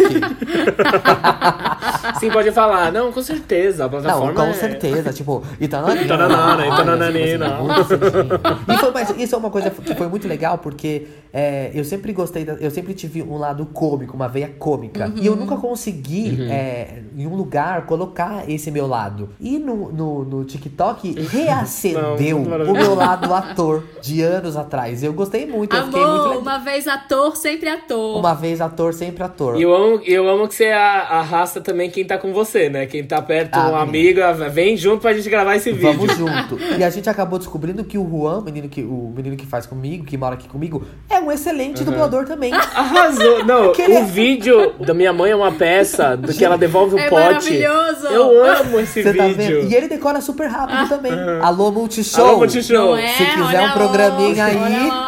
Sim, 2.18 2.30
pode 2.30 2.50
falar. 2.52 2.90
Não, 2.92 3.12
com 3.12 3.22
certeza. 3.22 3.84
A 3.84 3.88
plataforma 3.88 4.26
Não, 4.28 4.34
com 4.34 4.42
é- 4.50 4.52
certeza. 4.54 5.12
Tipo, 5.12 5.42
Itananina. 5.60 6.02
Itananana, 6.04 6.66
Itanananina. 6.66 7.46
Ai, 7.46 7.52
assim, 7.52 7.62
muito 7.62 7.84
sentido. 7.88 8.40
E 8.72 8.76
foi, 8.78 8.90
mas 8.92 9.10
isso 9.18 9.34
é 9.34 9.38
uma 9.38 9.50
coisa 9.50 9.70
que 9.70 9.94
foi 9.94 10.08
muito 10.08 10.26
legal, 10.28 10.58
porque 10.58 11.06
é, 11.38 11.70
eu 11.74 11.84
sempre 11.84 12.12
gostei, 12.14 12.44
da- 12.46 12.54
eu 12.54 12.70
sempre 12.70 12.94
tive 12.94 13.22
um 13.22 13.36
lado 13.36 13.66
cômico, 13.66 14.16
uma 14.16 14.26
veia 14.26 14.48
cômica. 14.58 15.12
E 15.16 15.26
eu 15.26 15.36
nunca 15.36 15.56
consegui, 15.56 16.46
é, 16.50 17.02
em 17.14 17.26
um 17.26 17.34
lugar, 17.34 17.84
colocar 17.84 18.48
esse 18.48 18.70
meu 18.70 18.86
lado. 18.86 19.28
E 19.38 19.58
no, 19.58 19.92
no, 19.92 20.24
no 20.24 20.44
TikTok 20.44 21.14
reacendeu 21.28 22.38
Não, 22.40 22.70
o 22.70 22.72
meu 22.72 22.94
lado 22.94 23.32
ator 23.34 23.84
de 24.00 24.22
anos 24.22 24.56
atrás. 24.56 25.02
Eu 25.02 25.12
gostei 25.12 25.46
muito, 25.46 25.74
eu 25.76 25.84
fiquei 25.86 26.04
muito 26.06 26.38
uma 26.38 26.58
vez 26.58 26.86
ator, 26.88 27.36
sempre 27.36 27.68
ator. 27.68 28.18
Uma 28.18 28.34
vez 28.34 28.60
ator, 28.60 28.94
sempre 28.94 29.22
ator. 29.22 29.56
E 29.58 29.62
eu 29.62 29.74
amo, 29.74 30.00
eu 30.04 30.28
amo 30.28 30.48
que 30.48 30.54
você 30.54 30.66
a- 30.66 31.18
arrasta 31.20 31.60
também 31.60 31.90
quem 31.90 32.04
tá 32.06 32.16
com 32.18 32.32
você, 32.32 32.68
né? 32.70 32.86
Quem 32.86 33.04
tá 33.04 33.20
perto, 33.20 33.56
Ah, 33.56 33.70
um 33.72 33.76
amigo, 33.76 34.20
vem 34.50 34.76
junto 34.76 35.02
pra 35.02 35.12
gente 35.12 35.28
gravar 35.28 35.56
esse 35.56 35.72
vídeo. 35.72 35.92
Vamos 35.92 36.16
junto. 36.16 36.58
E 36.78 36.82
a 36.84 36.90
gente 36.90 37.08
acabou 37.10 37.38
descobrindo 37.38 37.84
que 37.84 37.98
o 37.98 38.08
Juan, 38.08 38.38
o 38.38 38.42
menino 38.42 38.68
que, 38.68 38.82
o 38.82 39.12
menino 39.14 39.36
que 39.36 39.44
faz 39.46 39.66
comigo, 39.66 40.04
que 40.04 40.16
mora 40.16 40.34
aqui 40.34 40.48
comigo, 40.48 40.84
é 41.10 41.20
um 41.26 41.32
excelente 41.32 41.82
dublador 41.84 42.24
também. 42.26 42.52
Arrasou. 42.74 43.44
Não, 43.44 43.72
Que 43.74 43.82
ele 43.82 43.94
o 43.94 43.98
é- 43.98 44.02
vídeo 44.04 44.74
da 44.80 44.94
minha 44.94 45.12
mãe 45.12 45.30
é 45.30 45.36
uma 45.36 45.52
peça 45.52 46.16
do 46.16 46.32
que 46.32 46.44
ela 46.44 46.56
devolve 46.56 46.94
o 46.94 46.98
É 46.98 47.08
pote. 47.08 47.22
maravilhoso. 47.24 48.06
Eu 48.08 48.44
amo 48.44 48.80
esse 48.80 49.02
Você 49.02 49.12
tá 49.14 49.26
vídeo. 49.26 49.60
vendo? 49.62 49.70
E 49.70 49.74
ele 49.74 49.88
decora 49.88 50.20
super 50.20 50.46
rápido 50.48 50.88
também. 50.88 51.12
Alô, 51.42 51.70
Multishow. 51.70 52.26
Alô, 52.28 52.38
Multishow. 52.38 52.90
Não 52.90 52.96
é? 52.96 53.08
Se 53.08 53.24
quiser 53.24 53.42
Olha 53.60 53.62
um 53.68 53.72
programinha 53.72 54.44
aí. 54.44 54.56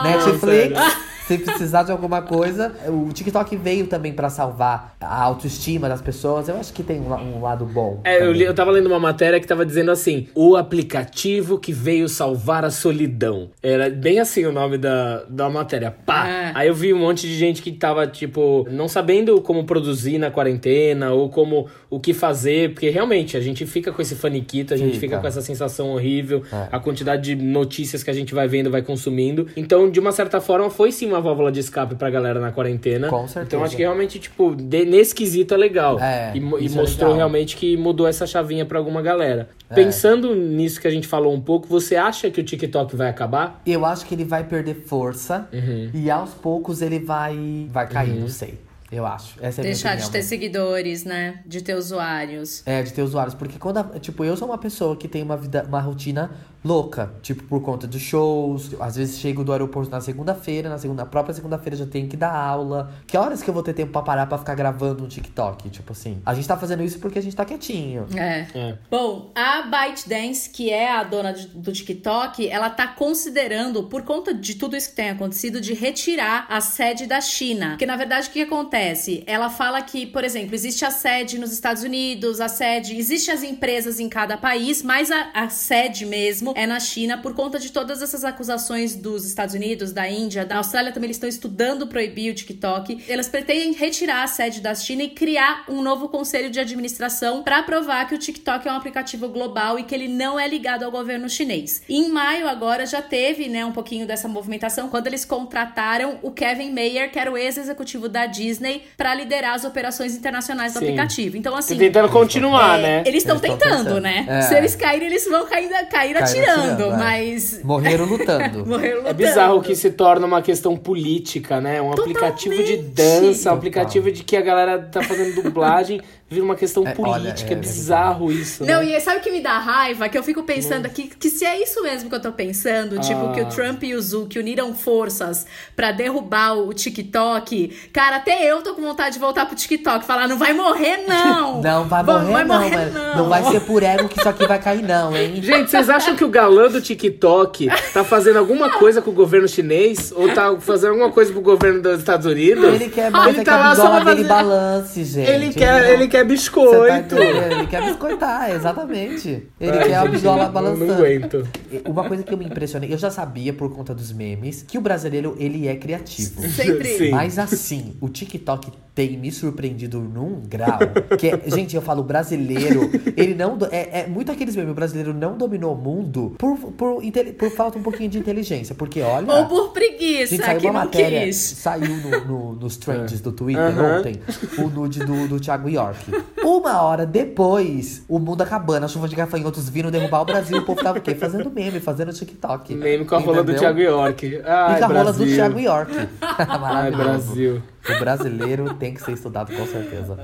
Netflix. 0.04 1.07
Se 1.28 1.38
precisar 1.38 1.82
de 1.84 1.92
alguma 1.92 2.22
coisa, 2.22 2.72
o 2.88 3.12
TikTok 3.12 3.54
veio 3.56 3.86
também 3.86 4.12
pra 4.12 4.28
salvar 4.30 4.96
a 5.00 5.22
autoestima 5.22 5.88
das 5.88 6.00
pessoas. 6.02 6.48
Eu 6.48 6.56
acho 6.56 6.72
que 6.72 6.82
tem 6.82 6.98
um, 7.00 7.12
um 7.12 7.42
lado 7.42 7.64
bom. 7.66 8.00
É, 8.04 8.20
eu, 8.26 8.32
li- 8.32 8.44
eu 8.44 8.54
tava 8.54 8.70
lendo 8.70 8.86
uma 8.86 8.98
matéria 8.98 9.38
que 9.38 9.46
tava 9.46 9.64
dizendo 9.64 9.90
assim: 9.90 10.26
o 10.34 10.56
aplicativo 10.56 11.58
que 11.58 11.72
veio 11.72 12.08
salvar 12.08 12.64
a 12.64 12.70
solidão. 12.70 13.50
Era 13.62 13.90
bem 13.90 14.18
assim 14.20 14.44
o 14.46 14.52
nome 14.52 14.78
da, 14.78 15.24
da 15.28 15.50
matéria. 15.50 15.90
Pá! 15.90 16.26
É. 16.28 16.52
Aí 16.54 16.68
eu 16.68 16.74
vi 16.74 16.92
um 16.94 16.98
monte 16.98 17.26
de 17.26 17.36
gente 17.36 17.60
que 17.62 17.70
tava, 17.72 18.06
tipo, 18.06 18.66
não 18.70 18.88
sabendo 18.88 19.40
como 19.42 19.64
produzir 19.64 20.18
na 20.18 20.30
quarentena 20.30 21.12
ou 21.12 21.28
como 21.28 21.66
o 21.90 22.00
que 22.00 22.14
fazer, 22.14 22.72
porque 22.72 22.88
realmente 22.90 23.36
a 23.36 23.40
gente 23.40 23.66
fica 23.66 23.92
com 23.92 24.00
esse 24.00 24.14
faniquito, 24.14 24.72
a 24.72 24.76
gente 24.76 24.94
Fica. 24.94 25.00
fica 25.00 25.18
com 25.20 25.26
essa 25.26 25.42
sensação 25.42 25.90
horrível, 25.90 26.42
É. 26.52 26.68
a 26.72 26.78
quantidade 26.80 27.34
de 27.34 27.42
notícias 27.44 28.02
que 28.02 28.10
a 28.10 28.12
gente 28.14 28.34
vai 28.34 28.48
vendo, 28.48 28.70
vai 28.70 28.82
consumindo. 28.82 29.46
Então, 29.56 29.90
de 29.90 30.00
uma 30.00 30.12
certa 30.12 30.40
forma, 30.40 30.70
foi 30.70 30.90
sim 30.92 31.06
uma 31.06 31.17
válvula 31.20 31.50
de 31.52 31.60
escape 31.60 31.94
pra 31.94 32.08
galera 32.10 32.40
na 32.40 32.50
quarentena. 32.52 33.08
Com 33.08 33.26
certeza. 33.28 33.46
Então, 33.46 33.64
acho 33.64 33.76
que 33.76 33.82
realmente, 33.82 34.18
tipo, 34.18 34.54
de- 34.54 34.84
nesse 34.84 35.14
quesito 35.14 35.54
é 35.54 35.56
legal. 35.56 35.98
É, 36.00 36.32
e, 36.34 36.38
e 36.38 36.40
é 36.40 36.70
mostrou 36.70 36.84
legal. 37.10 37.14
realmente 37.16 37.56
que 37.56 37.76
mudou 37.76 38.06
essa 38.06 38.26
chavinha 38.26 38.64
pra 38.64 38.78
alguma 38.78 39.00
galera. 39.02 39.48
É. 39.70 39.74
Pensando 39.74 40.34
nisso 40.34 40.80
que 40.80 40.88
a 40.88 40.90
gente 40.90 41.06
falou 41.06 41.34
um 41.34 41.40
pouco, 41.40 41.66
você 41.68 41.96
acha 41.96 42.30
que 42.30 42.40
o 42.40 42.44
TikTok 42.44 42.96
vai 42.96 43.08
acabar? 43.08 43.60
Eu 43.66 43.84
acho 43.84 44.06
que 44.06 44.14
ele 44.14 44.24
vai 44.24 44.44
perder 44.44 44.74
força 44.86 45.48
Uhum. 45.52 45.90
e 45.94 46.10
aos 46.10 46.30
poucos 46.34 46.80
ele 46.82 46.98
vai, 46.98 47.66
vai 47.70 47.86
cair, 47.88 48.18
não 48.18 48.28
sei. 48.28 48.58
Eu 48.90 49.04
acho. 49.04 49.34
Essa 49.42 49.60
é 49.60 49.64
Deixar 49.64 49.96
de 49.96 50.10
ter 50.10 50.22
seguidores, 50.22 51.04
né? 51.04 51.40
De 51.44 51.60
ter 51.60 51.74
usuários. 51.74 52.62
É, 52.64 52.82
de 52.82 52.90
ter 52.90 53.02
usuários. 53.02 53.34
Porque 53.34 53.58
quando, 53.58 53.76
a- 53.76 53.98
tipo, 54.00 54.24
eu 54.24 54.34
sou 54.34 54.48
uma 54.48 54.56
pessoa 54.56 54.96
que 54.96 55.06
tem 55.06 55.22
uma 55.22 55.36
vida, 55.36 55.62
uma 55.68 55.78
rotina 55.78 56.30
louca. 56.64 57.12
Tipo, 57.22 57.44
por 57.44 57.62
conta 57.62 57.86
de 57.86 57.98
shows. 57.98 58.70
Às 58.80 58.96
vezes 58.96 59.18
chego 59.18 59.44
do 59.44 59.52
aeroporto 59.52 59.90
na 59.90 60.00
segunda-feira, 60.00 60.68
na 60.68 60.78
segunda, 60.78 61.02
na 61.02 61.08
própria 61.08 61.34
segunda-feira 61.34 61.76
já 61.76 61.86
tenho 61.86 62.08
que 62.08 62.16
dar 62.16 62.34
aula. 62.34 62.92
Que 63.06 63.16
horas 63.16 63.42
que 63.42 63.48
eu 63.48 63.54
vou 63.54 63.62
ter 63.62 63.72
tempo 63.72 63.92
pra 63.92 64.02
parar 64.02 64.26
pra 64.26 64.38
ficar 64.38 64.54
gravando 64.54 65.04
um 65.04 65.08
TikTok? 65.08 65.70
Tipo 65.70 65.92
assim. 65.92 66.20
A 66.24 66.34
gente 66.34 66.46
tá 66.46 66.56
fazendo 66.56 66.82
isso 66.82 66.98
porque 66.98 67.18
a 67.18 67.22
gente 67.22 67.36
tá 67.36 67.44
quietinho. 67.44 68.06
É. 68.14 68.46
É. 68.54 68.78
Bom, 68.90 69.30
a 69.34 69.62
ByteDance, 69.62 70.50
que 70.50 70.70
é 70.70 70.90
a 70.90 71.02
dona 71.04 71.32
do 71.32 71.72
TikTok, 71.72 72.48
ela 72.48 72.70
tá 72.70 72.86
considerando, 72.86 73.84
por 73.84 74.02
conta 74.02 74.34
de 74.34 74.54
tudo 74.54 74.76
isso 74.76 74.90
que 74.90 74.96
tem 74.96 75.10
acontecido, 75.10 75.60
de 75.60 75.74
retirar 75.74 76.46
a 76.48 76.60
sede 76.60 77.06
da 77.06 77.20
China. 77.20 77.70
Porque, 77.70 77.86
na 77.86 77.96
verdade, 77.96 78.28
o 78.28 78.32
que 78.32 78.42
acontece? 78.42 79.22
Ela 79.26 79.50
fala 79.50 79.80
que, 79.82 80.06
por 80.06 80.24
exemplo, 80.24 80.54
existe 80.54 80.84
a 80.84 80.90
sede 80.90 81.38
nos 81.38 81.52
Estados 81.52 81.82
Unidos, 81.82 82.40
a 82.40 82.48
sede... 82.48 82.96
Existem 82.96 83.34
as 83.34 83.42
empresas 83.42 84.00
em 84.00 84.08
cada 84.08 84.36
país, 84.36 84.82
mas 84.82 85.10
a, 85.10 85.30
a 85.34 85.48
sede 85.48 86.04
mesmo 86.04 86.52
é 86.58 86.66
na 86.66 86.80
China 86.80 87.16
por 87.18 87.34
conta 87.34 87.56
de 87.60 87.70
todas 87.70 88.02
essas 88.02 88.24
acusações 88.24 88.96
dos 88.96 89.24
Estados 89.24 89.54
Unidos, 89.54 89.92
da 89.92 90.10
Índia, 90.10 90.44
da 90.44 90.56
Austrália 90.56 90.90
também, 90.90 91.06
eles 91.06 91.16
estão 91.16 91.28
estudando 91.28 91.86
proibir 91.86 92.32
o 92.32 92.34
TikTok. 92.34 93.04
Elas 93.08 93.28
pretendem 93.28 93.72
retirar 93.72 94.24
a 94.24 94.26
sede 94.26 94.60
da 94.60 94.74
China 94.74 95.04
e 95.04 95.10
criar 95.10 95.64
um 95.68 95.80
novo 95.80 96.08
conselho 96.08 96.50
de 96.50 96.58
administração 96.58 97.44
para 97.44 97.62
provar 97.62 98.08
que 98.08 98.14
o 98.16 98.18
TikTok 98.18 98.66
é 98.66 98.72
um 98.72 98.74
aplicativo 98.74 99.28
global 99.28 99.78
e 99.78 99.84
que 99.84 99.94
ele 99.94 100.08
não 100.08 100.38
é 100.38 100.48
ligado 100.48 100.82
ao 100.82 100.90
governo 100.90 101.30
chinês. 101.30 101.80
Em 101.88 102.08
maio 102.08 102.48
agora 102.48 102.84
já 102.86 103.00
teve, 103.00 103.48
né, 103.48 103.64
um 103.64 103.70
pouquinho 103.70 104.04
dessa 104.04 104.26
movimentação 104.26 104.88
quando 104.88 105.06
eles 105.06 105.24
contrataram 105.24 106.18
o 106.22 106.32
Kevin 106.32 106.72
Mayer, 106.72 107.12
que 107.12 107.20
era 107.20 107.30
o 107.30 107.38
ex-executivo 107.38 108.08
da 108.08 108.26
Disney, 108.26 108.82
para 108.96 109.14
liderar 109.14 109.54
as 109.54 109.64
operações 109.64 110.16
internacionais 110.16 110.72
do 110.72 110.80
Sim. 110.80 110.86
aplicativo. 110.86 111.36
Então 111.36 111.54
assim, 111.54 111.78
tentando 111.78 112.08
continuar, 112.08 112.80
é, 112.80 112.82
né? 112.82 113.02
Eles 113.06 113.22
estão 113.22 113.38
tentando, 113.38 113.84
tentando. 113.84 114.00
né? 114.00 114.26
É. 114.28 114.42
Se 114.42 114.56
eles 114.56 114.74
caírem, 114.74 115.06
eles 115.06 115.24
vão 115.28 115.46
cair, 115.46 115.68
cair 115.88 116.08
Cair 116.14 116.37
atirando, 116.40 116.72
atirando, 116.72 116.94
é. 116.94 116.96
mas 116.96 117.60
Morreram 117.62 118.04
lutando. 118.04 118.64
morreram 118.66 118.96
É 118.96 118.98
lutando. 119.00 119.14
bizarro 119.14 119.62
que 119.62 119.74
se 119.74 119.90
torna 119.90 120.26
uma 120.26 120.42
questão 120.42 120.76
política, 120.76 121.60
né? 121.60 121.80
Um 121.80 121.92
aplicativo 121.92 122.62
de 122.62 122.76
dança, 122.78 123.50
um 123.52 123.54
aplicativo 123.54 124.10
de 124.10 124.22
que 124.24 124.36
a 124.36 124.40
galera 124.40 124.78
tá 124.78 125.02
fazendo 125.02 125.42
dublagem, 125.42 126.00
vira 126.30 126.44
uma 126.44 126.54
questão 126.56 126.82
É, 126.86 126.94
olha, 126.98 127.20
política. 127.22 127.50
é, 127.50 127.54
É, 127.54 127.56
é 127.56 127.60
bizarro 127.60 128.30
isso. 128.30 128.64
Não, 128.64 128.80
né? 128.82 128.96
e 128.96 129.00
sabe 129.00 129.18
o 129.18 129.20
que 129.20 129.30
me 129.30 129.40
dá 129.40 129.58
raiva? 129.58 130.08
Que 130.08 130.18
eu 130.18 130.22
fico 130.22 130.42
pensando 130.42 130.84
aqui, 130.86 131.04
que 131.18 131.30
se 131.30 131.44
é 131.44 131.62
isso 131.62 131.82
mesmo 131.82 132.08
que 132.10 132.14
eu 132.14 132.20
tô 132.20 132.30
pensando, 132.32 132.98
tipo, 133.00 133.26
Ah. 133.28 133.32
que 133.32 133.40
o 133.40 133.46
Trump 133.46 133.82
e 133.84 133.94
o 133.94 134.00
Zuck 134.02 134.38
uniram 134.38 134.74
forças 134.74 135.46
pra 135.74 135.90
derrubar 135.90 136.54
o 136.58 136.72
TikTok, 136.74 137.88
cara, 137.92 138.16
até 138.16 138.44
eu 138.44 138.62
tô 138.62 138.74
com 138.74 138.82
vontade 138.82 139.14
de 139.14 139.18
voltar 139.20 139.46
pro 139.46 139.56
TikTok, 139.56 140.04
falar, 140.04 140.28
não 140.28 140.36
vai 140.38 140.52
morrer, 140.52 141.04
não! 141.08 141.62
Não 141.68 141.84
vai 141.88 142.02
morrer, 142.02 142.32
vai 142.32 142.44
não, 142.44 142.54
morrer, 142.60 142.76
mas 142.76 142.94
não. 142.94 143.16
não 143.16 143.28
vai 143.28 143.42
ser 143.44 143.60
por 143.60 143.82
ego 143.82 144.08
que 144.08 144.18
isso 144.18 144.28
aqui 144.28 144.46
vai 144.46 144.58
cair, 144.60 144.82
não, 144.82 145.16
hein? 145.16 145.40
Gente, 145.42 145.70
vocês 145.70 145.88
acham 145.90 146.14
que 146.14 146.24
o 146.24 146.28
galã 146.28 146.68
do 146.68 146.80
TikTok 146.80 147.68
tá 147.92 148.04
fazendo 148.04 148.38
alguma 148.38 148.70
coisa 148.70 149.00
com 149.02 149.10
o 149.10 149.14
governo 149.14 149.48
chinês? 149.48 150.12
Ou 150.14 150.32
tá 150.32 150.56
fazendo 150.60 150.90
alguma 150.90 151.10
coisa 151.10 151.32
pro 151.32 151.40
governo 151.40 151.80
dos 151.82 151.98
Estados 151.98 152.26
Unidos? 152.26 152.64
Ele 152.64 152.88
quer 152.88 153.10
mais 153.10 153.28
Ele 153.28 153.40
é 153.40 153.44
tá 153.44 153.52
que 153.52 153.58
lá 153.58 153.70
a 153.70 153.74
só 153.76 153.82
bigola 153.84 154.00
pra 154.02 154.14
dele 154.14 154.28
fazer- 154.28 154.42
balance, 154.44 155.04
gente. 155.04 155.30
Ele 155.30 155.52
quer, 155.52 155.82
não- 155.82 155.88
ele 155.90 156.08
quer 156.08 156.17
quer 156.18 156.24
tá 156.24 156.28
biscoito. 156.28 156.94
entendendo? 156.94 157.52
Ele 157.52 157.66
quer 157.66 157.82
biscoitar, 157.82 158.50
exatamente. 158.50 159.48
Ele 159.60 159.78
quer 159.78 159.94
a 159.94 160.00
Ai, 160.02 160.08
bigola 160.08 160.46
balançando. 160.48 160.86
Não 160.86 160.94
aguento. 160.96 161.48
Uma 161.86 162.04
coisa 162.04 162.22
que 162.22 162.32
eu 162.32 162.38
me 162.38 162.44
impressionei, 162.46 162.92
eu 162.92 162.98
já 162.98 163.10
sabia 163.10 163.52
por 163.52 163.70
conta 163.74 163.94
dos 163.94 164.12
memes, 164.12 164.62
que 164.62 164.78
o 164.78 164.80
brasileiro, 164.80 165.36
ele 165.38 165.66
é 165.68 165.76
criativo. 165.76 166.40
Sempre. 166.48 166.88
Sim. 166.98 167.10
Mas 167.10 167.38
assim, 167.38 167.96
o 168.00 168.08
TikTok 168.08 168.70
tem 168.94 169.16
me 169.16 169.30
surpreendido 169.30 170.00
num 170.00 170.40
grau. 170.40 170.78
Que, 171.18 171.28
é- 171.28 171.40
gente, 171.46 171.76
eu 171.76 171.82
falo, 171.82 172.00
o 172.00 172.04
brasileiro, 172.04 172.90
ele 173.16 173.34
não. 173.34 173.56
do- 173.56 173.66
É, 173.70 174.00
é 174.00 174.06
muito 174.06 174.32
aqueles 174.32 174.56
memes, 174.56 174.72
o 174.72 174.74
brasileiro 174.74 175.14
não 175.14 175.36
dominou 175.36 175.74
o 175.74 175.76
mundo 175.78 176.34
por, 176.38 176.56
por, 176.72 177.00
por 177.38 177.50
falta 177.50 177.78
um 177.78 177.82
pouquinho 177.82 178.10
de 178.10 178.18
inteligência. 178.18 178.74
Porque, 178.74 179.00
olha. 179.00 179.32
Ou 179.32 179.46
por 179.46 179.68
preguiça, 179.72 180.34
Gente, 180.36 180.44
saiu 180.44 180.60
que 180.60 180.66
uma 180.66 180.72
não 180.80 180.80
matéria, 180.86 181.24
quis. 181.26 181.36
saiu 181.36 181.96
no, 181.96 182.24
no- 182.24 182.52
nos 182.54 182.76
trends 182.76 183.20
do 183.20 183.30
Twitter 183.30 183.78
ontem, 183.80 184.16
o 184.58 184.68
nude 184.68 185.00
do, 185.04 185.28
do 185.28 185.38
Thiago 185.38 185.68
York. 185.68 186.07
Uma 186.42 186.82
hora 186.82 187.04
depois, 187.04 188.04
o 188.08 188.18
mundo 188.18 188.42
acabando, 188.42 188.84
a 188.84 188.88
chuva 188.88 189.08
de 189.08 189.16
gafanhotos 189.16 189.68
vindo 189.68 189.90
derrubar 189.90 190.22
o 190.22 190.24
Brasil, 190.24 190.58
o 190.58 190.64
povo 190.64 190.82
tava 190.82 190.98
o 190.98 191.00
quê? 191.00 191.14
Fazendo 191.14 191.50
meme, 191.50 191.80
fazendo 191.80 192.12
TikTok. 192.12 192.74
Meme 192.74 193.04
com 193.04 193.14
a 193.16 193.18
rola 193.18 193.42
do? 193.42 193.54
Thiago 193.54 193.80
York. 193.80 194.40
Ai, 194.44 194.76
E 194.76 194.78
com 194.78 194.84
a 194.84 194.88
rola 194.88 195.12
do 195.12 195.18
Brasil. 195.18 195.34
Thiago 195.36 195.60
York. 195.60 195.92
Ai, 196.20 196.46
Maravilhoso. 196.58 197.04
Brasil. 197.04 197.62
O 197.88 197.98
brasileiro 197.98 198.74
tem 198.74 198.92
que 198.94 199.02
ser 199.02 199.12
estudado 199.12 199.52
com 199.54 199.66
certeza. 199.66 200.16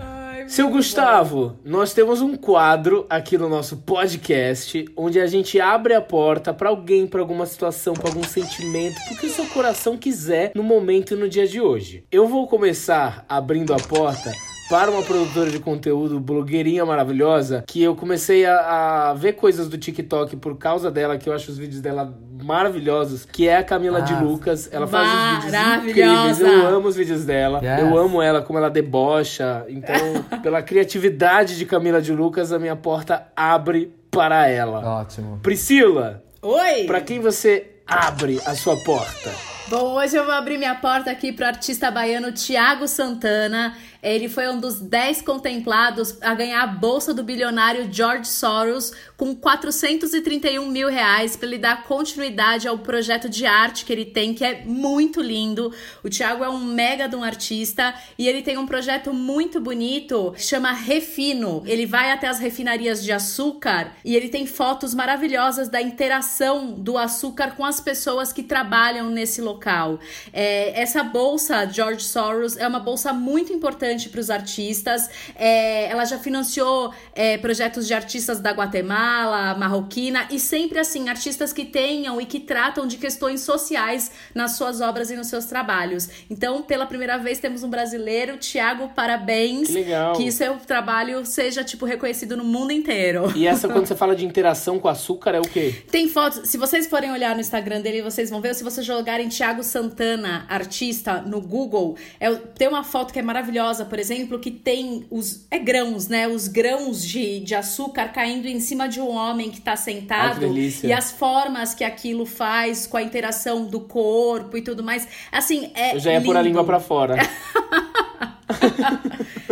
Seu 0.46 0.68
Gustavo, 0.68 1.58
nós 1.64 1.94
temos 1.94 2.20
um 2.20 2.36
quadro 2.36 3.06
aqui 3.08 3.38
no 3.38 3.48
nosso 3.48 3.78
podcast 3.78 4.84
onde 4.94 5.18
a 5.18 5.26
gente 5.26 5.58
abre 5.58 5.94
a 5.94 6.02
porta 6.02 6.52
pra 6.52 6.68
alguém, 6.68 7.06
pra 7.06 7.20
alguma 7.20 7.46
situação, 7.46 7.94
pra 7.94 8.08
algum 8.10 8.22
sentimento, 8.22 8.94
pro 9.06 9.16
que 9.16 9.26
o 9.26 9.30
seu 9.30 9.46
coração 9.46 9.96
quiser 9.96 10.52
no 10.54 10.62
momento 10.62 11.14
e 11.14 11.16
no 11.16 11.28
dia 11.30 11.46
de 11.46 11.62
hoje. 11.62 12.04
Eu 12.12 12.28
vou 12.28 12.46
começar 12.46 13.24
abrindo 13.26 13.72
a 13.72 13.78
porta 13.78 14.30
para 14.68 14.90
uma 14.90 15.02
produtora 15.02 15.50
de 15.50 15.58
conteúdo, 15.58 16.18
blogueirinha 16.18 16.84
maravilhosa, 16.86 17.64
que 17.66 17.82
eu 17.82 17.94
comecei 17.94 18.46
a, 18.46 19.10
a 19.10 19.14
ver 19.14 19.34
coisas 19.34 19.68
do 19.68 19.76
TikTok 19.76 20.36
por 20.36 20.56
causa 20.56 20.90
dela, 20.90 21.18
que 21.18 21.28
eu 21.28 21.32
acho 21.34 21.50
os 21.50 21.58
vídeos 21.58 21.80
dela 21.80 22.12
maravilhosos, 22.42 23.24
que 23.24 23.48
é 23.48 23.56
a 23.58 23.64
Camila 23.64 24.00
de 24.02 24.12
Ah. 24.14 24.20
Lucas. 24.20 24.68
Ela 24.72 24.86
faz 24.86 25.06
uns 25.08 25.44
vídeos 25.44 25.84
incríveis, 25.84 26.40
eu 26.40 26.66
amo 26.68 26.88
os 26.88 26.96
vídeos 26.96 27.24
dela. 27.24 27.60
Yes. 27.62 27.80
Eu 27.80 27.96
amo 27.98 28.20
ela 28.22 28.42
como 28.42 28.58
ela 28.58 28.70
debocha. 28.70 29.64
Então, 29.68 29.94
pela 30.42 30.62
criatividade 30.62 31.56
de 31.56 31.64
Camila 31.66 32.00
de 32.00 32.12
Lucas, 32.12 32.52
a 32.52 32.58
minha 32.58 32.76
porta 32.76 33.26
abre 33.36 33.92
para 34.10 34.48
ela. 34.48 35.00
Ótimo. 35.00 35.38
Priscila, 35.42 36.22
Oi! 36.42 36.84
para 36.86 37.00
quem 37.00 37.18
você 37.20 37.70
abre 37.86 38.40
a 38.46 38.54
sua 38.54 38.76
porta? 38.82 39.30
Bom, 39.66 39.94
hoje 39.94 40.14
eu 40.14 40.24
vou 40.26 40.34
abrir 40.34 40.58
minha 40.58 40.74
porta 40.74 41.10
aqui 41.10 41.32
para 41.32 41.46
o 41.46 41.48
artista 41.48 41.90
baiano 41.90 42.30
Tiago 42.32 42.86
Santana. 42.86 43.74
Ele 44.04 44.28
foi 44.28 44.46
um 44.48 44.60
dos 44.60 44.78
10 44.78 45.22
contemplados 45.22 46.18
a 46.20 46.34
ganhar 46.34 46.62
a 46.62 46.66
bolsa 46.66 47.14
do 47.14 47.24
bilionário 47.24 47.88
George 47.90 48.28
Soros 48.28 48.92
com 49.16 49.34
431 49.34 50.68
mil 50.68 50.90
reais 50.90 51.36
para 51.36 51.48
ele 51.48 51.58
dar 51.58 51.84
continuidade 51.84 52.68
ao 52.68 52.78
projeto 52.78 53.30
de 53.30 53.46
arte 53.46 53.86
que 53.86 53.92
ele 53.92 54.04
tem, 54.04 54.34
que 54.34 54.44
é 54.44 54.62
muito 54.66 55.22
lindo. 55.22 55.72
O 56.02 56.10
Tiago 56.10 56.44
é 56.44 56.48
um 56.50 56.62
mega 56.62 57.08
de 57.08 57.16
um 57.16 57.24
artista 57.24 57.94
e 58.18 58.28
ele 58.28 58.42
tem 58.42 58.58
um 58.58 58.66
projeto 58.66 59.14
muito 59.14 59.58
bonito 59.58 60.32
que 60.36 60.42
chama 60.42 60.70
Refino. 60.72 61.62
Ele 61.64 61.86
vai 61.86 62.10
até 62.10 62.28
as 62.28 62.38
refinarias 62.38 63.02
de 63.02 63.10
açúcar 63.10 63.94
e 64.04 64.14
ele 64.14 64.28
tem 64.28 64.46
fotos 64.46 64.92
maravilhosas 64.92 65.70
da 65.70 65.80
interação 65.80 66.72
do 66.72 66.98
açúcar 66.98 67.56
com 67.56 67.64
as 67.64 67.80
pessoas 67.80 68.34
que 68.34 68.42
trabalham 68.42 69.08
nesse 69.08 69.40
local. 69.40 69.98
É, 70.30 70.78
essa 70.78 71.02
bolsa 71.02 71.66
George 71.66 72.04
Soros 72.04 72.58
é 72.58 72.68
uma 72.68 72.80
bolsa 72.80 73.10
muito 73.10 73.50
importante 73.50 73.93
para 74.08 74.20
os 74.20 74.30
artistas. 74.30 75.08
É, 75.36 75.90
ela 75.90 76.04
já 76.04 76.18
financiou 76.18 76.92
é, 77.14 77.38
projetos 77.38 77.86
de 77.86 77.94
artistas 77.94 78.40
da 78.40 78.50
Guatemala, 78.50 79.54
marroquina 79.56 80.26
e 80.30 80.38
sempre 80.38 80.78
assim 80.78 81.08
artistas 81.08 81.52
que 81.52 81.64
tenham 81.64 82.20
e 82.20 82.26
que 82.26 82.40
tratam 82.40 82.86
de 82.86 82.96
questões 82.96 83.40
sociais 83.40 84.10
nas 84.34 84.56
suas 84.56 84.80
obras 84.80 85.10
e 85.10 85.16
nos 85.16 85.28
seus 85.28 85.44
trabalhos. 85.46 86.08
Então, 86.28 86.62
pela 86.62 86.86
primeira 86.86 87.16
vez 87.18 87.38
temos 87.38 87.62
um 87.62 87.70
brasileiro, 87.70 88.36
Tiago, 88.36 88.88
parabéns. 88.94 89.68
Que 89.68 89.74
legal. 89.74 90.14
Que 90.14 90.30
seu 90.32 90.56
trabalho 90.56 91.24
seja 91.24 91.62
tipo 91.62 91.84
reconhecido 91.84 92.36
no 92.36 92.44
mundo 92.44 92.72
inteiro. 92.72 93.32
E 93.36 93.46
essa, 93.46 93.68
quando 93.68 93.86
você 93.86 93.94
fala 93.94 94.14
de 94.16 94.24
interação 94.24 94.78
com 94.78 94.88
açúcar, 94.88 95.34
é 95.34 95.40
o 95.40 95.48
quê? 95.48 95.82
Tem 95.90 96.08
fotos, 96.08 96.48
se 96.48 96.58
vocês 96.58 96.86
forem 96.86 97.10
olhar 97.10 97.34
no 97.34 97.40
Instagram 97.40 97.80
dele, 97.80 98.02
vocês 98.02 98.30
vão 98.30 98.40
ver. 98.40 98.54
Se 98.54 98.64
vocês 98.64 98.86
jogarem 98.86 99.28
Thiago 99.28 99.62
Santana, 99.62 100.46
artista, 100.48 101.20
no 101.20 101.40
Google, 101.40 101.96
é, 102.18 102.32
tem 102.34 102.68
uma 102.68 102.84
foto 102.84 103.12
que 103.12 103.18
é 103.18 103.22
maravilhosa, 103.22 103.83
por 103.84 103.98
exemplo, 103.98 104.38
que 104.38 104.50
tem 104.50 105.06
os. 105.10 105.46
É 105.50 105.58
grãos, 105.58 106.08
né? 106.08 106.26
Os 106.28 106.48
grãos 106.48 107.04
de, 107.04 107.40
de 107.40 107.54
açúcar 107.54 108.08
caindo 108.08 108.46
em 108.46 108.60
cima 108.60 108.88
de 108.88 109.00
um 109.00 109.10
homem 109.10 109.50
que 109.50 109.60
tá 109.60 109.72
Ai, 109.72 109.76
que 109.76 109.82
sentado. 109.82 110.40
delícia. 110.40 110.86
e 110.86 110.92
as 110.92 111.12
formas 111.12 111.74
que 111.74 111.84
aquilo 111.84 112.26
faz 112.26 112.86
com 112.86 112.96
a 112.96 113.02
interação 113.02 113.66
do 113.66 113.80
corpo 113.80 114.56
e 114.56 114.62
tudo 114.62 114.82
mais. 114.82 115.06
Assim, 115.30 115.70
é. 115.74 115.94
Eu 115.94 116.00
já 116.00 116.12
ia 116.12 116.20
pôr 116.20 116.36
a 116.36 116.42
língua 116.42 116.64
pra 116.64 116.80
fora. 116.80 117.16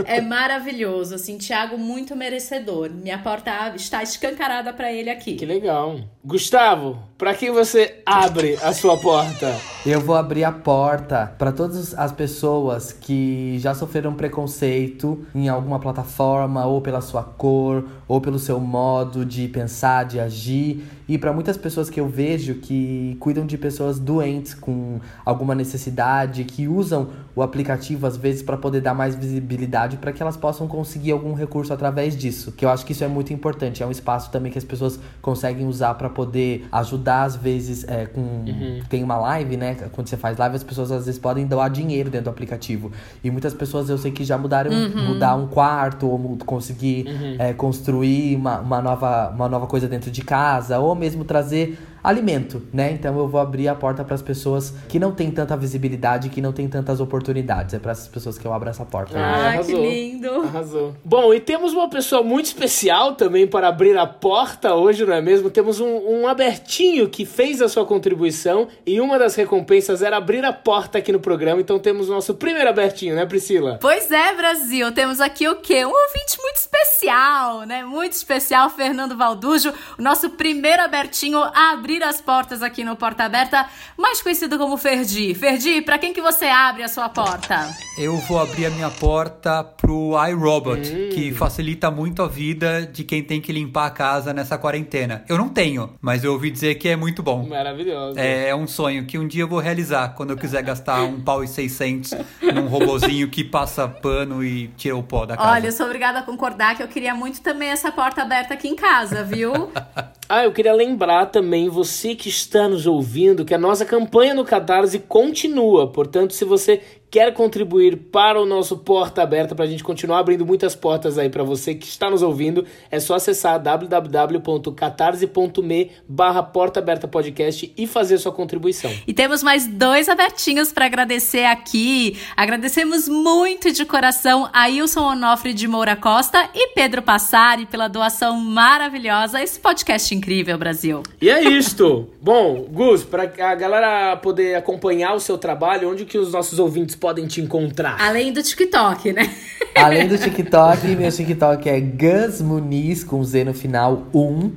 É 0.06 0.20
maravilhoso, 0.20 1.14
assim, 1.14 1.38
Thiago 1.38 1.78
muito 1.78 2.14
merecedor. 2.16 2.90
Minha 2.90 3.18
porta 3.18 3.72
está 3.74 4.02
escancarada 4.02 4.72
pra 4.72 4.92
ele 4.92 5.10
aqui. 5.10 5.34
Que 5.36 5.46
legal. 5.46 6.00
Gustavo, 6.24 7.00
pra 7.18 7.34
quem 7.34 7.50
você 7.50 8.00
abre 8.06 8.56
a 8.62 8.72
sua 8.72 8.96
porta? 8.96 9.56
Eu 9.84 10.00
vou 10.00 10.14
abrir 10.14 10.44
a 10.44 10.52
porta 10.52 11.34
para 11.36 11.50
todas 11.50 11.92
as 11.98 12.12
pessoas 12.12 12.92
que 12.92 13.58
já 13.58 13.74
sofreram 13.74 14.14
preconceito 14.14 15.26
em 15.34 15.48
alguma 15.48 15.80
plataforma, 15.80 16.64
ou 16.64 16.80
pela 16.80 17.00
sua 17.00 17.24
cor, 17.24 17.84
ou 18.06 18.20
pelo 18.20 18.38
seu 18.38 18.60
modo 18.60 19.24
de 19.24 19.48
pensar, 19.48 20.04
de 20.04 20.20
agir. 20.20 20.84
E 21.08 21.18
para 21.18 21.32
muitas 21.32 21.56
pessoas 21.56 21.90
que 21.90 21.98
eu 21.98 22.06
vejo 22.06 22.54
que 22.54 23.16
cuidam 23.18 23.44
de 23.44 23.58
pessoas 23.58 23.98
doentes 23.98 24.54
com 24.54 25.00
alguma 25.24 25.56
necessidade, 25.56 26.44
que 26.44 26.68
usam 26.68 27.08
o 27.34 27.42
aplicativo 27.42 28.06
às 28.06 28.16
vezes 28.16 28.42
para 28.42 28.56
poder 28.56 28.80
dar 28.80 28.94
mais 28.94 29.16
visibilidade 29.16 29.96
para 29.96 30.12
que 30.12 30.22
elas 30.22 30.36
possam 30.36 30.68
conseguir 30.68 31.10
algum 31.10 31.34
recurso 31.34 31.72
através 31.72 32.16
disso. 32.16 32.52
Que 32.52 32.64
eu 32.64 32.68
acho 32.68 32.86
que 32.86 32.92
isso 32.92 33.02
é 33.02 33.08
muito 33.08 33.32
importante. 33.32 33.82
É 33.82 33.86
um 33.86 33.90
espaço 33.90 34.30
também 34.30 34.52
que 34.52 34.58
as 34.58 34.64
pessoas 34.64 35.00
conseguem 35.20 35.66
usar 35.66 35.94
para 35.94 36.11
poder 36.12 36.66
ajudar 36.70 37.24
às 37.24 37.36
vezes 37.36 37.84
é, 37.88 38.06
com 38.06 38.44
tem 38.88 39.02
uma 39.02 39.16
live, 39.16 39.56
né? 39.56 39.74
Quando 39.92 40.08
você 40.08 40.16
faz 40.16 40.38
live, 40.38 40.56
as 40.56 40.62
pessoas 40.62 40.92
às 40.92 41.06
vezes 41.06 41.18
podem 41.20 41.46
doar 41.46 41.70
dinheiro 41.70 42.10
dentro 42.10 42.24
do 42.24 42.30
aplicativo. 42.30 42.92
E 43.22 43.30
muitas 43.30 43.54
pessoas 43.54 43.88
eu 43.88 43.98
sei 43.98 44.10
que 44.10 44.24
já 44.24 44.38
mudaram, 44.38 44.70
mudar 45.06 45.34
um 45.36 45.46
quarto, 45.46 46.08
ou 46.08 46.36
conseguir 46.44 47.06
é, 47.38 47.52
construir 47.52 48.36
uma, 48.36 48.60
uma, 48.60 48.82
nova, 48.82 49.30
uma 49.30 49.48
nova 49.48 49.66
coisa 49.66 49.88
dentro 49.88 50.10
de 50.10 50.22
casa, 50.22 50.78
ou 50.78 50.94
mesmo 50.94 51.24
trazer 51.24 51.78
alimento, 52.02 52.62
né? 52.72 52.92
Então 52.92 53.16
eu 53.18 53.28
vou 53.28 53.40
abrir 53.40 53.68
a 53.68 53.74
porta 53.74 54.04
para 54.04 54.14
as 54.14 54.22
pessoas 54.22 54.74
que 54.88 54.98
não 54.98 55.12
têm 55.12 55.30
tanta 55.30 55.56
visibilidade, 55.56 56.28
que 56.28 56.40
não 56.40 56.52
têm 56.52 56.68
tantas 56.68 57.00
oportunidades. 57.00 57.74
É 57.74 57.78
para 57.78 57.92
essas 57.92 58.08
pessoas 58.08 58.38
que 58.38 58.46
eu 58.46 58.52
abro 58.52 58.68
essa 58.68 58.84
porta. 58.84 59.18
Ah, 59.18 59.48
arrasou. 59.48 59.80
que 59.80 59.88
lindo. 59.88 60.30
Arrasou. 60.30 60.94
Bom, 61.04 61.32
e 61.32 61.40
temos 61.40 61.72
uma 61.72 61.88
pessoa 61.88 62.22
muito 62.22 62.46
especial 62.46 63.14
também 63.14 63.46
para 63.46 63.68
abrir 63.68 63.96
a 63.96 64.06
porta 64.06 64.74
hoje, 64.74 65.04
não 65.04 65.14
é 65.14 65.20
mesmo? 65.20 65.50
Temos 65.50 65.80
um, 65.80 65.86
um 65.86 66.26
abertinho 66.26 67.08
que 67.08 67.24
fez 67.24 67.62
a 67.62 67.68
sua 67.68 67.84
contribuição 67.84 68.68
e 68.86 69.00
uma 69.00 69.18
das 69.18 69.34
recompensas 69.34 70.02
era 70.02 70.16
abrir 70.16 70.44
a 70.44 70.52
porta 70.52 70.98
aqui 70.98 71.12
no 71.12 71.20
programa. 71.20 71.60
Então 71.60 71.78
temos 71.78 72.08
o 72.08 72.12
nosso 72.12 72.34
primeiro 72.34 72.68
abertinho, 72.68 73.14
né, 73.14 73.26
Priscila? 73.26 73.78
Pois 73.80 74.10
é, 74.10 74.34
Brasil, 74.34 74.90
temos 74.92 75.20
aqui 75.20 75.48
o 75.48 75.56
quê? 75.56 75.84
Um 75.84 75.90
ouvinte 75.90 76.38
muito 76.40 76.56
especial, 76.56 77.62
né? 77.62 77.84
Muito 77.84 78.12
especial, 78.12 78.70
Fernando 78.70 79.16
Valdujo, 79.16 79.72
o 79.98 80.02
nosso 80.02 80.30
primeiro 80.30 80.82
abertinho 80.82 81.38
a 81.38 81.72
abrir 81.72 81.91
as 82.00 82.20
portas 82.20 82.62
aqui 82.62 82.84
no 82.84 82.94
Porta 82.94 83.24
Aberta, 83.24 83.66
mais 83.98 84.22
conhecido 84.22 84.56
como 84.56 84.76
Ferdi. 84.76 85.34
Ferdi, 85.34 85.82
pra 85.82 85.98
quem 85.98 86.12
que 86.12 86.22
você 86.22 86.46
abre 86.46 86.84
a 86.84 86.88
sua 86.88 87.08
porta? 87.08 87.68
Eu 87.98 88.16
vou 88.18 88.38
abrir 88.38 88.66
a 88.66 88.70
minha 88.70 88.88
porta 88.88 89.64
pro 89.64 90.12
iRobot, 90.28 90.80
que 91.12 91.32
facilita 91.32 91.90
muito 91.90 92.22
a 92.22 92.28
vida 92.28 92.86
de 92.86 93.02
quem 93.02 93.22
tem 93.22 93.40
que 93.40 93.52
limpar 93.52 93.86
a 93.86 93.90
casa 93.90 94.32
nessa 94.32 94.56
quarentena. 94.56 95.24
Eu 95.28 95.36
não 95.36 95.48
tenho, 95.48 95.94
mas 96.00 96.22
eu 96.22 96.32
ouvi 96.32 96.50
dizer 96.50 96.76
que 96.76 96.88
é 96.88 96.96
muito 96.96 97.22
bom. 97.22 97.46
Maravilhoso. 97.48 98.18
É, 98.18 98.48
é 98.48 98.54
um 98.54 98.66
sonho 98.66 99.04
que 99.04 99.18
um 99.18 99.26
dia 99.26 99.42
eu 99.42 99.48
vou 99.48 99.58
realizar 99.58 100.14
quando 100.14 100.30
eu 100.30 100.36
quiser 100.36 100.62
gastar 100.62 101.02
um 101.02 101.20
pau 101.20 101.42
e 101.42 101.48
seiscentos 101.48 102.12
num 102.40 102.68
robozinho 102.68 103.28
que 103.28 103.42
passa 103.42 103.88
pano 103.88 104.44
e 104.44 104.68
tira 104.68 104.96
o 104.96 105.02
pó 105.02 105.26
da 105.26 105.36
casa. 105.36 105.50
Olha, 105.50 105.66
eu 105.66 105.72
sou 105.72 105.86
obrigada 105.86 106.20
a 106.20 106.22
concordar 106.22 106.76
que 106.76 106.82
eu 106.82 106.88
queria 106.88 107.14
muito 107.14 107.40
também 107.40 107.68
essa 107.68 107.90
porta 107.90 108.22
aberta 108.22 108.54
aqui 108.54 108.68
em 108.68 108.76
casa, 108.76 109.24
viu? 109.24 109.52
Ah, 110.28 110.44
eu 110.44 110.52
queria 110.52 110.72
lembrar 110.72 111.26
também, 111.26 111.68
você 111.68 111.81
que 112.14 112.28
está 112.28 112.68
nos 112.68 112.86
ouvindo, 112.86 113.44
que 113.44 113.54
a 113.54 113.58
nossa 113.58 113.84
campanha 113.84 114.34
no 114.34 114.44
Catarse 114.44 114.98
continua. 114.98 115.90
Portanto, 115.90 116.34
se 116.34 116.44
você 116.44 116.80
quer 117.12 117.32
contribuir 117.34 117.96
para 118.10 118.40
o 118.40 118.46
nosso 118.46 118.78
Porta 118.78 119.22
Aberta, 119.22 119.54
para 119.54 119.66
a 119.66 119.68
gente 119.68 119.84
continuar 119.84 120.20
abrindo 120.20 120.46
muitas 120.46 120.74
portas 120.74 121.18
aí 121.18 121.28
para 121.28 121.44
você 121.44 121.74
que 121.74 121.86
está 121.86 122.08
nos 122.08 122.22
ouvindo, 122.22 122.64
é 122.90 122.98
só 122.98 123.16
acessar 123.16 123.60
www.catarse.me 123.60 125.90
barra 126.08 126.42
Porta 126.42 126.80
Aberta 126.80 127.06
Podcast 127.06 127.70
e 127.76 127.86
fazer 127.86 128.16
sua 128.16 128.32
contribuição. 128.32 128.90
E 129.06 129.12
temos 129.12 129.42
mais 129.42 129.66
dois 129.66 130.08
abertinhos 130.08 130.72
para 130.72 130.86
agradecer 130.86 131.44
aqui. 131.44 132.18
Agradecemos 132.34 133.06
muito 133.06 133.70
de 133.70 133.84
coração 133.84 134.48
a 134.50 134.68
Wilson 134.68 135.02
Onofre 135.02 135.52
de 135.52 135.68
Moura 135.68 135.94
Costa 135.94 136.48
e 136.54 136.68
Pedro 136.68 137.02
Passari 137.02 137.66
pela 137.66 137.88
doação 137.88 138.40
maravilhosa 138.40 139.42
esse 139.42 139.60
podcast 139.60 140.14
incrível, 140.14 140.56
Brasil. 140.56 141.02
E 141.20 141.28
é 141.28 141.42
isto. 141.42 142.08
Bom, 142.22 142.66
Gus, 142.70 143.04
para 143.04 143.24
a 143.24 143.54
galera 143.54 144.16
poder 144.16 144.54
acompanhar 144.54 145.12
o 145.12 145.20
seu 145.20 145.36
trabalho, 145.36 145.90
onde 145.90 146.06
que 146.06 146.16
os 146.16 146.32
nossos 146.32 146.58
ouvintes 146.58 147.01
podem 147.02 147.26
te 147.26 147.40
encontrar? 147.40 148.00
Além 148.00 148.32
do 148.32 148.40
TikTok, 148.40 149.12
né? 149.12 149.28
Além 149.74 150.06
do 150.06 150.16
TikTok, 150.16 150.86
meu 150.94 151.10
TikTok 151.10 151.68
é 151.68 151.80
Gus 151.80 152.40
Muniz 152.40 153.02
com 153.02 153.24
Z 153.24 153.42
no 153.42 153.52
final 153.52 154.04
1. 154.14 154.52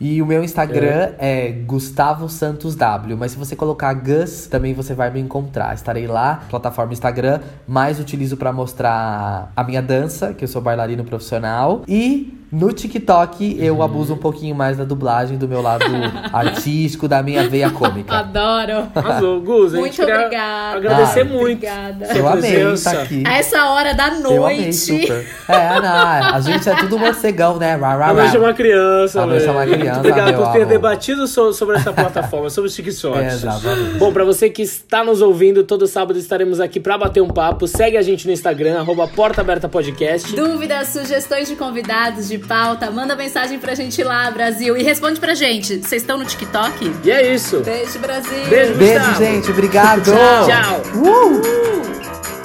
E 0.00 0.22
o 0.22 0.26
meu 0.26 0.42
Instagram 0.42 1.12
é. 1.18 1.48
é 1.48 1.50
Gustavo 1.50 2.28
Santos 2.28 2.76
W. 2.76 3.16
Mas 3.16 3.32
se 3.32 3.38
você 3.38 3.56
colocar 3.56 3.92
Gus, 3.92 4.46
também 4.46 4.72
você 4.72 4.94
vai 4.94 5.10
me 5.10 5.18
encontrar. 5.18 5.74
Estarei 5.74 6.06
lá, 6.06 6.44
plataforma 6.48 6.92
Instagram, 6.92 7.40
mais 7.66 7.98
utilizo 7.98 8.36
para 8.36 8.52
mostrar 8.52 9.52
a 9.54 9.64
minha 9.64 9.82
dança, 9.82 10.32
que 10.32 10.44
eu 10.44 10.48
sou 10.48 10.62
bailarino 10.62 11.04
profissional. 11.04 11.82
E 11.88 12.39
no 12.52 12.72
TikTok, 12.72 13.56
eu 13.60 13.76
uhum. 13.76 13.82
abuso 13.82 14.14
um 14.14 14.16
pouquinho 14.16 14.56
mais 14.56 14.76
da 14.76 14.84
dublagem, 14.84 15.38
do 15.38 15.46
meu 15.46 15.62
lado 15.62 15.84
artístico, 16.32 17.06
da 17.06 17.22
minha 17.22 17.48
veia 17.48 17.70
cômica. 17.70 18.18
Adoro. 18.18 18.88
Arrasou, 18.92 19.40
Gus. 19.40 19.72
Muito 19.72 20.02
obrigada. 20.02 20.76
Agradecer 20.78 21.20
ah, 21.20 21.24
muito. 21.24 21.42
Obrigada. 21.42 22.06
Eu 22.12 22.28
amei 22.28 22.72
estar 22.72 22.92
tá 22.92 23.02
aqui. 23.02 23.22
A 23.24 23.34
essa 23.34 23.64
hora 23.70 23.94
da 23.94 24.10
noite. 24.10 24.34
Eu 24.34 24.46
amei, 24.46 24.72
super. 24.72 25.26
É, 25.48 25.80
não, 25.80 26.34
a 26.34 26.40
gente 26.40 26.68
é 26.68 26.74
tudo 26.74 26.98
morcegão, 26.98 27.56
né? 27.56 27.76
Rá, 27.76 27.94
rá, 27.94 28.08
a 28.08 28.14
noite 28.14 28.36
é 28.36 28.38
uma 28.40 28.54
criança, 28.54 29.22
A 29.22 29.26
noite 29.26 29.46
é 29.46 29.50
uma 29.50 29.62
criança, 29.62 29.84
Muito 29.84 29.98
obrigado 29.98 30.36
por 30.36 30.52
ter 30.52 30.66
debatido 30.66 31.26
sobre 31.28 31.76
essa 31.76 31.92
plataforma, 31.94 32.50
sobre 32.50 32.68
os 32.68 32.74
TikToks. 32.74 33.20
É, 33.20 33.26
exatamente. 33.28 33.98
Bom, 33.98 34.12
pra 34.12 34.24
você 34.24 34.50
que 34.50 34.62
está 34.62 35.04
nos 35.04 35.22
ouvindo, 35.22 35.62
todo 35.62 35.86
sábado 35.86 36.18
estaremos 36.18 36.58
aqui 36.58 36.80
pra 36.80 36.98
bater 36.98 37.22
um 37.22 37.28
papo. 37.28 37.68
Segue 37.68 37.96
a 37.96 38.02
gente 38.02 38.26
no 38.26 38.32
Instagram, 38.32 38.80
arroba 38.80 39.06
Porta 39.06 39.40
Aberta 39.40 39.68
Podcast. 39.68 40.34
Dúvidas, 40.34 40.88
sugestões 40.88 41.46
de 41.46 41.54
convidados, 41.54 42.28
de 42.28 42.39
pauta, 42.40 42.90
manda 42.90 43.14
mensagem 43.14 43.58
pra 43.58 43.74
gente 43.74 44.02
lá, 44.02 44.30
Brasil. 44.30 44.76
E 44.76 44.82
responde 44.82 45.20
pra 45.20 45.34
gente. 45.34 45.78
Vocês 45.78 46.02
estão 46.02 46.18
no 46.18 46.24
TikTok? 46.24 46.92
E 47.04 47.10
é 47.10 47.34
isso. 47.34 47.60
Beijo, 47.60 47.98
Brasil. 47.98 48.46
Beijo, 48.48 48.74
Beijo 48.74 49.14
gente. 49.16 49.50
Obrigado. 49.50 50.04
Tchau. 50.04 50.46
Tchau. 50.46 50.82
Uh! 50.96 52.39